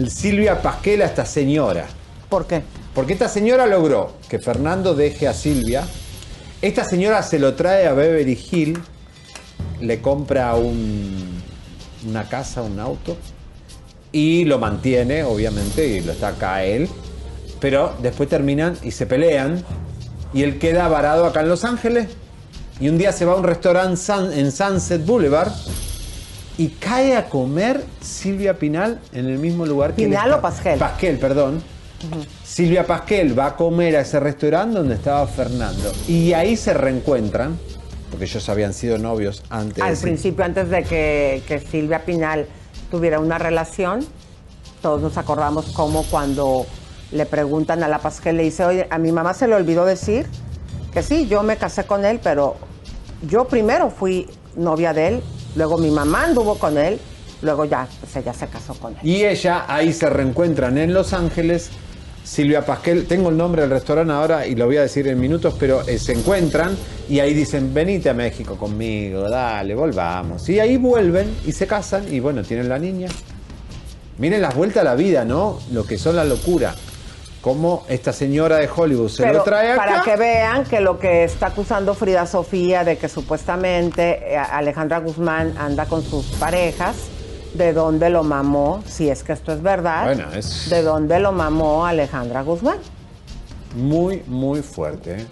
[0.08, 1.86] Silvia Pasquel a esta señora.
[2.30, 2.64] ¿Por qué?
[2.96, 5.84] Porque esta señora logró que Fernando deje a Silvia.
[6.64, 8.82] Esta señora se lo trae a Beverly Hill,
[9.82, 11.42] le compra un-
[12.08, 13.16] una casa, un auto,
[14.12, 16.88] y lo mantiene, obviamente, y lo está acá él.
[17.60, 19.64] Pero después terminan y se pelean,
[20.34, 22.08] y él queda varado acá en Los Ángeles.
[22.80, 24.00] Y un día se va a un restaurante
[24.36, 25.52] en Sunset Boulevard
[26.58, 30.78] y cae a comer Silvia Pinal en el mismo lugar que ¿Pinal o Pasquel?
[30.80, 31.62] Pasquel, perdón.
[32.44, 35.92] Silvia Pasquel va a comer a ese restaurante donde estaba Fernando.
[36.08, 37.58] Y ahí se reencuentran,
[38.14, 39.84] porque ellos habían sido novios antes.
[39.84, 42.46] Al principio, antes de que, que Silvia Pinal
[42.92, 44.06] tuviera una relación,
[44.84, 46.68] todos nos acordamos como cuando
[47.12, 50.28] le preguntan a la Pasquel, le dice, oye, a mi mamá se le olvidó decir
[50.94, 52.56] que sí, yo me casé con él, pero
[53.28, 55.24] yo primero fui novia de él,
[55.56, 57.00] luego mi mamá anduvo con él,
[57.42, 59.00] luego ya, pues ella se casó con él.
[59.02, 61.72] Y ella ahí se reencuentran en Los Ángeles.
[62.24, 65.56] Silvia Pasquel, tengo el nombre del restaurante ahora y lo voy a decir en minutos,
[65.60, 66.76] pero eh, se encuentran
[67.10, 70.48] y ahí dicen, venite a México conmigo, dale, volvamos.
[70.50, 73.10] Y ahí vuelven y se casan y bueno, tienen la niña.
[74.18, 75.60] Miren las vueltas a la vida, ¿no?
[75.72, 76.74] Lo que son la locura.
[77.42, 79.86] Cómo esta señora de Hollywood se Pero lo trae acá.
[79.86, 85.00] para que vean que lo que está acusando Frida Sofía de que supuestamente eh, Alejandra
[85.00, 86.96] Guzmán anda con sus parejas,
[87.54, 91.32] de dónde lo mamó, si es que esto es verdad, Bueno, es- de dónde lo
[91.32, 92.78] mamó Alejandra Guzmán.
[93.76, 95.22] Muy, muy fuerte.
[95.22, 95.26] ¿eh?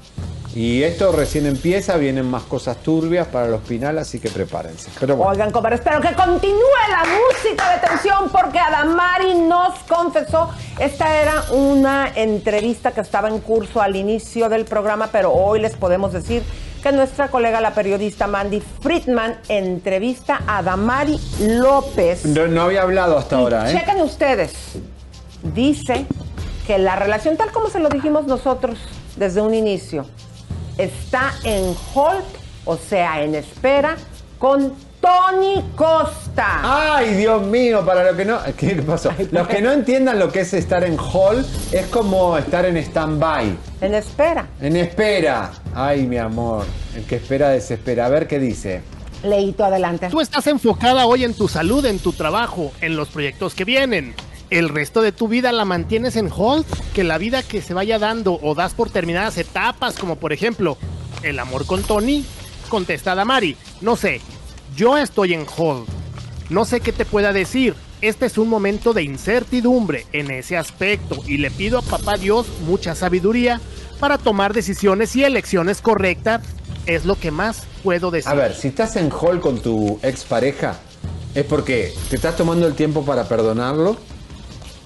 [0.53, 4.89] Y esto recién empieza, vienen más cosas turbias para los Pinal, así que prepárense.
[4.99, 5.31] Pero bueno.
[5.31, 6.57] Oigan, comadre, espero que continúe
[6.89, 10.49] la música de tensión porque Adamari nos confesó.
[10.77, 15.76] Esta era una entrevista que estaba en curso al inicio del programa, pero hoy les
[15.77, 16.43] podemos decir
[16.82, 22.26] que nuestra colega, la periodista Mandy Friedman, entrevista a Adamari López.
[22.26, 23.78] No, no había hablado hasta ahora, ¿eh?
[23.78, 24.53] Chequen ustedes.
[25.44, 26.06] Dice
[26.66, 28.80] que la relación, tal como se lo dijimos nosotros
[29.16, 30.06] desde un inicio,
[30.78, 32.24] está en hold,
[32.66, 33.98] o sea, en espera,
[34.40, 36.60] con Tony Costa.
[36.64, 38.40] Ay, Dios mío, para lo que no.
[38.56, 39.11] ¿Qué pasó?
[39.32, 43.57] Los que no entiendan lo que es estar en hall es como estar en stand-by.
[43.82, 44.48] En espera.
[44.61, 45.52] En espera.
[45.73, 46.65] Ay, mi amor.
[46.95, 48.06] El que espera desespera.
[48.06, 48.84] A ver qué dice.
[49.23, 50.10] Leito, adelante.
[50.10, 54.14] Tú estás enfocada hoy en tu salud, en tu trabajo, en los proyectos que vienen.
[54.52, 57.98] El resto de tu vida la mantienes en hold, que la vida que se vaya
[57.98, 60.78] dando o das por terminadas etapas, como por ejemplo
[61.23, 62.26] el amor con Tony,
[62.69, 63.56] contestada Mari.
[63.80, 64.22] No sé,
[64.76, 65.88] yo estoy en hold.
[66.49, 67.76] No sé qué te pueda decir.
[68.02, 72.48] Este es un momento de incertidumbre en ese aspecto y le pido a papá Dios
[72.65, 73.61] mucha sabiduría
[73.99, 76.41] para tomar decisiones y elecciones correctas.
[76.88, 78.31] Es lo que más puedo decir.
[78.31, 80.80] A ver, si estás en hall con tu expareja,
[81.35, 83.98] ¿es porque te estás tomando el tiempo para perdonarlo?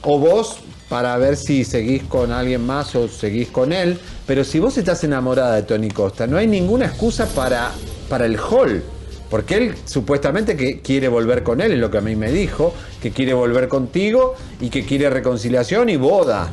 [0.02, 0.57] ¿O vos
[0.90, 3.98] para ver si seguís con alguien más o seguís con él?
[4.28, 7.72] Pero si vos estás enamorada de Tony Costa, no hay ninguna excusa para,
[8.10, 8.84] para el hall.
[9.30, 12.73] Porque él supuestamente que quiere volver con él, es lo que a mí me dijo,
[13.02, 16.49] que quiere volver contigo y que quiere reconciliación y boda.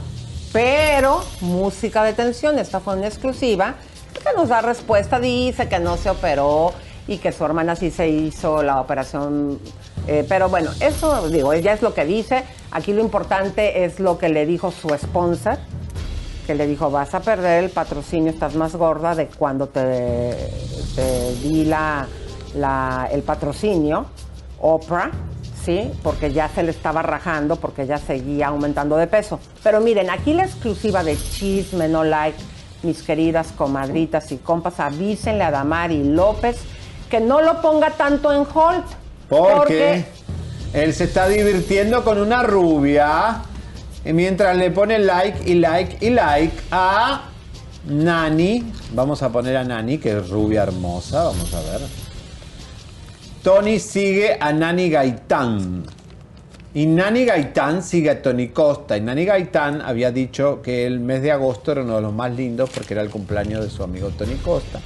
[0.52, 3.76] Pero, música de tensión, esta fue una exclusiva,
[4.12, 6.72] que nos da respuesta, dice que no se operó
[7.08, 9.58] y que su hermana sí se hizo la operación.
[10.06, 12.44] eh, pero bueno, eso digo, ella es lo que dice.
[12.70, 15.58] Aquí lo importante es lo que le dijo su sponsor,
[16.46, 20.36] que le dijo, vas a perder el patrocinio, estás más gorda de cuando te,
[20.94, 22.06] te di la,
[22.54, 24.06] la- el patrocinio,
[24.60, 25.10] Oprah,
[25.64, 25.90] ¿sí?
[26.02, 29.40] Porque ya se le estaba rajando, porque ya seguía aumentando de peso.
[29.62, 32.38] Pero miren, aquí la exclusiva de Chisme No Like,
[32.82, 36.56] mis queridas comadritas y compas, avísenle a Damari López
[37.10, 38.84] que no lo ponga tanto en hold.
[39.28, 40.04] Porque
[40.72, 43.42] él se está divirtiendo con una rubia.
[44.04, 47.22] Y mientras le pone like y like y like a
[47.86, 48.72] Nani.
[48.92, 51.24] Vamos a poner a Nani, que es rubia hermosa.
[51.24, 51.80] Vamos a ver.
[53.42, 55.84] Tony sigue a Nani Gaitán.
[56.74, 58.96] Y Nani Gaitán sigue a Tony Costa.
[58.96, 62.30] Y Nani Gaitán había dicho que el mes de agosto era uno de los más
[62.36, 64.80] lindos porque era el cumpleaños de su amigo Tony Costa.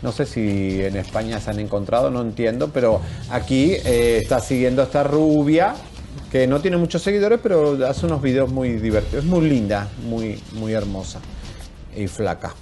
[0.00, 3.00] No sé si en España se han encontrado, no entiendo, pero
[3.30, 5.74] aquí eh, está siguiendo a esta rubia
[6.30, 9.24] que no tiene muchos seguidores, pero hace unos videos muy divertidos.
[9.24, 11.18] Es muy linda, muy, muy hermosa
[11.96, 12.54] y flaca.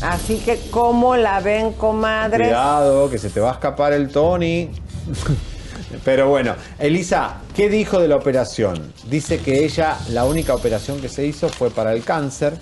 [0.00, 2.48] Así que, ¿cómo la ven, comadres?
[2.48, 4.70] Cuidado, que se te va a escapar el Tony.
[6.04, 8.92] Pero bueno, Elisa, ¿qué dijo de la operación?
[9.08, 12.54] Dice que ella, la única operación que se hizo fue para el cáncer,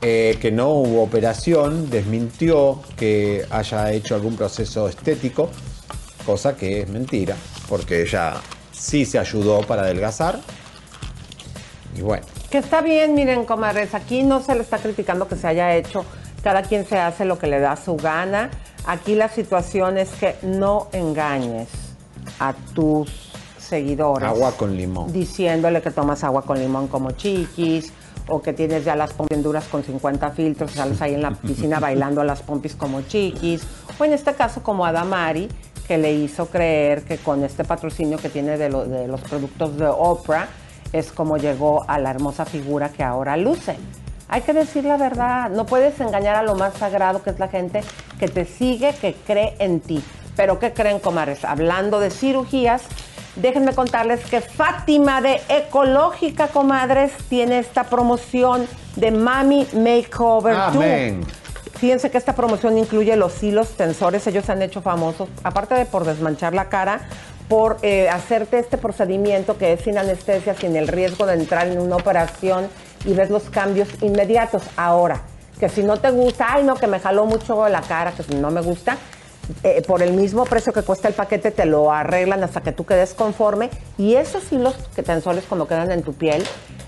[0.00, 5.50] eh, que no hubo operación, desmintió que haya hecho algún proceso estético,
[6.24, 7.36] cosa que es mentira,
[7.68, 8.34] porque ella
[8.70, 10.40] sí se ayudó para adelgazar.
[11.96, 15.48] Y bueno, Que está bien, miren, comadres, aquí no se le está criticando que se
[15.48, 16.04] haya hecho,
[16.42, 18.50] cada quien se hace lo que le da su gana.
[18.86, 21.68] Aquí la situación es que no engañes
[22.38, 24.28] a tus seguidores.
[24.28, 25.12] agua con limón.
[25.12, 27.92] Diciéndole que tomas agua con limón como chiquis,
[28.30, 31.80] o que tienes ya las pompis duras con 50 filtros, sales ahí en la piscina
[31.80, 33.62] bailando a las pompis como chiquis,
[33.98, 35.48] o en este caso como Adamari,
[35.86, 39.76] que le hizo creer que con este patrocinio que tiene de, lo- de los productos
[39.78, 40.46] de Oprah,
[40.92, 43.76] es como llegó a la hermosa figura que ahora luce.
[44.28, 47.48] Hay que decir la verdad, no puedes engañar a lo más sagrado que es la
[47.48, 47.82] gente
[48.20, 50.04] que te sigue, que cree en ti.
[50.36, 51.44] Pero ¿qué creen, comadres?
[51.44, 52.82] Hablando de cirugías,
[53.36, 60.76] déjenme contarles que Fátima de Ecológica, comadres, tiene esta promoción de Mami Makeover 2.
[60.76, 61.24] Amén.
[61.78, 65.86] Fíjense que esta promoción incluye los hilos tensores, ellos se han hecho famosos, aparte de
[65.86, 67.02] por desmanchar la cara,
[67.48, 71.80] por eh, hacerte este procedimiento que es sin anestesia, sin el riesgo de entrar en
[71.80, 72.68] una operación
[73.04, 74.62] y ves los cambios inmediatos.
[74.76, 75.22] Ahora,
[75.58, 78.50] que si no te gusta, ay no, que me jaló mucho la cara, que no
[78.50, 78.96] me gusta,
[79.62, 82.84] eh, por el mismo precio que cuesta el paquete te lo arreglan hasta que tú
[82.84, 86.44] quedes conforme y esos hilos que tensores cuando quedan en tu piel,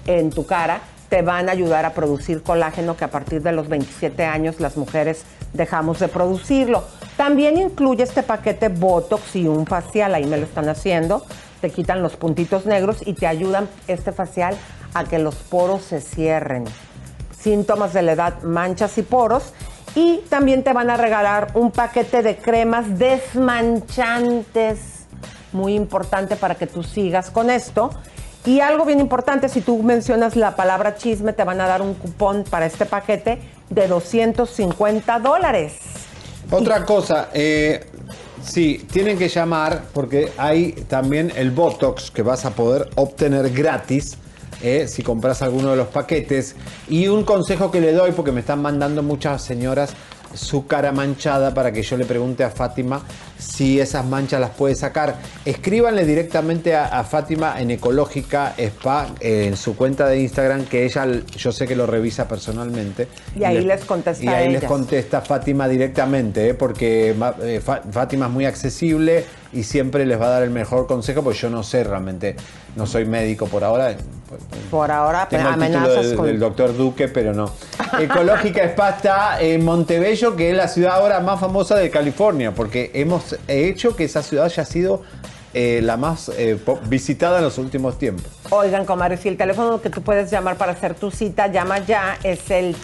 [0.07, 3.69] en tu cara, te van a ayudar a producir colágeno que a partir de los
[3.69, 6.85] 27 años las mujeres dejamos de producirlo.
[7.17, 11.25] También incluye este paquete Botox y un facial, ahí me lo están haciendo,
[11.61, 14.57] te quitan los puntitos negros y te ayudan este facial
[14.95, 16.65] a que los poros se cierren
[17.41, 19.53] síntomas de la edad, manchas y poros.
[19.95, 24.79] Y también te van a regalar un paquete de cremas desmanchantes,
[25.53, 27.91] muy importante para que tú sigas con esto.
[28.47, 31.95] Y algo bien importante, si tú mencionas la palabra chisme, te van a dar un
[31.95, 35.75] cupón para este paquete de 250 dólares.
[36.51, 37.85] Otra cosa, eh,
[38.43, 44.17] sí, tienen que llamar porque hay también el Botox que vas a poder obtener gratis
[44.63, 46.57] eh, si compras alguno de los paquetes.
[46.89, 49.95] Y un consejo que le doy, porque me están mandando muchas señoras
[50.35, 53.03] su cara manchada para que yo le pregunte a Fátima
[53.39, 55.17] si esas manchas las puede sacar.
[55.45, 60.85] Escríbanle directamente a, a Fátima en Ecológica Spa eh, en su cuenta de Instagram, que
[60.85, 61.07] ella
[61.37, 63.09] yo sé que lo revisa personalmente.
[63.35, 66.55] Y ahí les contesta Y ahí les contesta Fátima directamente, ¿eh?
[66.55, 71.23] porque eh, Fátima es muy accesible y siempre les va a dar el mejor consejo,
[71.23, 72.37] porque yo no sé realmente,
[72.77, 73.97] no soy médico por ahora.
[74.71, 76.27] Por ahora Tengo el título amenazas del, con...
[76.27, 77.51] del doctor Duque, pero no.
[77.99, 82.91] Ecológica Spa está en Montebello, que es la ciudad ahora más famosa de California, porque
[82.95, 85.03] hemos hecho que esa ciudad haya sido
[85.53, 88.27] eh, la más eh, visitada en los últimos tiempos.
[88.51, 92.19] Oigan, comadre, si el teléfono que tú puedes llamar para hacer tu cita, llama ya,
[92.23, 92.77] es el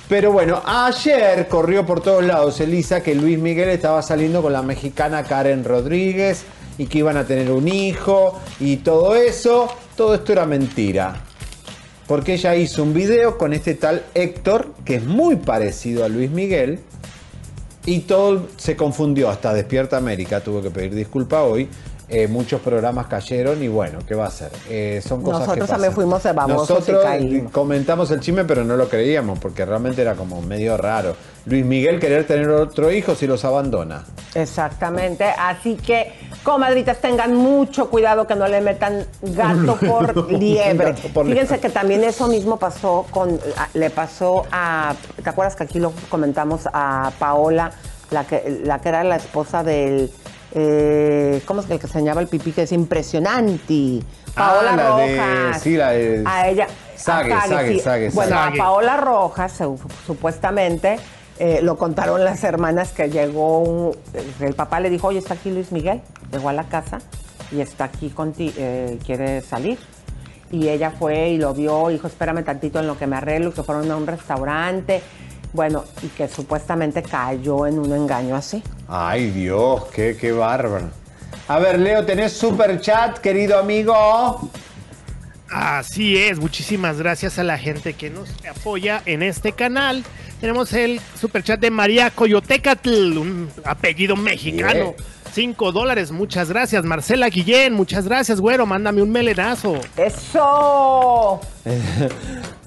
[0.08, 4.64] Pero bueno, ayer corrió por todos lados Elisa que Luis Miguel estaba saliendo con la
[4.64, 6.46] mexicana Karen Rodríguez
[6.80, 9.72] y que iban a tener un hijo y todo eso.
[9.96, 11.22] Todo esto era mentira.
[12.10, 16.32] Porque ella hizo un video con este tal Héctor, que es muy parecido a Luis
[16.32, 16.80] Miguel,
[17.86, 21.70] y todo se confundió, hasta Despierta América tuvo que pedir disculpa hoy.
[22.12, 24.52] Eh, muchos programas cayeron y bueno, ¿qué va a hacer?
[24.68, 27.52] Eh, son cosas Nosotros que también fuimos de babosos y Nosotros caímos.
[27.52, 31.16] comentamos el chisme, pero no lo creíamos, porque realmente era como medio raro.
[31.46, 34.06] Luis Miguel querer tener otro hijo si los abandona.
[34.34, 36.12] Exactamente, así que
[36.44, 40.94] comadritas tengan mucho cuidado que no le metan gato por liebre.
[40.94, 41.60] Gato por Fíjense liebre.
[41.60, 43.40] que también eso mismo pasó con,
[43.76, 47.72] le pasó a, ¿te acuerdas que aquí lo comentamos a Paola,
[48.10, 50.12] la que, la que era la esposa del,
[50.54, 52.52] eh, ¿cómo es que el que se el pipí?
[52.52, 54.02] Que es impresionante.
[54.36, 55.62] Paola Ah, la de- Rojas.
[55.62, 56.68] sí, la de- A ella.
[56.96, 57.80] Sague, a Sague, sí.
[57.80, 61.00] Sague, Bueno, a Paola Rojas, su- supuestamente,
[61.40, 63.98] eh, lo contaron las hermanas que llegó, un-
[64.40, 66.02] el papá le dijo, oye, está aquí Luis Miguel,
[66.32, 67.00] llegó a la casa
[67.52, 68.54] y está aquí contigo,
[69.06, 69.78] quiere salir.
[70.52, 73.62] Y ella fue y lo vio, dijo, espérame tantito en lo que me arreglo, que
[73.64, 75.02] fueron a un restaurante.
[75.54, 78.64] Bueno, y que supuestamente cayó en un engaño así.
[78.88, 80.90] Ay, Dios, qué, qué bárbaro.
[81.48, 84.50] A ver, Leo, ¿tenés super chat, querido amigo?
[85.50, 90.04] Así es, muchísimas gracias a la gente que nos apoya en este canal.
[90.40, 94.94] Tenemos el superchat de María Coyotecatl, un apellido mexicano.
[95.34, 96.84] Cinco dólares, muchas gracias.
[96.86, 98.66] Marcela Guillén, muchas gracias, güero.
[98.66, 99.80] Mándame un melenazo.
[99.98, 101.42] ¡Eso!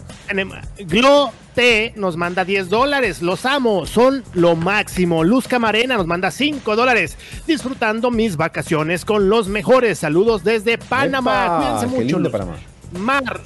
[0.87, 3.23] Glo T nos manda 10 dólares.
[3.23, 5.25] Los amo, son lo máximo.
[5.25, 7.17] Luz Camarena nos manda 5 dólares.
[7.47, 9.99] Disfrutando mis vacaciones con los mejores.
[9.99, 11.45] Saludos desde Panamá.
[11.45, 12.17] Epa, Cuídense qué mucho.
[12.17, 12.57] lindo Panamá.
[12.99, 13.41] Mar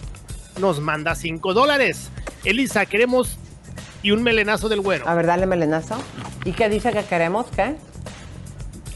[0.61, 2.11] nos manda 5 dólares.
[2.45, 3.39] Elisa, queremos
[4.03, 5.09] y un melenazo del güero.
[5.09, 5.97] A ver, dale melenazo.
[6.45, 7.47] ¿Y qué dice que queremos?
[7.55, 7.75] ¿Qué?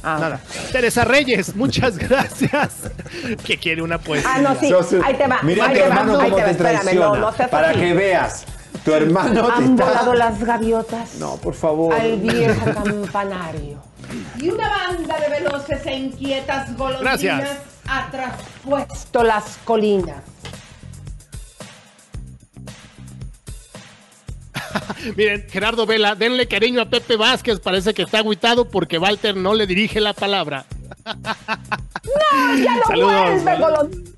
[0.03, 0.41] Ah, Nada.
[0.73, 2.71] Teresa Reyes, muchas gracias.
[3.45, 4.31] que quiere una poesía.
[4.35, 4.73] Ah, no, sí.
[5.05, 5.41] Ahí te va.
[5.43, 7.07] Mira ahí tu te va, hermano ahí cómo te va, te espérame, traiciona.
[7.07, 8.45] no, no para que veas.
[8.85, 9.85] Tu hermano te Han está...
[9.85, 11.93] volado las gaviotas No, por favor.
[11.95, 13.79] al viejo campanario.
[14.39, 17.59] Y una banda de veloces e inquietas golondrinas Gracias.
[17.87, 18.09] ha
[18.65, 20.17] Puesto las colinas.
[25.17, 27.61] Miren, Gerardo Vela, denle cariño a Pepe Vázquez.
[27.61, 30.67] Parece que está agüitado porque Walter no le dirige la palabra.
[31.05, 34.11] ¡No, ya no Saludos, vuelve!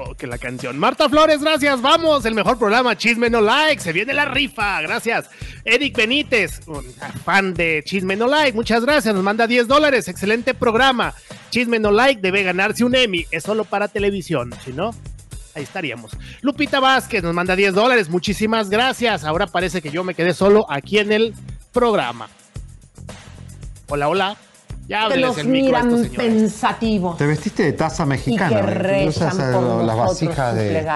[0.00, 0.78] Oh, que la canción.
[0.78, 1.82] Marta Flores, gracias.
[1.82, 2.96] Vamos, el mejor programa.
[2.96, 3.82] Chisme no like.
[3.82, 4.80] Se viene la rifa.
[4.80, 5.28] Gracias.
[5.64, 6.84] Eric Benítez, un
[7.24, 8.52] fan de Chisme no like.
[8.52, 9.12] Muchas gracias.
[9.12, 10.06] Nos manda 10 dólares.
[10.06, 11.14] Excelente programa.
[11.50, 13.26] Chisme no like debe ganarse un Emmy.
[13.32, 14.54] Es solo para televisión.
[14.64, 14.94] Si no,
[15.58, 16.10] ahí estaríamos.
[16.40, 18.08] Lupita Vázquez nos manda 10 dólares.
[18.08, 19.24] Muchísimas gracias.
[19.24, 21.34] Ahora parece que yo me quedé solo aquí en el
[21.72, 22.28] programa.
[23.88, 24.36] Hola, hola.
[24.86, 28.08] Ya Que hábleles nos el micro estos miran pensativos Te vestiste de taza y que
[28.08, 29.06] mexicana.
[29.06, 30.86] Usas, eh, por las vasijas de...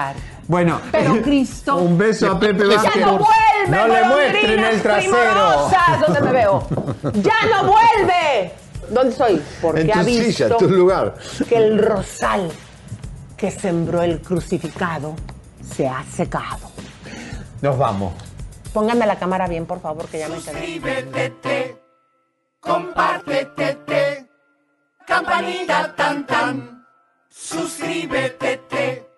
[0.47, 1.75] Bueno, Pero Cristo.
[1.75, 3.05] un beso a Pepe ¡Ya Vázquez.
[3.05, 5.69] no vuelve, No le muestren el trasero.
[6.07, 6.67] ¿Dónde me veo?
[7.21, 8.51] ¡Ya no vuelve!
[8.89, 9.41] ¿Dónde estoy?
[9.61, 11.15] Porque En tu ha visto silla, en tu lugar.
[11.47, 12.49] que el rosal
[13.43, 15.17] que sembró el crucificado
[15.61, 16.71] se ha secado.
[17.61, 18.13] Nos vamos.
[18.71, 20.43] Pónganme la cámara bien, por favor, que ya me quedé.
[20.45, 21.77] Suscríbete,
[22.61, 24.29] compártete,
[25.05, 26.85] campanita tan tan.
[27.27, 29.09] Suscríbete,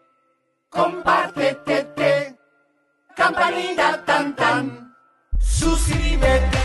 [0.69, 2.35] compártete,
[3.15, 4.95] campanita tan tan.
[5.37, 6.64] Suscríbete,